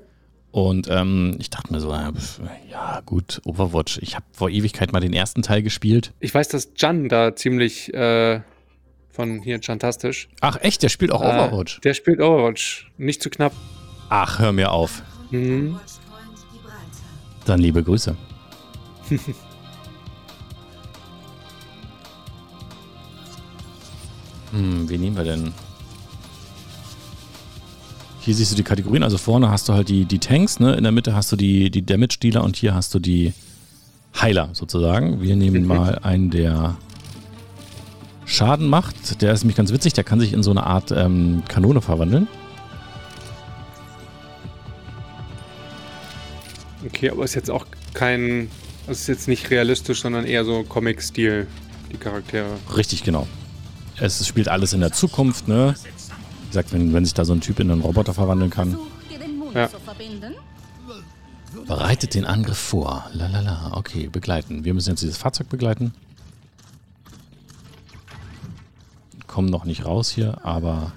Und 0.52 0.88
ähm, 0.90 1.36
ich 1.40 1.50
dachte 1.50 1.72
mir 1.72 1.80
so, 1.80 1.92
ja 1.92 3.02
gut, 3.06 3.42
Overwatch. 3.46 4.00
Ich 4.02 4.16
habe 4.16 4.26
vor 4.34 4.50
Ewigkeit 4.50 4.92
mal 4.92 5.00
den 5.00 5.14
ersten 5.14 5.42
Teil 5.42 5.64
gespielt. 5.64 6.12
Ich 6.20 6.34
weiß, 6.34 6.48
dass 6.50 6.70
Jan 6.76 7.08
da 7.10 7.36
ziemlich 7.36 7.94
äh, 7.94 8.42
von 9.14 9.42
hier 9.42 9.60
Jantastisch. 9.62 10.28
Ach 10.42 10.58
echt, 10.62 10.84
der 10.84 10.90
spielt 10.90 11.12
auch 11.12 11.22
äh, 11.22 11.28
Overwatch. 11.28 11.80
Der 11.82 11.94
spielt 11.94 12.20
Overwatch. 12.20 12.92
Nicht 12.98 13.22
zu 13.22 13.30
knapp. 13.30 13.54
Ach, 14.10 14.40
hör 14.40 14.52
mir 14.52 14.72
auf. 14.72 15.04
Mhm. 15.30 15.80
Dann 17.46 17.60
liebe 17.60 17.84
Grüße. 17.84 18.16
hm, 24.52 24.90
wie 24.90 24.98
nehmen 24.98 25.16
wir 25.16 25.24
denn? 25.24 25.54
Hier 28.20 28.34
siehst 28.34 28.52
du 28.54 28.56
die 28.56 28.64
Kategorien. 28.64 29.04
Also 29.04 29.20
vorne 29.20 29.52
hast 29.52 29.70
du 29.70 29.74
halt 29.74 29.90
die, 29.90 30.06
die 30.06 30.20
Tanks, 30.20 30.60
ne? 30.60 30.74
In 30.76 30.84
der 30.84 30.92
Mitte 30.94 31.14
hast 31.14 31.32
du 31.32 31.36
die, 31.36 31.70
die 31.70 31.86
Damage-Dealer 31.86 32.44
und 32.44 32.56
hier 32.56 32.74
hast 32.74 32.96
du 32.96 33.00
die 33.00 33.34
Heiler 34.20 34.50
sozusagen. 34.54 35.22
Wir 35.22 35.36
nehmen 35.36 35.68
mal 35.68 36.00
einen, 36.00 36.32
der 36.32 36.78
Schaden 38.34 38.68
macht. 38.68 39.22
Der 39.22 39.32
ist 39.32 39.44
nämlich 39.44 39.56
ganz 39.56 39.72
witzig. 39.72 39.94
Der 39.94 40.04
kann 40.04 40.20
sich 40.20 40.34
in 40.34 40.42
so 40.42 40.52
eine 40.52 40.66
Art 40.66 40.92
ähm, 40.92 41.44
Kanone 41.48 41.82
verwandeln. 41.82 42.28
Okay, 46.86 47.12
aber 47.12 47.24
ist 47.24 47.36
jetzt 47.36 47.52
auch 47.52 47.66
kein. 47.94 48.50
Das 48.88 49.02
ist 49.02 49.08
jetzt 49.08 49.28
nicht 49.28 49.50
realistisch, 49.52 50.02
sondern 50.02 50.26
eher 50.26 50.44
so 50.44 50.64
Comic-Stil, 50.64 51.48
die 51.92 51.98
Charaktere. 51.98 52.48
Richtig, 52.76 53.04
genau. 53.04 53.28
Es 53.98 54.28
spielt 54.28 54.50
alles 54.50 54.74
in 54.74 54.82
der 54.82 54.92
Zukunft, 54.92 55.48
ne? 55.48 55.76
Wie 55.84 56.48
gesagt, 56.48 56.74
wenn, 56.74 56.92
wenn 56.92 57.06
sich 57.06 57.14
da 57.14 57.24
so 57.24 57.34
ein 57.34 57.40
Typ 57.40 57.60
in 57.60 57.72
einen 57.72 57.82
Roboter 57.82 58.14
verwandeln 58.14 58.50
kann. 58.50 58.78
Ja. 59.54 59.70
Bereitet 61.68 62.16
den 62.16 62.26
Angriff 62.26 62.58
vor. 62.58 63.06
Lalala. 63.14 63.72
Okay, 63.76 64.10
begleiten. 64.12 64.66
Wir 64.66 64.74
müssen 64.74 64.90
jetzt 64.90 65.04
dieses 65.04 65.18
Fahrzeug 65.18 65.50
begleiten. 65.50 65.94
Kommen 69.34 69.50
noch 69.50 69.66
nicht 69.66 69.84
raus 69.84 70.12
hier, 70.12 70.38
aber 70.46 70.92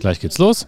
gleich 0.00 0.18
geht's 0.18 0.38
los. 0.38 0.66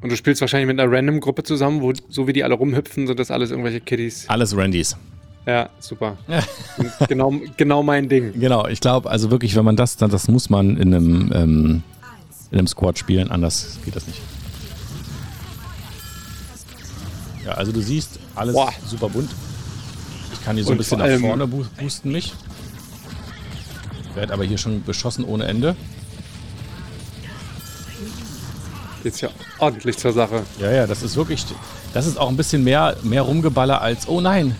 Und 0.00 0.10
du 0.12 0.16
spielst 0.16 0.40
wahrscheinlich 0.40 0.68
mit 0.68 0.78
einer 0.78 0.88
Random-Gruppe 0.92 1.42
zusammen, 1.42 1.80
wo 1.82 1.92
so 2.08 2.28
wie 2.28 2.32
die 2.32 2.44
alle 2.44 2.54
rumhüpfen, 2.54 3.08
sind 3.08 3.18
das 3.18 3.32
alles 3.32 3.50
irgendwelche 3.50 3.80
Kiddies. 3.80 4.28
Alles 4.28 4.56
Randys. 4.56 4.96
Ja, 5.44 5.70
super. 5.80 6.16
genau, 7.08 7.32
genau 7.56 7.82
mein 7.82 8.08
Ding. 8.08 8.32
Genau, 8.38 8.68
ich 8.68 8.80
glaube, 8.80 9.10
also 9.10 9.32
wirklich, 9.32 9.56
wenn 9.56 9.64
man 9.64 9.74
das, 9.74 9.96
dann 9.96 10.08
das 10.10 10.28
muss 10.28 10.50
man 10.50 10.76
in 10.76 10.94
einem, 10.94 11.32
ähm, 11.34 11.82
in 12.52 12.58
einem 12.58 12.68
Squad 12.68 12.96
spielen, 12.96 13.28
anders 13.28 13.78
geht 13.84 13.96
das 13.96 14.06
nicht. 14.06 14.20
Ja, 17.44 17.52
also 17.54 17.72
du 17.72 17.80
siehst, 17.80 18.20
alles 18.36 18.54
Boah. 18.54 18.72
super 18.86 19.08
bunt. 19.08 19.30
Ich 20.32 20.44
kann 20.44 20.54
hier 20.54 20.64
so 20.64 20.70
ein 20.70 20.72
Und 20.74 20.78
bisschen 20.78 21.00
vor 21.00 21.08
nach 21.08 21.18
vorne 21.18 21.44
boo- 21.46 21.66
boosten 21.80 22.12
mich. 22.12 22.32
Werd 24.16 24.30
aber 24.32 24.44
hier 24.44 24.58
schon 24.58 24.82
beschossen 24.82 25.24
ohne 25.24 25.44
Ende. 25.44 25.76
Geht's 29.02 29.20
ja 29.20 29.28
ordentlich 29.58 29.96
zur 29.98 30.12
Sache. 30.12 30.42
Ja, 30.58 30.72
ja, 30.72 30.86
das 30.86 31.02
ist 31.02 31.16
wirklich, 31.16 31.44
das 31.92 32.06
ist 32.06 32.18
auch 32.18 32.28
ein 32.28 32.36
bisschen 32.36 32.64
mehr, 32.64 32.96
mehr 33.02 33.22
Rumgeballer 33.22 33.80
als, 33.80 34.08
oh 34.08 34.20
nein. 34.20 34.56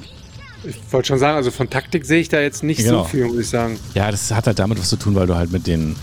Ich 0.63 0.77
wollte 0.93 1.09
schon 1.09 1.19
sagen, 1.19 1.37
also 1.37 1.51
von 1.51 1.69
Taktik 1.71 2.05
sehe 2.05 2.21
ich 2.21 2.29
da 2.29 2.41
jetzt 2.41 2.63
nicht 2.63 2.79
Genau. 2.85 3.03
so 3.03 3.09
viel, 3.09 3.27
muss 3.27 3.39
ich 3.39 3.49
sagen. 3.49 3.79
Ja, 3.95 4.11
das 4.11 4.31
hat 4.33 4.47
halt 4.47 4.59
damit 4.59 4.79
was 4.79 4.89
zu 4.89 4.97
tun, 4.97 5.15
weil 5.15 5.27
du 5.27 5.35
halt 5.35 5.51
mit 5.51 5.67
den 5.67 5.97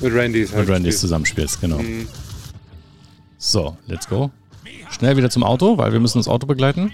Mit 0.00 0.12
Randys 0.14 0.50
halt. 0.52 0.60
mit 0.66 0.68
Randys 0.68 0.94
spielst. 0.94 1.00
zusammenspielst, 1.00 1.60
genau. 1.60 1.78
Mhm. 1.78 2.08
So, 3.38 3.76
let's 3.86 4.08
go. 4.08 4.30
Schnell 4.90 5.16
wieder 5.16 5.30
zum 5.30 5.42
Auto, 5.42 5.78
weil 5.78 5.92
wir 5.92 6.00
müssen 6.00 6.18
das 6.18 6.28
Auto 6.28 6.46
begleiten. 6.46 6.92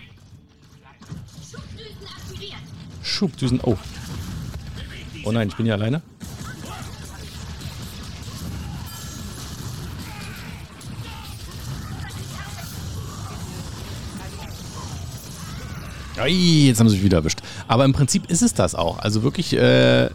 Schubdüsen. 3.03 3.61
Oh. 3.63 3.77
Oh 5.25 5.33
nein, 5.33 5.49
ich 5.49 5.57
bin 5.57 5.67
hier 5.67 5.75
alleine. 5.75 6.03
Ei, 16.19 16.31
jetzt 16.67 16.79
haben 16.79 16.89
sie 16.89 16.97
mich 16.97 17.05
wieder 17.05 17.19
erwischt. 17.19 17.41
Aber 17.69 17.85
im 17.85 17.93
Prinzip 17.93 18.31
ist 18.31 18.43
es 18.43 18.55
das 18.55 18.75
auch. 18.75 18.99
Also 18.99 19.23
wirklich, 19.23 19.55
äh, 19.55 20.11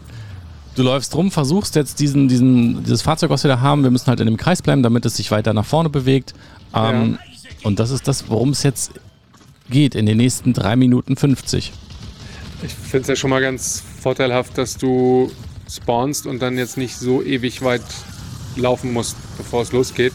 du 0.74 0.82
läufst 0.82 1.14
rum, 1.16 1.30
versuchst 1.30 1.74
jetzt 1.74 2.00
diesen, 2.00 2.28
diesen, 2.28 2.84
dieses 2.84 3.02
Fahrzeug, 3.02 3.30
was 3.30 3.42
wir 3.44 3.48
da 3.48 3.60
haben, 3.60 3.82
wir 3.82 3.90
müssen 3.90 4.06
halt 4.06 4.20
in 4.20 4.26
dem 4.26 4.36
Kreis 4.36 4.62
bleiben, 4.62 4.82
damit 4.82 5.04
es 5.06 5.16
sich 5.16 5.30
weiter 5.30 5.52
nach 5.54 5.66
vorne 5.66 5.88
bewegt. 5.90 6.34
Ähm, 6.74 7.18
Und 7.64 7.80
das 7.80 7.90
ist 7.90 8.06
das, 8.06 8.28
worum 8.30 8.50
es 8.50 8.62
jetzt 8.62 8.92
geht 9.70 9.94
in 9.94 10.06
den 10.06 10.16
nächsten 10.16 10.52
3 10.52 10.76
Minuten 10.76 11.16
50. 11.16 11.72
Ich 12.62 12.72
finde 12.74 13.02
es 13.02 13.08
ja 13.08 13.16
schon 13.16 13.30
mal 13.30 13.40
ganz 13.40 13.82
vorteilhaft, 14.02 14.58
dass 14.58 14.76
du 14.76 15.30
spawnst 15.70 16.26
und 16.26 16.40
dann 16.40 16.56
jetzt 16.58 16.76
nicht 16.76 16.96
so 16.96 17.22
ewig 17.22 17.62
weit 17.62 17.82
laufen 18.56 18.92
musst, 18.92 19.16
bevor 19.36 19.62
es 19.62 19.72
losgeht. 19.72 20.12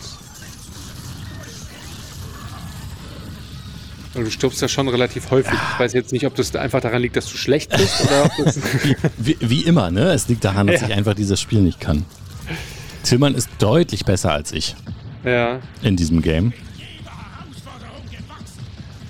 Du 4.14 4.30
stirbst 4.30 4.62
ja 4.62 4.68
schon 4.68 4.88
relativ 4.90 5.32
häufig. 5.32 5.54
Ich 5.74 5.80
weiß 5.80 5.94
jetzt 5.94 6.12
nicht, 6.12 6.28
ob 6.28 6.36
das 6.36 6.56
einfach 6.56 6.82
daran 6.82 7.02
liegt, 7.02 7.16
dass 7.16 7.26
du 7.26 7.36
schlecht 7.36 7.72
bist 7.76 8.02
oder 8.02 8.26
ob 8.26 8.46
das. 8.46 8.60
Wie, 9.18 9.38
wie 9.40 9.62
immer, 9.62 9.90
ne? 9.90 10.12
Es 10.12 10.28
liegt 10.28 10.46
daran, 10.46 10.68
dass 10.68 10.82
Ja. 10.82 10.88
ich 10.90 10.94
einfach 10.94 11.16
dieses 11.16 11.42
Spiel 11.42 11.62
nicht 11.62 11.80
kann. 11.80 12.06
Tillmann 13.04 13.34
ist 13.34 13.50
deutlich 13.58 14.06
besser 14.06 14.32
als 14.32 14.52
ich 14.52 14.76
ja, 15.26 15.60
in 15.82 15.96
diesem 15.96 16.22
Game. 16.22 16.54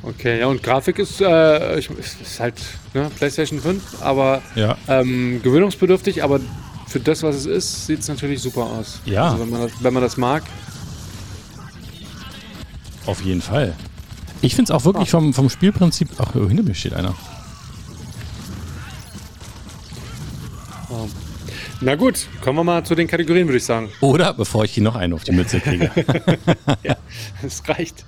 Okay. 0.04 0.39
Ja, 0.39 0.47
und 0.47 0.62
Grafik 0.64 0.99
ist, 0.99 1.20
äh, 1.22 1.80
ich, 1.80 1.89
ist 1.89 2.39
halt 2.39 2.56
ne, 2.93 3.10
PlayStation 3.18 3.60
5, 3.60 4.01
aber 4.01 4.41
Ja. 4.56 4.78
ähm, 4.88 5.41
gewöhnungsbedürftig, 5.43 6.24
aber 6.24 6.39
für 6.88 6.99
das, 6.99 7.24
was 7.24 7.36
es 7.36 7.45
ist, 7.45 7.88
sieht 7.88 7.99
es 7.99 8.08
natürlich 8.08 8.41
super 8.41 8.64
aus. 8.64 8.99
Ja. 9.06 9.26
Also 9.32 9.39
wenn 9.39 9.49
man 9.49 9.62
das, 9.62 9.72
wenn 9.80 9.93
man 9.93 10.04
das 10.04 10.18
mag. 10.18 10.43
Auf 13.06 13.22
jeden 13.22 13.41
Fall. 13.41 13.74
Ich 14.41 14.56
finde 14.56 14.72
es 14.72 14.78
auch 14.80 14.86
wirklich 14.86 15.10
vom, 15.10 15.34
vom 15.34 15.49
Spielprinzip. 15.49 16.10
Ach, 16.20 16.36
oh, 16.36 16.47
hinter 16.47 16.64
mir 16.64 16.76
steht 16.76 16.93
einer. 16.93 17.16
Na 21.82 21.95
gut, 21.95 22.28
kommen 22.41 22.60
wir 22.60 22.64
mal 22.64 22.84
zu 22.86 22.95
den 22.95 23.08
Kategorien, 23.08 23.47
würde 23.47 23.58
ich 23.58 23.66
sagen. 23.66 23.89
Oder 23.99 24.34
bevor 24.34 24.64
ich 24.64 24.72
hier 24.74 24.84
noch 24.84 24.95
einen 24.95 25.14
auf 25.14 25.24
die 25.24 25.32
Mütze 25.34 25.60
kriege. 25.60 25.91
Ja, 26.84 26.95
es 27.41 27.68
reicht. 27.68 28.06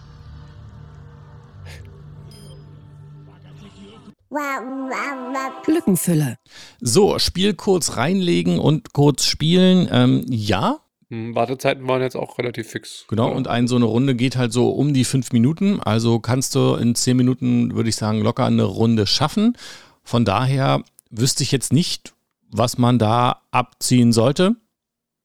Lückenfüller. 5.67 6.37
so, 6.81 7.19
Spiel 7.19 7.53
kurz 7.53 7.97
reinlegen 7.97 8.59
und 8.59 8.93
kurz 8.93 9.25
spielen. 9.25 9.87
Ähm, 9.91 10.25
ja, 10.29 10.79
Hm, 11.09 11.35
Wartezeiten 11.35 11.87
waren 11.87 12.01
jetzt 12.01 12.15
auch 12.15 12.39
relativ 12.39 12.67
fix. 12.67 13.05
Genau, 13.07 13.31
und 13.31 13.47
ein, 13.47 13.67
so 13.67 13.75
eine 13.75 13.85
Runde 13.85 14.15
geht 14.15 14.35
halt 14.37 14.51
so 14.51 14.69
um 14.69 14.93
die 14.93 15.03
fünf 15.03 15.31
Minuten. 15.31 15.79
Also 15.79 16.19
kannst 16.19 16.55
du 16.55 16.75
in 16.75 16.95
zehn 16.95 17.15
Minuten, 17.15 17.75
würde 17.75 17.89
ich 17.89 17.95
sagen, 17.95 18.21
locker 18.21 18.45
eine 18.45 18.63
Runde 18.63 19.05
schaffen. 19.05 19.55
Von 20.03 20.25
daher 20.25 20.83
wüsste 21.11 21.43
ich 21.43 21.51
jetzt 21.51 21.71
nicht, 21.71 22.13
was 22.49 22.77
man 22.77 22.97
da 22.97 23.41
abziehen 23.51 24.13
sollte. 24.13 24.55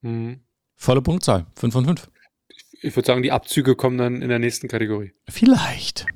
Hm. 0.03 0.41
Volle 0.77 1.03
Punktzahl, 1.03 1.47
5 1.57 1.73
von 1.73 1.85
5. 1.85 2.11
Ich 2.83 2.97
würde 2.97 3.07
sagen, 3.07 3.23
die 3.23 3.33
Abzüge 3.33 3.77
kommen 3.77 3.99
dann 3.99 4.23
in 4.23 4.29
der 4.31 4.39
nächsten 4.39 4.69
Kategorie. 4.69 5.13
Vielleicht. 5.29 6.07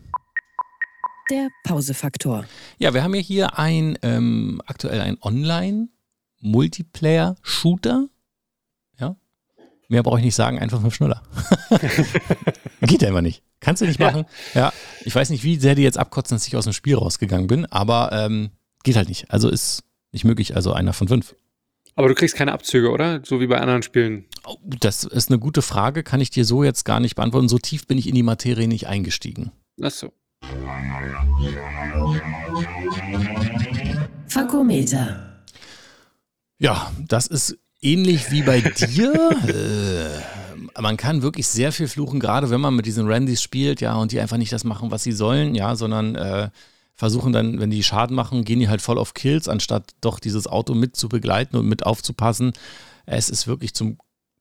Der 1.31 1.49
Pausefaktor. 1.65 2.45
Ja, 2.79 2.93
wir 2.95 3.03
haben 3.03 3.15
ja 3.15 3.21
hier 3.21 3.59
ein, 3.59 3.99
ähm, 4.03 4.61
aktuell 4.67 5.01
ein 5.01 5.17
Online-Multiplayer-Shooter. 5.23 8.09
Ja. 8.99 9.17
Mehr 9.89 10.03
brauche 10.03 10.19
ich 10.19 10.25
nicht 10.25 10.35
sagen, 10.35 10.59
einfach 10.59 10.81
fünf 10.81 10.95
Schnuller. 10.95 11.23
Geht 12.83 13.03
ja 13.03 13.09
immer 13.09 13.23
nicht. 13.23 13.43
Kannst 13.61 13.81
du 13.83 13.87
nicht 13.87 13.99
Ja. 14.01 14.07
machen. 14.11 14.27
Ja. 14.55 14.73
Ich 15.05 15.15
weiß 15.15 15.31
nicht, 15.31 15.45
wie 15.45 15.57
sehr 15.57 15.75
die 15.75 15.83
jetzt 15.83 15.99
abkotzen, 15.99 16.35
dass 16.35 16.47
ich 16.47 16.57
aus 16.57 16.65
dem 16.65 16.73
Spiel 16.75 16.97
rausgegangen 16.97 17.47
bin, 17.47 17.65
aber 17.67 18.11
ähm, 18.13 18.51
geht 18.83 18.97
halt 18.97 19.09
nicht. 19.09 19.31
Also 19.31 19.49
ist 19.49 19.85
nicht 20.13 20.25
möglich. 20.25 20.55
Also 20.57 20.73
einer 20.75 20.93
von 20.93 21.09
fünf. 21.09 21.35
Aber 21.97 22.09
du 22.09 22.15
kriegst 22.15 22.35
keine 22.37 22.53
Abzüge, 22.53 22.91
oder? 22.91 23.21
So 23.25 23.41
wie 23.41 23.47
bei 23.47 23.59
anderen 23.61 23.83
Spielen. 23.83 24.25
Oh, 24.45 24.57
das 24.81 25.05
ist 25.05 25.31
eine 25.31 25.39
gute 25.39 25.63
Frage, 25.63 26.03
kann 26.03 26.21
ich 26.21 26.29
dir 26.31 26.45
so 26.45 26.65
jetzt 26.65 26.85
gar 26.85 27.01
nicht 27.01 27.15
beantworten. 27.15 27.49
So 27.49 27.59
tief 27.59 27.87
bin 27.87 27.97
ich 27.99 28.09
in 28.09 28.15
die 28.15 28.23
Materie 28.25 28.69
nicht 28.69 28.89
eingestiegen. 28.89 29.53
Achso. 29.81 30.13
Fakometer. 34.29 35.43
Ja, 36.59 36.93
das 37.09 37.27
ist 37.27 37.59
ähnlich 37.81 38.31
wie 38.31 38.43
bei 38.43 38.61
dir. 38.61 39.13
äh, 40.77 40.81
man 40.81 40.97
kann 40.97 41.23
wirklich 41.23 41.47
sehr 41.47 41.73
viel 41.73 41.89
fluchen, 41.89 42.21
gerade 42.21 42.51
wenn 42.51 42.61
man 42.61 42.75
mit 42.75 42.87
diesen 42.87 43.07
Randys 43.07 43.43
spielt, 43.43 43.81
ja, 43.81 43.95
und 43.95 44.13
die 44.13 44.21
einfach 44.21 44.37
nicht 44.37 44.53
das 44.53 44.65
machen, 44.65 44.91
was 44.91 45.03
sie 45.03 45.13
sollen, 45.13 45.55
ja, 45.55 45.77
sondern 45.77 46.17
äh, 46.17 46.51
versuchen 46.95 47.33
dann, 47.33 47.61
wenn 47.61 47.71
die 47.71 47.83
Schaden 47.83 48.17
machen, 48.17 48.45
gehen 48.45 48.61
die 48.61 48.69
halt 48.69 48.83
voll 48.83 48.99
auf 48.99 49.15
Kills, 49.15 49.49
anstatt 49.49 49.93
doch 50.01 50.19
dieses 50.19 50.47
Auto 50.47 50.75
mit 50.75 50.97
zu 50.97 51.09
begleiten 51.09 51.57
und 51.57 51.67
mit 51.67 51.85
aufzupassen. 51.85 52.53
Es 53.07 53.29
ist 53.29 53.47
wirklich 53.47 53.75
zum 53.75 53.99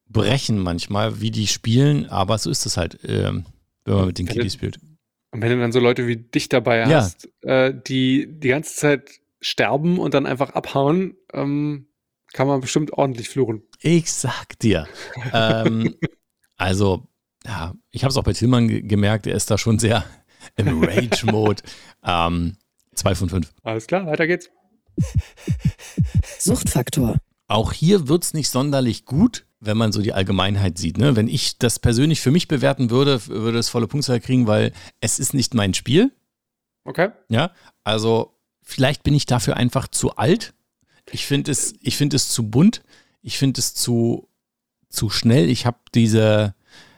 Brechen 0.08 0.60
manchmal, 0.60 1.20
wie 1.22 1.32
die 1.32 1.47
spielen, 1.47 2.08
aber 2.08 2.38
so 2.38 2.49
ist 2.49 2.66
es 2.66 2.78
halt, 2.78 3.04
äh, 3.04 3.32
wenn 3.86 3.95
man 3.95 4.08
mit 4.08 4.18
den 4.18 4.28
Kiddies 4.28 4.54
spielt. 4.54 4.80
Und 5.34 5.41
wenn 5.41 5.49
du 5.49 5.59
dann 5.59 5.71
so 5.71 5.79
Leute 5.79 6.07
wie 6.07 6.15
dich 6.17 6.47
dabei 6.47 6.79
Ja. 6.79 6.88
hast, 7.01 7.27
äh, 7.41 7.73
die 7.75 8.27
die 8.29 8.47
ganze 8.49 8.75
Zeit 8.75 9.09
sterben 9.41 9.97
und 9.99 10.13
dann 10.13 10.25
einfach 10.25 10.51
abhauen, 10.51 11.15
ähm, 11.34 11.88
kann 12.34 12.47
man 12.47 12.61
bestimmt 12.61 12.93
ordentlich 12.93 13.29
fluchen. 13.29 13.63
Ich 13.81 14.11
sag 14.11 14.57
dir. 14.59 14.88
ähm, 15.34 15.95
also, 16.55 17.07
ja, 17.45 17.73
ich 17.91 18.03
habe 18.03 18.11
es 18.11 18.17
auch 18.17 18.23
bei 18.23 18.34
Tillmann 18.34 18.67
ge 18.67 18.81
gemerkt, 18.81 19.27
er 19.27 19.36
ist 19.36 19.51
da 19.51 19.57
schon 19.57 19.79
sehr 19.79 20.05
im 20.55 20.84
Rage-Mode. 20.84 21.63
ähm, 22.05 22.57
zwei 22.95 23.15
von 23.15 23.27
fünf. 23.29 23.51
Alles 23.63 23.88
klar, 23.88 24.05
weiter 24.05 24.27
geht's. 24.27 24.49
Suchtfaktor. 26.39 27.17
Auch 27.47 27.73
hier 27.73 28.07
wird 28.07 28.23
es 28.23 28.34
nicht 28.34 28.49
sonderlich 28.49 29.05
gut, 29.05 29.45
wenn 29.66 29.78
man 29.78 29.91
so 29.91 30.01
die 30.01 30.14
Allgemeinheit 30.14 30.78
sieht. 30.78 30.97
Ne? 30.97 31.16
Wenn 31.16 31.28
ich 31.28 31.57
das 31.57 31.80
persönlich 31.80 32.22
für 32.22 32.32
mich 32.32 32.47
bewerten 32.47 32.89
würde, 32.89 33.26
würde 33.28 33.57
es 33.57 33.70
volle 33.70 33.88
Punktzahl 33.88 34.20
kriegen, 34.20 34.47
weil 34.47 34.74
es 34.99 35.20
ist 35.20 35.34
nicht 35.34 35.53
mein 35.53 35.74
Spiel. 35.74 36.11
Okay. 36.86 37.09
Ja, 37.30 37.51
also 37.84 38.34
vielleicht 38.61 39.03
bin 39.03 39.14
ich 39.14 39.26
dafür 39.26 39.57
einfach 39.57 39.88
zu 39.88 40.16
alt. 40.16 40.53
Ich 41.11 41.26
finde 41.26 41.51
es, 41.51 41.74
ich 41.82 41.97
finde 41.97 42.16
es 42.16 42.30
zu 42.30 42.49
bunt. 42.49 42.84
Ich 43.22 43.38
finde 43.38 43.59
es 43.59 43.74
zu, 43.74 44.28
zu 44.89 45.09
schnell. 45.09 45.49
Ich 45.49 45.66
habe 45.66 45.78
diese, 45.95 46.55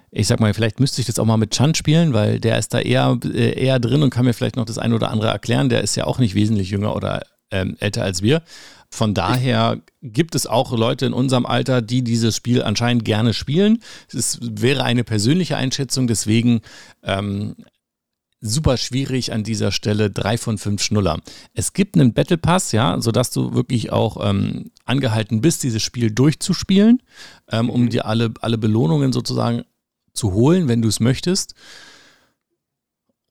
ich 0.09 0.27
sag 0.27 0.39
mal, 0.39 0.53
vielleicht 0.53 0.79
müsste 0.79 1.01
ich 1.01 1.07
das 1.07 1.19
auch 1.19 1.25
mal 1.25 1.37
mit 1.37 1.51
Chan 1.51 1.75
spielen, 1.75 2.13
weil 2.13 2.39
der 2.39 2.57
ist 2.57 2.73
da 2.73 2.79
eher, 2.79 3.19
äh, 3.23 3.63
eher 3.63 3.79
drin 3.79 4.01
und 4.01 4.09
kann 4.09 4.25
mir 4.25 4.33
vielleicht 4.33 4.55
noch 4.55 4.65
das 4.65 4.79
eine 4.79 4.95
oder 4.95 5.11
andere 5.11 5.29
erklären. 5.29 5.69
Der 5.69 5.81
ist 5.81 5.95
ja 5.95 6.05
auch 6.05 6.17
nicht 6.17 6.33
wesentlich 6.33 6.71
jünger 6.71 6.95
oder 6.95 7.25
ähm, 7.51 7.75
älter 7.79 8.03
als 8.03 8.21
wir. 8.21 8.41
Von 8.89 9.13
daher 9.13 9.81
gibt 10.01 10.35
es 10.35 10.47
auch 10.47 10.71
Leute 10.71 11.05
in 11.05 11.13
unserem 11.13 11.45
Alter, 11.45 11.81
die 11.81 12.03
dieses 12.03 12.35
Spiel 12.35 12.63
anscheinend 12.63 13.03
gerne 13.03 13.33
spielen. 13.33 13.81
Es 14.13 14.39
wäre 14.41 14.83
eine 14.83 15.03
persönliche 15.03 15.57
Einschätzung, 15.57 16.07
deswegen 16.07 16.61
ähm, 17.03 17.55
super 18.41 18.77
schwierig 18.77 19.33
an 19.33 19.43
dieser 19.43 19.71
Stelle 19.71 20.09
drei 20.09 20.37
von 20.37 20.57
fünf 20.57 20.81
Schnuller. 20.81 21.19
Es 21.53 21.73
gibt 21.73 21.95
einen 21.95 22.13
Battle 22.13 22.37
Pass, 22.37 22.71
ja, 22.71 23.01
sodass 23.01 23.31
du 23.31 23.53
wirklich 23.53 23.91
auch 23.91 24.17
ähm, 24.27 24.71
angehalten 24.85 25.41
bist, 25.41 25.63
dieses 25.63 25.81
Spiel 25.81 26.11
durchzuspielen, 26.11 27.01
ähm, 27.51 27.69
um 27.69 27.89
dir 27.89 28.05
alle, 28.05 28.33
alle 28.41 28.57
Belohnungen 28.57 29.11
sozusagen 29.11 29.63
zu 30.13 30.33
holen, 30.33 30.67
wenn 30.67 30.81
du 30.81 30.87
es 30.87 30.99
möchtest. 30.99 31.55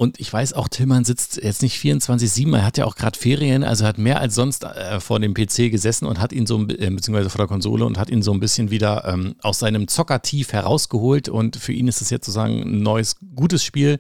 Und 0.05 0.21
ich 0.21 0.31
weiß 0.31 0.53
auch, 0.53 0.69
Tillmann 0.69 1.07
sitzt 1.07 1.43
jetzt 1.43 1.63
nicht 1.63 1.83
24-7, 1.83 2.55
er 2.55 2.67
hat 2.67 2.77
ja 2.77 2.85
auch 2.85 2.95
gerade 2.95 3.19
Ferien, 3.19 3.65
also 3.65 3.87
hat 3.87 3.97
mehr 3.97 4.21
als 4.21 4.35
sonst 4.35 4.63
äh, 4.63 5.01
vor 5.01 5.19
dem 5.19 5.33
PC 5.33 5.71
gesessen 5.71 6.05
und 6.05 6.21
hat 6.21 6.31
ihn 6.35 6.45
so, 6.45 6.61
äh, 6.61 6.91
beziehungsweise 6.91 7.31
vor 7.31 7.39
der 7.39 7.47
Konsole 7.47 7.87
und 7.87 7.97
hat 7.97 8.11
ihn 8.11 8.21
so 8.21 8.31
ein 8.35 8.39
bisschen 8.39 8.71
wieder 8.71 9.07
ähm, 9.07 9.35
aus 9.41 9.61
seinem 9.61 9.89
Zockertief 9.89 10.53
herausgeholt 10.53 11.31
und 11.31 11.57
für 11.57 11.73
ihn 11.73 11.89
ist 11.89 12.03
es 12.03 12.11
jetzt 12.11 12.27
sozusagen 12.27 12.61
ein 12.61 12.83
neues, 12.83 13.17
gutes 13.35 13.65
Spiel. 13.65 13.99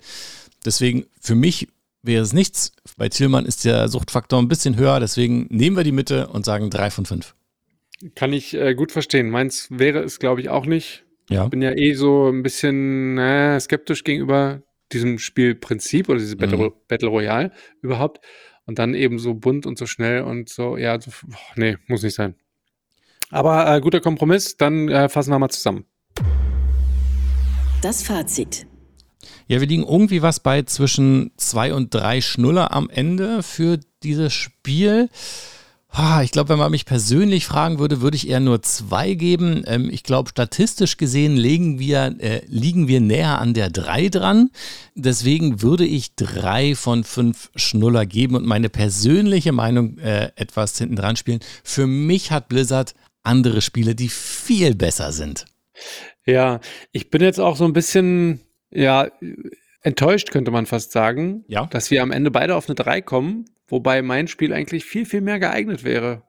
Deswegen, 0.66 1.06
für 1.22 1.34
mich 1.34 1.68
wäre 2.02 2.22
es 2.22 2.34
nichts. 2.34 2.72
Bei 2.98 3.08
Tillmann 3.08 3.46
ist 3.46 3.64
der 3.64 3.88
Suchtfaktor 3.88 4.38
ein 4.42 4.48
bisschen 4.48 4.76
höher, 4.76 5.00
deswegen 5.00 5.46
nehmen 5.48 5.74
wir 5.74 5.84
die 5.84 5.92
Mitte 5.92 6.26
und 6.26 6.44
sagen 6.44 6.68
drei 6.68 6.90
von 6.90 7.06
fünf. 7.06 7.34
Kann 8.14 8.34
ich 8.34 8.52
äh, 8.52 8.74
gut 8.74 8.92
verstehen. 8.92 9.30
Meins 9.30 9.68
wäre 9.70 10.00
es, 10.00 10.18
glaube 10.18 10.42
ich, 10.42 10.50
auch 10.50 10.66
nicht. 10.66 11.04
Ja. 11.30 11.48
Bin 11.48 11.62
ja 11.62 11.72
eh 11.72 11.94
so 11.94 12.28
ein 12.28 12.42
bisschen 12.42 13.16
äh, 13.16 13.58
skeptisch 13.58 14.04
gegenüber 14.04 14.60
diesem 14.92 15.18
Spielprinzip 15.18 16.08
oder 16.08 16.18
diesem 16.18 16.38
Battle, 16.38 16.58
Mhm. 16.58 16.72
Battle 16.88 17.08
Royale 17.08 17.52
überhaupt. 17.80 18.20
Und 18.66 18.78
dann 18.78 18.94
eben 18.94 19.18
so 19.18 19.34
bunt 19.34 19.66
und 19.66 19.76
so 19.78 19.86
schnell 19.86 20.22
und 20.22 20.48
so, 20.48 20.76
ja, 20.76 20.98
so, 21.00 21.10
boah, 21.26 21.38
nee, 21.56 21.76
muss 21.86 22.02
nicht 22.02 22.14
sein. 22.14 22.34
Aber 23.30 23.74
äh, 23.74 23.80
guter 23.80 24.00
Kompromiss, 24.00 24.56
dann 24.56 24.88
äh, 24.88 25.08
fassen 25.08 25.30
wir 25.30 25.38
mal 25.38 25.50
zusammen. 25.50 25.84
Das 27.82 28.02
Fazit. 28.02 28.66
Ja, 29.46 29.60
wir 29.60 29.66
liegen 29.66 29.84
irgendwie 29.84 30.22
was 30.22 30.40
bei 30.40 30.62
zwischen 30.62 31.32
zwei 31.36 31.74
und 31.74 31.92
drei 31.94 32.20
Schnuller 32.20 32.72
am 32.72 32.88
Ende 32.88 33.42
für 33.42 33.78
dieses 34.02 34.32
Spiel. 34.32 35.10
Ich 36.24 36.32
glaube, 36.32 36.48
wenn 36.48 36.58
man 36.58 36.72
mich 36.72 36.86
persönlich 36.86 37.46
fragen 37.46 37.78
würde, 37.78 38.00
würde 38.00 38.16
ich 38.16 38.28
eher 38.28 38.40
nur 38.40 38.62
zwei 38.62 39.14
geben. 39.14 39.62
Ähm, 39.66 39.90
Ich 39.92 40.02
glaube, 40.02 40.30
statistisch 40.30 40.96
gesehen 40.96 41.36
liegen 41.36 41.78
wir, 41.78 42.16
äh, 42.18 42.42
liegen 42.46 42.88
wir 42.88 43.00
näher 43.00 43.38
an 43.38 43.54
der 43.54 43.70
drei 43.70 44.08
dran. 44.08 44.50
Deswegen 44.94 45.62
würde 45.62 45.86
ich 45.86 46.16
drei 46.16 46.74
von 46.74 47.04
fünf 47.04 47.50
Schnuller 47.54 48.06
geben 48.06 48.34
und 48.34 48.44
meine 48.46 48.70
persönliche 48.70 49.52
Meinung 49.52 49.98
äh, 49.98 50.30
etwas 50.36 50.76
hinten 50.78 50.96
dran 50.96 51.16
spielen. 51.16 51.40
Für 51.62 51.86
mich 51.86 52.32
hat 52.32 52.48
Blizzard 52.48 52.94
andere 53.22 53.62
Spiele, 53.62 53.94
die 53.94 54.08
viel 54.08 54.74
besser 54.74 55.12
sind. 55.12 55.44
Ja, 56.26 56.60
ich 56.92 57.10
bin 57.10 57.22
jetzt 57.22 57.40
auch 57.40 57.56
so 57.56 57.64
ein 57.64 57.72
bisschen, 57.72 58.40
ja, 58.70 59.08
enttäuscht, 59.84 60.30
könnte 60.32 60.50
man 60.50 60.66
fast 60.66 60.90
sagen, 60.92 61.44
Ja. 61.46 61.66
dass 61.66 61.90
wir 61.92 62.02
am 62.02 62.10
Ende 62.10 62.30
beide 62.32 62.56
auf 62.56 62.68
eine 62.68 62.74
3 62.74 63.00
kommen, 63.00 63.44
wobei 63.68 64.02
mein 64.02 64.26
Spiel 64.26 64.52
eigentlich 64.52 64.84
viel, 64.84 65.06
viel 65.06 65.20
mehr 65.20 65.38
geeignet 65.38 65.84
wäre. 65.84 66.22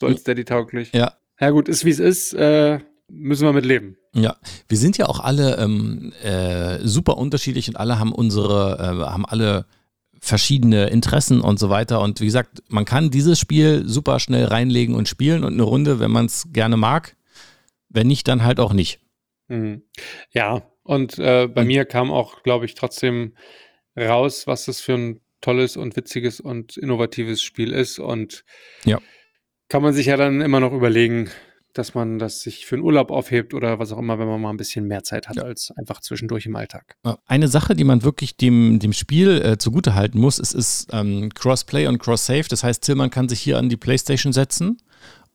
So 0.00 0.08
als 0.08 0.24
Daddy 0.24 0.44
tauglich. 0.44 0.92
Ja, 0.92 1.12
Ja, 1.40 1.50
gut, 1.50 1.68
ist 1.68 1.84
wie 1.84 1.90
es 1.90 1.98
ist, 2.00 2.32
äh, 2.34 2.80
müssen 3.08 3.44
wir 3.46 3.52
mit 3.52 3.64
leben. 3.66 3.96
Ja, 4.14 4.36
wir 4.68 4.78
sind 4.78 4.96
ja 4.98 5.06
auch 5.06 5.20
alle 5.20 5.56
ähm, 5.58 6.12
äh, 6.22 6.78
super 6.86 7.16
unterschiedlich 7.18 7.68
und 7.68 7.76
alle 7.76 7.98
haben 7.98 8.12
unsere, 8.12 8.78
äh, 8.78 9.04
haben 9.10 9.26
alle 9.26 9.66
verschiedene 10.20 10.86
Interessen 10.86 11.40
und 11.40 11.58
so 11.58 11.68
weiter. 11.70 12.00
Und 12.00 12.20
wie 12.20 12.26
gesagt, 12.26 12.62
man 12.68 12.84
kann 12.84 13.10
dieses 13.10 13.38
Spiel 13.38 13.82
super 13.86 14.20
schnell 14.20 14.46
reinlegen 14.46 14.94
und 14.94 15.08
spielen 15.08 15.44
und 15.44 15.52
eine 15.54 15.64
Runde, 15.64 16.00
wenn 16.00 16.10
man 16.12 16.26
es 16.26 16.46
gerne 16.52 16.76
mag. 16.76 17.16
Wenn 17.88 18.06
nicht, 18.06 18.26
dann 18.28 18.42
halt 18.44 18.58
auch 18.60 18.72
nicht. 18.72 19.00
Mhm. 19.48 19.82
Ja, 20.30 20.62
und 20.84 21.18
äh, 21.18 21.48
bei 21.48 21.62
Und- 21.62 21.66
mir 21.66 21.84
kam 21.84 22.10
auch, 22.12 22.42
glaube 22.44 22.64
ich, 22.66 22.74
trotzdem 22.74 23.34
raus, 23.98 24.46
was 24.46 24.66
das 24.66 24.80
für 24.80 24.94
ein 24.94 25.20
tolles 25.40 25.76
und 25.76 25.96
witziges 25.96 26.40
und 26.40 26.76
innovatives 26.76 27.42
Spiel 27.42 27.72
ist. 27.72 27.98
Und 27.98 28.44
Ja. 28.84 28.98
kann 29.68 29.82
man 29.82 29.92
sich 29.92 30.06
ja 30.06 30.16
dann 30.16 30.40
immer 30.40 30.60
noch 30.60 30.72
überlegen, 30.72 31.28
dass 31.74 31.92
man 31.94 32.18
das 32.20 32.40
sich 32.40 32.66
für 32.66 32.76
einen 32.76 32.84
Urlaub 32.84 33.10
aufhebt 33.10 33.52
oder 33.52 33.78
was 33.80 33.90
auch 33.92 33.98
immer, 33.98 34.18
wenn 34.20 34.28
man 34.28 34.40
mal 34.40 34.50
ein 34.50 34.56
bisschen 34.56 34.86
mehr 34.86 35.02
Zeit 35.02 35.28
hat 35.28 35.36
Ja. 35.36 35.42
als 35.42 35.72
einfach 35.76 36.00
zwischendurch 36.00 36.46
im 36.46 36.54
Alltag. 36.56 36.96
Eine 37.26 37.48
Sache, 37.48 37.74
die 37.74 37.82
man 37.84 38.04
wirklich 38.04 38.36
dem, 38.36 38.78
dem 38.78 38.92
Spiel 38.92 39.42
äh, 39.44 39.58
zugutehalten 39.58 40.20
muss, 40.20 40.38
es 40.38 40.54
ist 40.54 40.86
ähm, 40.92 41.30
Crossplay 41.34 41.88
und 41.88 41.98
Cross-Save. 41.98 42.44
Das 42.48 42.62
heißt, 42.62 42.82
Tillmann 42.84 43.10
kann 43.10 43.28
sich 43.28 43.40
hier 43.40 43.58
an 43.58 43.68
die 43.68 43.76
Playstation 43.76 44.32
setzen 44.32 44.78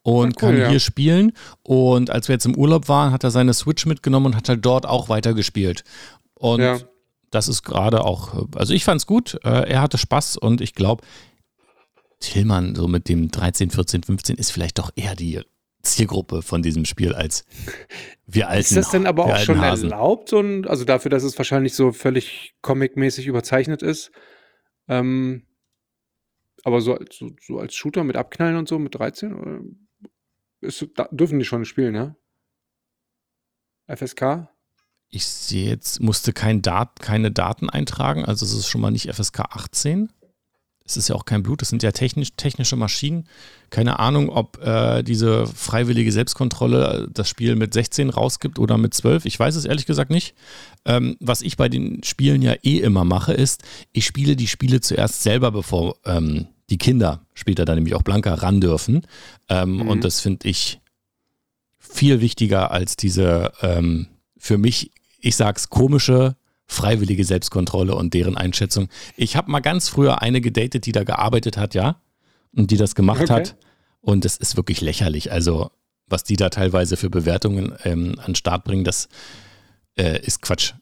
und 0.01 0.27
cool, 0.27 0.49
kann 0.49 0.57
ja. 0.57 0.69
hier 0.69 0.79
spielen. 0.79 1.33
Und 1.63 2.09
als 2.09 2.27
wir 2.27 2.33
jetzt 2.33 2.45
im 2.45 2.55
Urlaub 2.55 2.87
waren, 2.87 3.11
hat 3.11 3.23
er 3.23 3.31
seine 3.31 3.53
Switch 3.53 3.85
mitgenommen 3.85 4.27
und 4.27 4.35
hat 4.35 4.49
halt 4.49 4.65
dort 4.65 4.85
auch 4.85 5.09
weitergespielt. 5.09 5.83
Und 6.35 6.61
Ja. 6.61 6.79
das 7.31 7.47
ist 7.47 7.63
gerade 7.63 8.03
auch, 8.05 8.47
also 8.55 8.73
ich 8.73 8.83
fand's 8.85 9.05
gut, 9.05 9.39
äh, 9.43 9.69
er 9.69 9.81
hatte 9.81 9.97
Spaß 9.97 10.37
und 10.37 10.61
ich 10.61 10.73
glaube, 10.73 11.03
Tillmann 12.19 12.75
so 12.75 12.87
mit 12.87 13.07
dem 13.07 13.29
13, 13.31 13.69
14, 13.71 14.03
15 14.03 14.35
ist 14.37 14.51
vielleicht 14.51 14.77
doch 14.79 14.91
eher 14.95 15.15
die 15.15 15.41
Zielgruppe 15.81 16.41
von 16.41 16.61
diesem 16.61 16.83
Spiel 16.83 17.13
als 17.13 17.45
wir 18.27 18.49
alten 18.49 18.59
Ist 18.61 18.75
das 18.75 18.89
denn 18.91 19.07
aber 19.07 19.25
auch 19.25 19.37
schon 19.37 19.61
Hasen. 19.61 19.91
erlaubt, 19.91 20.33
ein, 20.33 20.67
also 20.67 20.83
dafür, 20.83 21.09
dass 21.09 21.23
es 21.23 21.37
wahrscheinlich 21.37 21.73
so 21.73 21.93
völlig 21.93 22.53
comic-mäßig 22.61 23.27
überzeichnet 23.27 23.81
ist? 23.81 24.11
Ähm, 24.89 25.43
aber 26.65 26.81
so, 26.81 26.95
als- 26.95 27.15
so, 27.17 27.29
so 27.41 27.59
als 27.59 27.73
Shooter 27.75 28.03
mit 28.03 28.17
Abknallen 28.17 28.57
und 28.57 28.67
so 28.67 28.77
mit 28.77 28.95
13? 28.95 29.33
Oder 29.33 29.61
ist, 30.61 30.85
da 30.95 31.07
dürfen 31.11 31.39
die 31.39 31.45
schon 31.45 31.65
spielen, 31.65 31.93
ne? 31.93 32.15
FSK? 33.87 34.49
Ich 35.09 35.25
sehe 35.25 35.69
jetzt, 35.69 36.01
musste 36.01 36.33
kein 36.33 36.61
Dat 36.61 36.99
keine 36.99 37.31
Daten 37.31 37.69
eintragen, 37.69 38.25
also 38.25 38.45
es 38.45 38.53
ist 38.53 38.67
schon 38.67 38.81
mal 38.81 38.91
nicht 38.91 39.11
FSK 39.11 39.39
18. 39.39 40.09
Es 40.85 40.97
ist 40.97 41.07
ja 41.07 41.15
auch 41.15 41.25
kein 41.25 41.43
Blut, 41.43 41.61
es 41.61 41.69
sind 41.69 41.83
ja 41.83 41.91
technisch, 41.91 42.29
technische 42.35 42.75
Maschinen. 42.75 43.27
Keine 43.69 43.99
Ahnung, 43.99 44.29
ob 44.29 44.59
äh, 44.63 45.03
diese 45.03 45.45
freiwillige 45.45 46.11
Selbstkontrolle 46.11 47.05
äh, 47.05 47.07
das 47.13 47.29
Spiel 47.29 47.55
mit 47.55 47.75
16 47.75 48.09
rausgibt 48.09 48.57
oder 48.57 48.77
mit 48.79 48.95
12. 48.95 49.25
Ich 49.25 49.39
weiß 49.39 49.55
es 49.55 49.65
ehrlich 49.65 49.85
gesagt 49.85 50.09
nicht. 50.09 50.33
Ähm, 50.85 51.15
was 51.19 51.43
ich 51.43 51.57
bei 51.57 51.69
den 51.69 52.03
Spielen 52.03 52.41
ja 52.41 52.53
eh 52.63 52.79
immer 52.79 53.03
mache, 53.03 53.33
ist, 53.33 53.63
ich 53.91 54.05
spiele 54.07 54.35
die 54.35 54.47
Spiele 54.47 54.81
zuerst 54.81 55.21
selber, 55.21 55.51
bevor 55.51 55.97
ähm, 56.05 56.47
die 56.69 56.77
Kinder, 56.77 57.25
später 57.33 57.65
dann 57.65 57.75
nämlich 57.75 57.95
auch 57.95 58.03
Blanca, 58.03 58.33
ran 58.35 58.61
dürfen. 58.61 59.07
Ähm, 59.49 59.77
Mhm. 59.77 59.87
Und 59.87 60.03
das 60.03 60.21
finde 60.21 60.47
ich 60.47 60.79
viel 61.77 62.21
wichtiger 62.21 62.71
als 62.71 62.95
diese 62.95 63.51
ähm, 63.61 64.07
für 64.37 64.57
mich, 64.57 64.91
ich 65.19 65.35
sag's, 65.35 65.69
komische 65.69 66.35
freiwillige 66.67 67.25
Selbstkontrolle 67.25 67.95
und 67.95 68.13
deren 68.13 68.37
Einschätzung. 68.37 68.89
Ich 69.17 69.35
habe 69.35 69.49
mal 69.49 69.59
ganz 69.59 69.89
früher 69.89 70.21
eine 70.21 70.39
gedatet, 70.39 70.85
die 70.85 70.91
da 70.91 71.03
gearbeitet 71.03 71.57
hat, 71.57 71.73
ja, 71.73 71.99
und 72.55 72.69
die 72.69 72.77
das 72.77 72.93
gemacht 72.93 73.23
Okay. 73.23 73.33
hat. 73.33 73.55
Und 74.01 74.23
das 74.23 74.37
ist 74.37 74.55
wirklich 74.55 74.79
lächerlich. 74.79 75.31
Also, 75.31 75.71
was 76.05 76.23
die 76.23 76.35
da 76.35 76.49
teilweise 76.49 76.95
für 76.95 77.09
Bewertungen 77.09 77.73
ähm, 77.83 78.15
an 78.19 78.27
den 78.27 78.35
Start 78.35 78.63
bringen, 78.65 78.83
das 78.83 79.09
äh, 79.97 80.19
ist 80.23 80.41
Quatsch. 80.43 80.73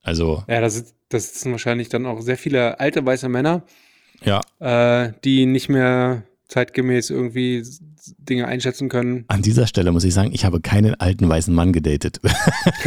Also. 0.00 0.44
Ja, 0.48 0.60
das, 0.60 0.94
das 1.08 1.40
sind 1.40 1.50
wahrscheinlich 1.52 1.88
dann 1.88 2.06
auch 2.06 2.20
sehr 2.20 2.38
viele 2.38 2.78
alte 2.80 3.04
weiße 3.04 3.28
Männer, 3.28 3.64
Ja. 4.24 4.40
äh, 4.60 5.12
die 5.24 5.46
nicht 5.46 5.68
mehr 5.68 6.24
zeitgemäß 6.48 7.10
irgendwie 7.10 7.64
Dinge 8.18 8.46
einschätzen 8.46 8.88
können. 8.88 9.24
An 9.28 9.42
dieser 9.42 9.66
Stelle 9.66 9.92
muss 9.92 10.04
ich 10.04 10.12
sagen, 10.12 10.32
ich 10.34 10.44
habe 10.44 10.60
keinen 10.60 10.94
alten 10.96 11.28
weißen 11.28 11.54
Mann 11.54 11.72
gedatet. 11.72 12.20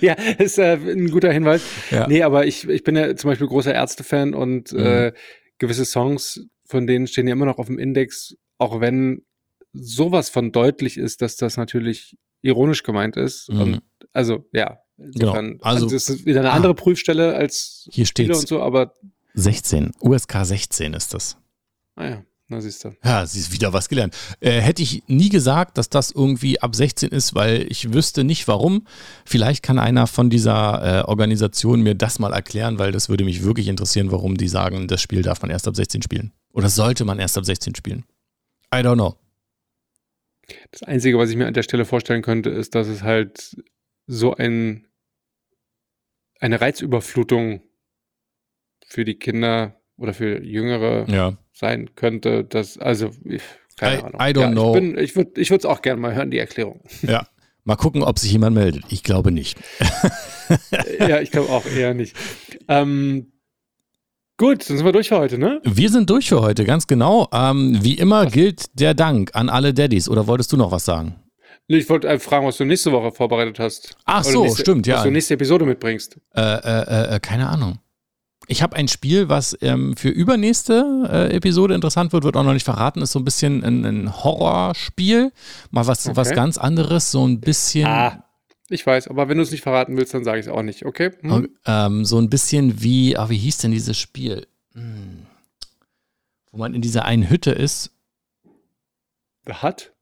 ja, 0.00 0.14
ist 0.38 0.58
äh, 0.58 0.74
ein 0.74 1.10
guter 1.10 1.32
Hinweis. 1.32 1.62
Ja. 1.90 2.06
Nee, 2.06 2.22
aber 2.22 2.46
ich, 2.46 2.68
ich 2.68 2.84
bin 2.84 2.96
ja 2.96 3.14
zum 3.16 3.30
Beispiel 3.30 3.46
großer 3.46 3.74
Ärzte-Fan 3.74 4.34
und 4.34 4.72
Mhm. 4.72 4.78
äh, 4.78 5.12
gewisse 5.58 5.84
Songs 5.84 6.46
von 6.68 6.86
denen 6.86 7.06
stehen 7.06 7.26
ja 7.28 7.32
immer 7.32 7.46
noch 7.46 7.58
auf 7.58 7.66
dem 7.66 7.78
Index, 7.78 8.34
auch 8.58 8.80
wenn 8.80 9.22
sowas 9.72 10.28
von 10.30 10.52
deutlich 10.52 10.96
ist, 10.98 11.22
dass 11.22 11.36
das 11.36 11.56
natürlich 11.56 12.16
ironisch 12.42 12.82
gemeint 12.82 13.16
ist. 13.16 13.48
Mhm. 13.50 13.60
Und, 13.60 13.80
also, 14.12 14.44
ja. 14.52 14.78
Insofern, 14.98 15.58
Also- 15.60 15.84
also, 15.84 15.94
das 15.94 16.08
ist 16.08 16.26
wieder 16.26 16.40
eine 16.40 16.50
Ah. 16.52 16.54
andere 16.54 16.74
Prüfstelle 16.74 17.34
als 17.34 17.86
Hier 17.92 18.06
Spiele 18.06 18.28
steht's. 18.34 18.40
und 18.40 18.48
so, 18.48 18.62
aber 18.62 18.94
16. 19.36 19.92
USK 20.00 20.44
16 20.44 20.94
ist 20.94 21.14
das. 21.14 21.36
naja, 21.94 22.24
na 22.48 22.60
siehst 22.60 22.84
du. 22.84 22.96
Ja, 23.04 23.26
sie 23.26 23.40
ist 23.40 23.52
wieder 23.52 23.72
was 23.72 23.88
gelernt. 23.88 24.16
Äh, 24.40 24.60
hätte 24.60 24.82
ich 24.82 25.02
nie 25.08 25.28
gesagt, 25.28 25.78
dass 25.78 25.90
das 25.90 26.10
irgendwie 26.12 26.60
ab 26.60 26.74
16 26.74 27.10
ist, 27.10 27.34
weil 27.34 27.66
ich 27.68 27.92
wüsste 27.92 28.24
nicht 28.24 28.46
warum. 28.48 28.86
Vielleicht 29.24 29.62
kann 29.62 29.78
einer 29.78 30.06
von 30.06 30.30
dieser 30.30 31.00
äh, 31.00 31.02
Organisation 31.02 31.82
mir 31.82 31.94
das 31.94 32.18
mal 32.18 32.32
erklären, 32.32 32.78
weil 32.78 32.92
das 32.92 33.08
würde 33.08 33.24
mich 33.24 33.42
wirklich 33.42 33.68
interessieren, 33.68 34.10
warum 34.12 34.36
die 34.36 34.48
sagen, 34.48 34.86
das 34.88 35.02
Spiel 35.02 35.22
darf 35.22 35.42
man 35.42 35.50
erst 35.50 35.66
ab 35.68 35.74
16 35.76 36.02
spielen. 36.02 36.32
Oder 36.52 36.70
sollte 36.70 37.04
man 37.04 37.18
erst 37.18 37.36
ab 37.36 37.44
16 37.44 37.74
spielen. 37.74 38.04
I 38.72 38.78
don't 38.78 38.94
know. 38.94 39.16
Das 40.70 40.84
Einzige, 40.84 41.18
was 41.18 41.30
ich 41.30 41.36
mir 41.36 41.46
an 41.46 41.54
der 41.54 41.64
Stelle 41.64 41.84
vorstellen 41.84 42.22
könnte, 42.22 42.50
ist, 42.50 42.74
dass 42.74 42.86
es 42.86 43.02
halt 43.02 43.56
so 44.06 44.34
ein, 44.34 44.86
eine 46.38 46.60
Reizüberflutung 46.60 47.65
für 48.96 49.04
die 49.04 49.16
Kinder 49.18 49.74
oder 49.98 50.14
für 50.14 50.42
Jüngere 50.42 51.04
Ja. 51.06 51.34
sein 51.52 51.90
könnte. 51.96 52.44
Dass, 52.44 52.78
also, 52.78 53.10
ich, 53.24 53.42
keine 53.76 53.96
I- 53.96 54.02
Ahnung. 54.04 54.20
I 54.20 54.24
don't 54.32 54.40
ja, 54.40 54.50
know. 54.52 54.74
Ich, 54.98 55.12
bin- 55.12 55.28
ich 55.36 55.50
würde 55.50 55.58
es 55.58 55.64
auch 55.66 55.82
gerne 55.82 56.00
mal 56.00 56.14
hören, 56.14 56.30
die 56.30 56.38
Erklärung. 56.38 56.80
Ja. 57.02 57.26
Mal 57.64 57.76
gucken, 57.76 58.02
ob 58.02 58.18
sich 58.18 58.32
jemand 58.32 58.54
meldet. 58.56 58.84
Ich 58.88 59.02
glaube 59.02 59.30
nicht. 59.32 59.58
ja, 61.00 61.20
ich 61.20 61.30
glaube 61.30 61.50
auch 61.50 61.66
eher 61.66 61.92
nicht. 61.92 62.16
Ähm, 62.68 63.32
gut, 64.38 64.70
dann 64.70 64.76
sind 64.78 64.86
wir 64.86 64.92
durch 64.92 65.08
für 65.08 65.18
heute, 65.18 65.36
ne? 65.36 65.60
Wir 65.64 65.90
sind 65.90 66.08
durch 66.08 66.28
für 66.30 66.40
heute, 66.40 66.64
ganz 66.64 66.86
genau. 66.86 67.28
Ähm, 67.34 67.76
wie 67.82 67.98
immer 67.98 68.24
gilt 68.26 68.66
der 68.80 68.94
Dank 68.94 69.32
an 69.34 69.50
alle 69.50 69.74
Daddies. 69.74 70.08
Oder 70.08 70.26
wolltest 70.26 70.52
du 70.52 70.56
noch 70.56 70.70
was 70.70 70.86
sagen? 70.86 71.16
Nee, 71.68 71.78
Ich 71.78 71.90
wollte 71.90 72.08
einfach 72.08 72.30
fragen, 72.30 72.46
was 72.46 72.56
du 72.56 72.64
nächste 72.64 72.92
Woche 72.92 73.10
vorbereitet 73.12 73.58
hast. 73.58 73.96
Ach 74.06 74.20
Oder 74.20 74.30
so, 74.32 74.42
nächste, 74.44 74.62
stimmt, 74.62 74.86
ja. 74.86 74.96
Was 74.98 75.02
du 75.02 75.10
nächste 75.10 75.34
Episode 75.34 75.66
mitbringst. 75.66 76.18
Äh, 76.34 76.40
äh, 76.40 77.16
äh, 77.16 77.20
keine 77.20 77.48
Ahnung. 77.48 77.78
Ich 78.48 78.62
habe 78.62 78.76
ein 78.76 78.86
Spiel, 78.88 79.28
was 79.28 79.56
ähm, 79.60 79.96
für 79.96 80.08
übernächste 80.08 81.08
äh, 81.10 81.34
Episode 81.36 81.74
interessant 81.74 82.12
wird, 82.12 82.24
wird 82.24 82.36
auch 82.36 82.44
noch 82.44 82.52
nicht 82.52 82.64
verraten, 82.64 83.02
ist 83.02 83.12
so 83.12 83.18
ein 83.18 83.24
bisschen 83.24 83.64
ein, 83.64 83.84
ein 83.84 84.24
Horrorspiel. 84.24 85.32
Mal 85.70 85.86
was, 85.86 86.14
was 86.14 86.28
Okay. 86.28 86.36
ganz 86.36 86.56
anderes, 86.58 87.10
so 87.10 87.26
ein 87.26 87.40
bisschen. 87.40 87.86
Ah, 87.86 88.24
ich 88.68 88.86
weiß, 88.86 89.08
aber 89.08 89.28
wenn 89.28 89.36
du 89.38 89.42
es 89.42 89.50
nicht 89.50 89.62
verraten 89.62 89.96
willst, 89.96 90.14
dann 90.14 90.24
sage 90.24 90.38
ich 90.40 90.46
es 90.46 90.52
auch 90.52 90.62
nicht, 90.62 90.84
okay? 90.84 91.10
Hm? 91.20 91.48
Ähm, 91.66 92.04
so 92.04 92.18
ein 92.18 92.30
bisschen 92.30 92.82
wie, 92.82 93.16
ah, 93.16 93.28
wie 93.30 93.38
hieß 93.38 93.58
denn 93.58 93.72
dieses 93.72 93.98
Spiel? 93.98 94.46
Hm. 94.74 95.26
Wo 96.52 96.58
man 96.58 96.72
in 96.74 96.82
dieser 96.82 97.04
einen 97.04 97.28
Hütte 97.28 97.50
ist. 97.50 97.90
The 99.46 99.54
Hut? 99.62 99.92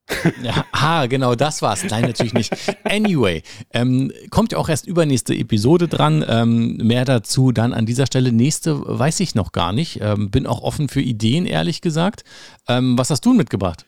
Ja, 0.43 0.67
ah, 0.73 1.07
genau, 1.07 1.35
das 1.35 1.63
war's. 1.63 1.85
Nein, 1.85 2.03
natürlich 2.03 2.35
nicht. 2.35 2.53
Anyway, 2.85 3.43
ähm, 3.73 4.13
kommt 4.31 4.53
ja 4.53 4.59
auch 4.59 4.69
erst 4.69 4.87
übernächste 4.87 5.35
Episode 5.35 5.89
dran. 5.89 6.25
Ähm, 6.29 6.77
mehr 6.77 7.05
dazu 7.05 7.53
dann 7.53 7.73
an 7.73 7.87
dieser 7.87 8.07
Stelle. 8.07 8.33
Nächste 8.33 8.83
weiß 8.85 9.21
ich 9.21 9.35
noch 9.35 9.53
gar 9.53 9.73
nicht. 9.73 10.01
Ähm, 10.03 10.31
bin 10.31 10.47
auch 10.47 10.63
offen 10.63 10.89
für 10.89 11.01
Ideen, 11.01 11.47
ehrlich 11.47 11.81
gesagt. 11.81 12.25
Ähm, 12.69 12.99
was 12.99 13.11
hast 13.11 13.25
du 13.25 13.33
mitgebracht? 13.33 13.87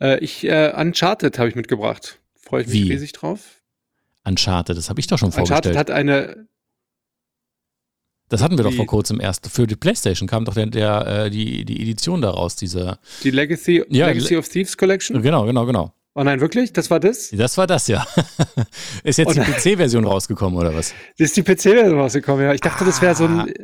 Äh, 0.00 0.18
ich, 0.18 0.44
äh, 0.44 0.72
Uncharted 0.76 1.38
habe 1.38 1.48
ich 1.48 1.54
mitgebracht. 1.54 2.18
Freue 2.36 2.62
ich 2.62 2.68
mich 2.68 2.76
Wie? 2.76 2.92
riesig 2.92 3.12
drauf. 3.12 3.62
Uncharted, 4.24 4.76
das 4.76 4.90
habe 4.90 5.00
ich 5.00 5.06
doch 5.06 5.18
schon 5.18 5.28
Uncharted 5.28 5.48
vorgestellt. 5.48 5.76
hat 5.78 5.90
eine, 5.90 6.47
das 8.28 8.42
hatten 8.42 8.56
wir 8.58 8.64
doch 8.64 8.72
Wie? 8.72 8.76
vor 8.76 8.86
kurzem 8.86 9.20
erst. 9.20 9.46
Für 9.50 9.66
die 9.66 9.76
Playstation 9.76 10.28
kam 10.28 10.44
doch 10.44 10.54
der, 10.54 10.66
der, 10.66 11.06
äh, 11.26 11.30
die, 11.30 11.64
die 11.64 11.80
Edition 11.82 12.20
daraus, 12.22 12.56
diese. 12.56 12.98
die 13.22 13.30
Legacy, 13.30 13.84
Ja, 13.88 14.08
Legacy 14.08 14.36
of 14.36 14.48
Thieves 14.48 14.76
Collection. 14.76 15.20
Genau, 15.22 15.44
genau, 15.46 15.66
genau. 15.66 15.92
Oh 16.14 16.24
nein, 16.24 16.40
wirklich? 16.40 16.72
Das 16.72 16.90
war 16.90 16.98
das? 16.98 17.30
Das 17.30 17.56
war 17.58 17.68
das 17.68 17.86
ja. 17.86 18.04
Ist 19.04 19.18
jetzt 19.18 19.36
die 19.36 19.40
Und- 19.40 19.46
PC-Version 19.46 20.04
rausgekommen, 20.04 20.58
oder 20.58 20.74
was? 20.74 20.92
Das 21.16 21.28
ist 21.28 21.36
die 21.36 21.42
PC-Version 21.42 21.98
rausgekommen, 21.98 22.44
ja. 22.44 22.52
Ich 22.54 22.60
dachte, 22.60 22.84
das 22.84 23.00
wäre 23.00 23.14
so 23.14 23.24
Ah. 23.26 23.42
ein. 23.44 23.54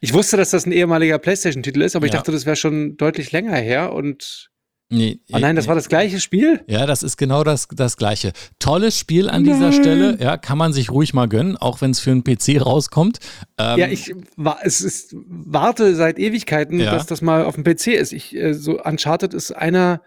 Ich 0.00 0.14
wusste, 0.14 0.36
dass 0.38 0.50
das 0.50 0.64
ein 0.64 0.72
ehemaliger 0.72 1.18
PlayStation-Titel 1.18 1.82
ist, 1.82 1.94
aber 1.94 2.06
ich 2.06 2.12
Ja. 2.12 2.18
dachte, 2.18 2.32
das 2.32 2.46
wäre 2.46 2.56
schon 2.56 2.96
deutlich 2.96 3.30
länger 3.32 3.56
her 3.56 3.92
und. 3.92 4.48
Nee, 4.94 5.20
Oh 5.32 5.38
nein, 5.38 5.56
das 5.56 5.68
war 5.68 5.74
das 5.74 5.88
gleiche 5.88 6.20
Spiel? 6.20 6.60
Ja, 6.66 6.84
das 6.84 7.02
ist 7.02 7.16
genau 7.16 7.44
das, 7.44 7.66
das 7.74 7.96
Gleiche. 7.96 8.32
Tolles 8.58 8.98
Spiel 8.98 9.30
an 9.30 9.42
dieser 9.42 9.70
Nein. 9.70 9.72
Stelle. 9.72 10.18
Ja, 10.20 10.36
kann 10.36 10.58
man 10.58 10.72
sich 10.74 10.90
ruhig 10.90 11.14
mal 11.14 11.28
gönnen, 11.28 11.56
auch 11.56 11.80
wenn 11.80 11.92
es 11.92 12.00
für 12.00 12.10
einen 12.10 12.22
PC 12.24 12.60
rauskommt. 12.60 13.18
Ähm, 13.58 13.78
Ja, 13.78 13.88
ich 13.88 14.12
wa- 14.36 14.58
es 14.62 14.82
ist, 14.82 15.14
warte 15.26 15.94
seit 15.94 16.18
Ewigkeiten, 16.18 16.78
Ja. 16.78 16.92
dass 16.92 17.06
das 17.06 17.22
mal 17.22 17.44
auf 17.44 17.54
dem 17.54 17.64
PC 17.64 17.94
ist. 17.94 18.12
Ich, 18.12 18.36
äh, 18.36 18.52
so 18.52 18.82
Uncharted 18.82 19.32
ist 19.32 19.50
einer 19.52 20.02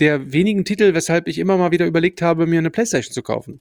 der 0.00 0.32
wenigen 0.32 0.64
Titel, 0.66 0.92
weshalb 0.94 1.26
ich 1.26 1.38
immer 1.38 1.56
mal 1.56 1.70
wieder 1.70 1.86
überlegt 1.86 2.20
habe, 2.20 2.46
mir 2.46 2.58
eine 2.58 2.70
Playstation 2.70 3.12
zu 3.14 3.22
kaufen. 3.22 3.60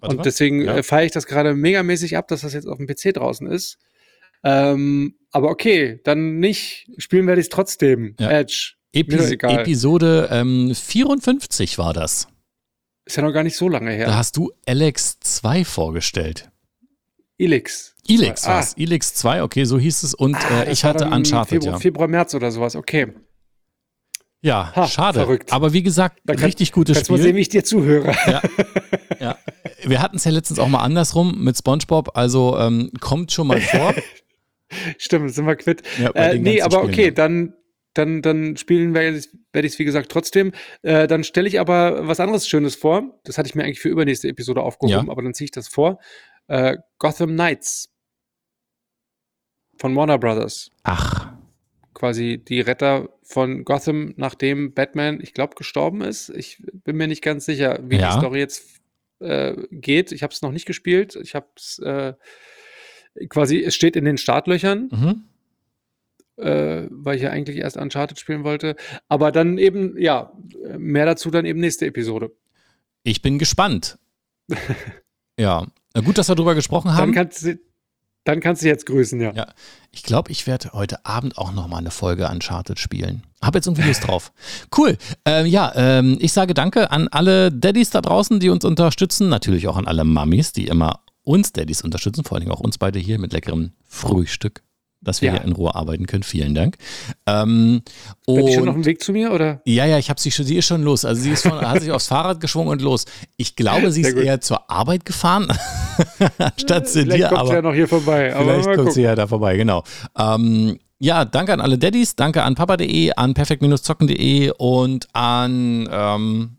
warte 0.00 0.16
mal. 0.16 0.20
Und 0.20 0.26
deswegen 0.26 0.60
Ja. 0.62 0.76
äh, 0.76 0.82
feiere 0.82 1.06
ich 1.06 1.12
das 1.12 1.24
gerade 1.26 1.54
megamäßig 1.54 2.18
ab, 2.18 2.28
dass 2.28 2.42
das 2.42 2.52
jetzt 2.52 2.66
auf 2.66 2.76
dem 2.76 2.86
PC 2.86 3.12
draußen 3.14 3.46
ist. 3.46 3.78
Ähm, 4.44 5.14
aber 5.30 5.48
okay, 5.48 6.00
dann 6.04 6.38
nicht. 6.38 6.86
Spielen 6.98 7.26
werde 7.26 7.40
ich 7.40 7.46
es 7.46 7.48
trotzdem. 7.50 8.14
Ja. 8.20 8.30
Edge. 8.30 8.74
Epis. 8.94 9.30
Episode 9.32 10.28
ähm, 10.30 10.74
54 10.74 11.78
war 11.78 11.92
das. 11.92 12.28
Ist 13.06 13.16
ja 13.16 13.22
noch 13.22 13.32
gar 13.32 13.42
nicht 13.42 13.56
so 13.56 13.68
lange 13.68 13.90
Da 13.90 13.96
her. 13.96 14.16
hast 14.16 14.36
du 14.36 14.52
Alex 14.66 15.18
2 15.20 15.64
vorgestellt. 15.64 16.50
Elix. 17.36 17.94
Elix 18.08 18.44
Ah. 18.44 18.54
war's. 18.54 18.74
Elix 18.78 19.14
2, 19.14 19.42
okay, 19.42 19.64
so 19.64 19.78
hieß 19.78 20.02
es. 20.04 20.14
Und 20.14 20.36
Ah, 20.36 20.62
äh, 20.62 20.72
ich 20.72 20.84
war 20.84 20.94
hatte 20.94 21.06
Uncharted, 21.06 21.48
Februar, 21.62 21.72
ja. 21.74 21.80
Februar, 21.80 22.08
März 22.08 22.34
oder 22.34 22.50
sowas. 22.50 22.76
Okay. 22.76 23.12
Ja, 24.40 24.72
Ha, 24.76 24.86
schade. 24.86 25.20
verrückt. 25.20 25.52
Aber 25.52 25.72
wie 25.72 25.82
gesagt, 25.82 26.20
Da 26.24 26.34
kann- 26.34 26.44
richtig 26.44 26.70
gutes 26.72 26.96
Kannst 26.98 27.10
mal 27.10 27.16
Spiel. 27.16 27.24
sehen, 27.28 27.36
wie 27.36 27.40
ich 27.40 27.48
dir 27.48 27.64
zuhöre. 27.64 28.14
Ja. 29.20 29.38
Wir 29.84 30.02
hatten 30.02 30.16
es 30.16 30.24
ja 30.24 30.30
letztens 30.30 30.58
auch 30.58 30.68
mal 30.68 30.80
andersrum 30.82 31.42
mit 31.42 31.56
SpongeBob, 31.56 32.16
also 32.16 32.58
ähm, 32.58 32.90
kommt 33.00 33.32
schon 33.32 33.46
mal 33.46 33.60
vor. 33.60 33.94
Stimmt, 34.98 35.32
sind 35.32 35.46
wir 35.46 35.56
quitt. 35.56 35.82
Ja, 35.98 36.10
Äh, 36.10 36.38
nee, 36.38 36.60
aber 36.62 36.78
Spielen, 36.78 36.92
okay, 36.92 37.04
ja. 37.06 37.10
dann, 37.10 37.54
dann, 37.94 38.22
dann 38.22 38.56
spielen 38.56 38.92
werde 38.94 39.16
ich 39.18 39.28
es, 39.54 39.78
wie 39.78 39.84
gesagt, 39.84 40.10
trotzdem. 40.10 40.52
Äh, 40.82 41.06
dann 41.06 41.24
stelle 41.24 41.48
ich 41.48 41.58
aber 41.60 42.06
was 42.06 42.20
anderes 42.20 42.48
Schönes 42.48 42.74
vor. 42.76 43.18
Das 43.24 43.38
hatte 43.38 43.48
ich 43.48 43.54
mir 43.54 43.64
eigentlich 43.64 43.80
für 43.80 43.88
übernächste 43.88 44.28
Episode 44.28 44.62
aufgehoben, 44.62 45.06
Ja. 45.06 45.12
aber 45.12 45.22
dann 45.22 45.34
ziehe 45.34 45.46
ich 45.46 45.50
das 45.52 45.68
vor. 45.68 45.98
Äh, 46.48 46.76
Gotham 46.98 47.30
Knights 47.30 47.90
von 49.78 49.94
Warner 49.96 50.18
Brothers. 50.18 50.70
Ach, 50.82 51.32
Quasi 51.94 52.42
die 52.46 52.60
Retter 52.60 53.08
von 53.22 53.64
Gotham, 53.64 54.14
nachdem 54.16 54.74
Batman, 54.74 55.20
ich 55.22 55.32
glaube, 55.32 55.54
gestorben 55.54 56.00
ist. 56.02 56.28
Ich 56.30 56.60
bin 56.84 56.96
mir 56.96 57.06
nicht 57.06 57.22
ganz 57.22 57.44
sicher, 57.46 57.78
wie 57.84 57.96
Ja. 57.96 58.12
die 58.12 58.18
Story 58.18 58.38
jetzt 58.40 58.80
äh, 59.20 59.54
geht. 59.70 60.10
Ich 60.10 60.22
habe 60.24 60.32
es 60.32 60.42
noch 60.42 60.50
nicht 60.50 60.66
gespielt. 60.66 61.16
Ich 61.22 61.36
habe 61.36 61.46
es 61.56 61.78
äh, 61.78 62.14
quasi, 63.28 63.62
es 63.62 63.76
steht 63.76 63.94
in 63.94 64.04
den 64.04 64.18
Startlöchern 64.18 64.88
mhm. 64.90 65.24
Äh, 66.36 66.86
weil 66.90 67.16
ich 67.16 67.22
ja 67.22 67.30
eigentlich 67.30 67.58
erst 67.58 67.76
Uncharted 67.76 68.18
spielen 68.18 68.44
wollte. 68.44 68.76
Aber 69.08 69.32
dann 69.32 69.58
eben, 69.58 69.98
ja, 69.98 70.32
mehr 70.76 71.06
dazu 71.06 71.30
dann 71.30 71.44
eben 71.44 71.60
nächste 71.60 71.86
Episode. 71.86 72.32
ich 73.02 73.22
bin 73.22 73.38
gespannt. 73.38 73.98
ja, 75.38 75.66
gut, 76.04 76.18
dass 76.18 76.28
wir 76.28 76.34
drüber 76.34 76.54
gesprochen 76.54 76.88
Dann 76.88 76.96
haben. 76.96 77.12
kannst, 77.12 77.44
du, 77.44 77.58
dann 78.24 78.40
kannst 78.40 78.62
du 78.62 78.66
jetzt 78.66 78.86
grüßen, 78.86 79.20
ja. 79.20 79.32
Ja. 79.32 79.46
Ich 79.90 80.02
glaube, 80.02 80.30
ich 80.30 80.46
werde 80.46 80.72
heute 80.72 81.04
Abend 81.06 81.38
auch 81.38 81.52
noch 81.52 81.68
mal 81.68 81.78
eine 81.78 81.90
Folge 81.90 82.28
Uncharted 82.28 82.78
spielen. 82.78 83.22
Hab 83.40 83.54
jetzt 83.54 83.66
irgendwie 83.66 83.86
Lust 83.86 84.04
drauf. 84.06 84.32
Cool. 84.76 84.96
Ähm, 85.24 85.46
ja, 85.46 85.72
ähm, 85.76 86.18
ich 86.20 86.32
sage 86.32 86.54
danke 86.54 86.90
an 86.90 87.08
alle 87.08 87.52
Daddys 87.52 87.90
da 87.90 88.00
draußen, 88.00 88.40
die 88.40 88.48
uns 88.48 88.64
unterstützen. 88.64 89.28
Natürlich 89.28 89.68
auch 89.68 89.76
an 89.76 89.86
alle 89.86 90.04
Mummies, 90.04 90.52
die 90.52 90.66
immer 90.66 91.00
uns 91.22 91.52
Daddys 91.52 91.82
unterstützen. 91.82 92.24
Vor 92.24 92.36
allen 92.36 92.42
Dingen 92.44 92.52
auch 92.52 92.60
uns 92.60 92.78
beide 92.78 92.98
hier 92.98 93.18
mit 93.18 93.32
leckerem 93.32 93.72
Frühstück, 93.84 94.62
dass 95.04 95.22
wir 95.22 95.28
Ja. 95.28 95.34
hier 95.36 95.44
in 95.44 95.52
Ruhe 95.52 95.74
arbeiten 95.74 96.06
können. 96.06 96.22
Vielen 96.22 96.54
Dank. 96.54 96.76
Ähm, 97.26 97.82
Bin 98.26 98.46
ich 98.48 98.54
schon 98.54 98.68
auf 98.68 98.74
dem 98.74 98.84
Weg 98.84 99.02
zu 99.02 99.12
mir, 99.12 99.32
oder? 99.32 99.60
ja, 99.64 99.84
ja, 99.86 99.98
ich 99.98 100.10
habe 100.10 100.20
sie 100.20 100.30
schon, 100.30 100.44
sie 100.46 100.56
ist 100.56 100.66
schon 100.66 100.82
los. 100.82 101.04
Also 101.04 101.22
sie 101.22 101.30
ist 101.30 101.42
von, 101.42 101.60
hat 101.60 101.80
sich 101.82 101.92
aufs 101.92 102.08
Fahrrad 102.08 102.40
geschwungen 102.40 102.70
und 102.70 102.82
los. 102.82 103.04
Ich 103.36 103.56
glaube, 103.56 103.90
sie 103.92 104.00
ist 104.02 104.16
eher 104.16 104.40
zur 104.40 104.70
Arbeit 104.70 105.04
gefahren, 105.04 105.46
statt 106.56 106.88
zu 106.88 107.00
Vielleicht 107.02 107.18
dir. 107.22 107.28
kommt 107.28 107.40
Aber 107.40 107.48
sie 107.48 107.54
ja 107.54 107.62
noch 107.62 107.74
hier 107.74 107.88
vorbei. 107.88 108.34
Vielleicht 108.36 108.64
kommt 108.64 108.78
sie 108.78 108.84
gucken. 108.84 109.02
ja 109.04 109.14
da 109.14 109.26
vorbei, 109.26 109.56
genau. 109.56 109.84
Ähm, 110.18 110.78
ja, 110.98 111.24
danke 111.24 111.52
an 111.52 111.60
alle 111.60 111.76
Daddys, 111.76 112.16
danke 112.16 112.42
an 112.44 112.54
papa.de, 112.54 113.12
an 113.16 113.34
perfekt-zocken.de 113.34 114.52
und 114.56 115.06
an 115.12 115.88
ähm, 115.92 116.56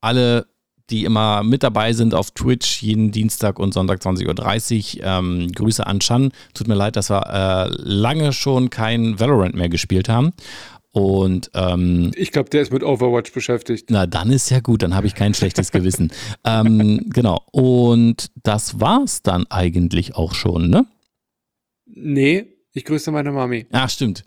alle 0.00 0.46
die 0.90 1.04
immer 1.04 1.42
mit 1.42 1.62
dabei 1.62 1.92
sind 1.92 2.14
auf 2.14 2.30
Twitch 2.30 2.82
jeden 2.82 3.10
Dienstag 3.10 3.58
und 3.58 3.74
Sonntag 3.74 4.00
20.30 4.00 4.98
Uhr. 4.98 5.04
Ähm, 5.04 5.52
Grüße 5.52 5.86
an 5.86 6.00
Chan. 6.00 6.32
Tut 6.54 6.68
mir 6.68 6.74
leid, 6.74 6.96
dass 6.96 7.10
wir 7.10 7.26
äh, 7.26 7.68
lange 7.76 8.32
schon 8.32 8.70
kein 8.70 9.20
Valorant 9.20 9.54
mehr 9.54 9.68
gespielt 9.68 10.08
haben. 10.08 10.32
Und 10.90 11.50
ähm, 11.54 12.12
ich 12.16 12.32
glaube, 12.32 12.50
der 12.50 12.62
ist 12.62 12.72
mit 12.72 12.82
Overwatch 12.82 13.32
beschäftigt. 13.32 13.90
Na, 13.90 14.06
dann 14.06 14.30
ist 14.30 14.50
ja 14.50 14.60
gut, 14.60 14.82
dann 14.82 14.94
habe 14.94 15.06
ich 15.06 15.14
kein 15.14 15.34
schlechtes 15.34 15.70
Gewissen. 15.70 16.10
ähm, 16.44 17.02
genau. 17.10 17.42
Und 17.52 18.30
das 18.42 18.80
war's 18.80 19.22
dann 19.22 19.46
eigentlich 19.50 20.16
auch 20.16 20.34
schon, 20.34 20.70
ne? 20.70 20.86
Nee, 21.86 22.46
ich 22.72 22.84
grüße 22.84 23.10
meine 23.10 23.32
Mami. 23.32 23.66
Ach, 23.70 23.90
stimmt. 23.90 24.24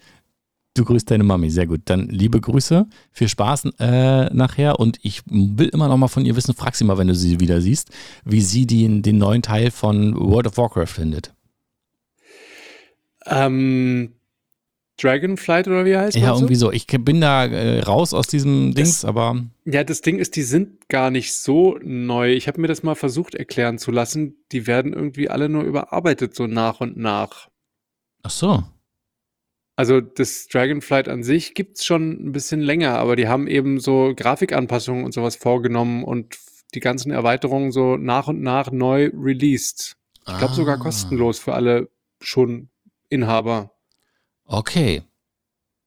Du 0.74 0.86
grüßt 0.86 1.12
deine 1.12 1.26
Mami, 1.26 1.50
sehr 1.50 1.68
gut. 1.68 1.82
Dann 1.86 2.08
liebe 2.08 2.40
Grüße, 2.40 2.88
viel 3.12 3.28
Spaß 3.28 3.66
äh, 3.80 4.34
nachher 4.34 4.80
und 4.80 5.00
ich 5.02 5.22
will 5.26 5.68
immer 5.68 5.90
noch 5.90 5.98
mal 5.98 6.08
von 6.08 6.26
ihr 6.26 6.36
wissen, 6.38 6.56
frag 6.56 6.76
sie 6.76 6.86
mal, 6.86 6.98
wenn 6.98 7.08
du 7.08 7.16
sie 7.16 7.42
wieder 7.42 7.60
siehst, 7.60 7.90
wie 8.24 8.42
sie 8.42 8.66
den, 8.66 9.02
den 9.02 9.18
neuen 9.18 9.42
Teil 9.42 9.70
von 9.72 10.16
World 10.18 10.48
of 10.48 10.58
Warcraft 10.58 10.88
findet. 10.88 11.34
Ähm, 13.26 14.14
Dragonflight 15.02 15.68
oder 15.68 15.84
wie 15.86 15.98
heißt 15.98 16.16
das? 16.16 16.24
Ja, 16.24 16.34
irgendwie 16.34 16.56
so. 16.56 16.72
Ich 16.72 16.88
bin 16.88 17.20
da 17.20 17.46
äh, 17.46 17.82
raus 17.82 18.14
aus 18.14 18.28
diesem 18.28 18.74
das, 18.74 18.76
Dings, 18.76 19.06
aber. 19.06 19.44
Ja, 19.66 19.84
das 19.84 20.02
Ding 20.02 20.20
ist, 20.20 20.36
die 20.36 20.44
sind 20.44 20.88
gar 20.90 21.12
nicht 21.12 21.34
so 21.34 21.78
neu. 21.84 22.32
Ich 22.34 22.48
habe 22.48 22.62
mir 22.62 22.68
das 22.68 22.84
mal 22.84 22.96
versucht 22.96 23.36
erklären 23.36 23.78
zu 23.78 23.92
lassen. 23.92 24.36
Die 24.52 24.68
werden 24.68 24.94
irgendwie 24.94 25.30
alle 25.30 25.50
nur 25.50 25.64
überarbeitet, 25.64 26.36
so 26.36 26.48
nach 26.48 26.82
und 26.82 26.98
nach. 26.98 27.50
Ach 28.24 28.30
so. 28.30 28.64
Also 29.76 30.02
das 30.02 30.48
Dragonflight 30.48 31.08
an 31.08 31.24
sich 31.24 31.54
gibt 31.54 31.78
es 31.78 31.86
schon 31.86 32.12
ein 32.12 32.32
bisschen 32.32 32.62
länger, 32.62 33.00
aber 33.00 33.16
die 33.16 33.28
haben 33.28 33.48
eben 33.48 33.80
so 33.80 34.14
Grafikanpassungen 34.16 35.06
und 35.06 35.14
sowas 35.14 35.36
vorgenommen 35.36 36.04
und 36.04 36.38
die 36.74 36.80
ganzen 36.80 37.12
Erweiterungen 37.12 37.72
so 37.72 37.98
nach 37.98 38.28
und 38.28 38.42
nach 38.42 38.72
neu 38.72 39.12
released. 39.14 39.96
Ich 40.20 40.38
glaube 40.38 40.54
ah. 40.54 40.56
sogar 40.56 40.78
kostenlos 40.78 41.40
für 41.40 41.54
alle 41.54 41.90
schon 42.22 42.70
Inhaber. 43.10 43.72
Okay. 44.46 45.04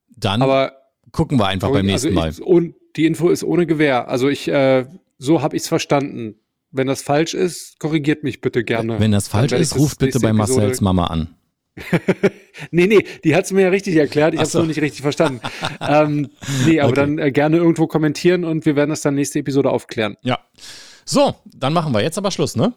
Dann 0.09 0.43
aber, 0.43 0.73
gucken 1.13 1.39
wir 1.39 1.47
einfach 1.47 1.71
beim 1.71 1.87
nächsten 1.87 2.17
also 2.19 2.43
Mal. 2.43 2.49
und 2.49 2.75
die 2.97 3.07
Info 3.07 3.29
ist 3.29 3.45
ohne 3.45 3.67
Gewähr. 3.67 4.09
Also 4.09 4.29
ich, 4.29 4.49
äh, 4.49 4.87
so 5.19 5.43
habe 5.43 5.57
ich 5.57 5.63
es 5.63 5.69
verstanden. 5.69 6.37
Wenn 6.71 6.87
das 6.87 7.03
falsch 7.03 7.35
ist, 7.35 7.79
korrigiert 7.79 8.25
mich 8.25 8.41
bitte 8.41 8.65
gerne. 8.65 8.99
Wenn 8.99 9.13
das 9.13 9.29
falsch 9.29 9.53
ist, 9.53 9.77
ruft 9.77 9.99
bitte 9.99 10.19
bei 10.19 10.33
Marcells 10.33 10.81
Mama 10.81 11.07
an. 11.07 11.37
nee, 12.71 12.87
nee, 12.87 13.05
die 13.25 13.35
hat 13.35 13.45
es 13.45 13.53
mir 13.53 13.63
ja 13.63 13.69
richtig 13.69 13.97
erklärt. 13.97 14.35
Ich 14.35 14.41
habe 14.41 14.47
es 14.47 14.55
nur 14.55 14.67
nicht 14.67 14.81
richtig 14.81 15.03
verstanden. 15.03 15.41
ähm, 15.81 16.31
nee, 16.67 16.81
aber 16.81 16.93
okay. 16.93 17.01
dann 17.01 17.19
äh, 17.19 17.33
gerne 17.33 17.57
irgendwo 17.57 17.87
kommentieren 17.87 18.45
und 18.45 18.65
wir 18.65 18.77
werden 18.77 18.91
das 18.91 19.03
dann 19.03 19.15
nächste 19.15 19.41
Episode 19.41 19.71
aufklären. 19.71 20.17
Ja. 20.23 20.39
So, 21.05 21.35
dann 21.45 21.73
machen 21.73 21.93
wir 21.93 22.03
jetzt 22.03 22.17
aber 22.17 22.31
Schluss, 22.31 22.57
ne? 22.57 22.75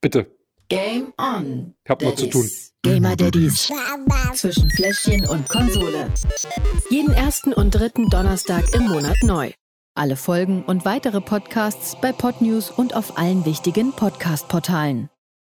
Bitte. 0.00 0.26
Game 0.68 1.12
on. 1.18 1.74
Ich 1.84 1.90
hab 1.90 2.02
noch 2.02 2.14
zu 2.14 2.26
tun. 2.28 2.48
Gamer 2.82 3.16
Daddies. 3.16 3.70
Zwischen 4.34 4.70
Fläschchen 4.70 5.26
und 5.26 5.48
Konsole. 5.48 6.10
Jeden 6.90 7.12
ersten 7.12 7.52
und 7.52 7.70
dritten 7.70 8.10
Donnerstag 8.10 8.74
im 8.74 8.88
Monat 8.88 9.16
neu. 9.22 9.52
Alle 9.94 10.16
Folgen 10.16 10.64
und 10.64 10.84
weitere 10.84 11.20
Podcasts 11.20 11.96
bei 12.00 12.12
Podnews 12.12 12.70
und 12.70 12.94
auf 12.94 13.16
allen 13.16 13.44
wichtigen 13.46 13.92
Podcast-Portalen. 13.92 15.08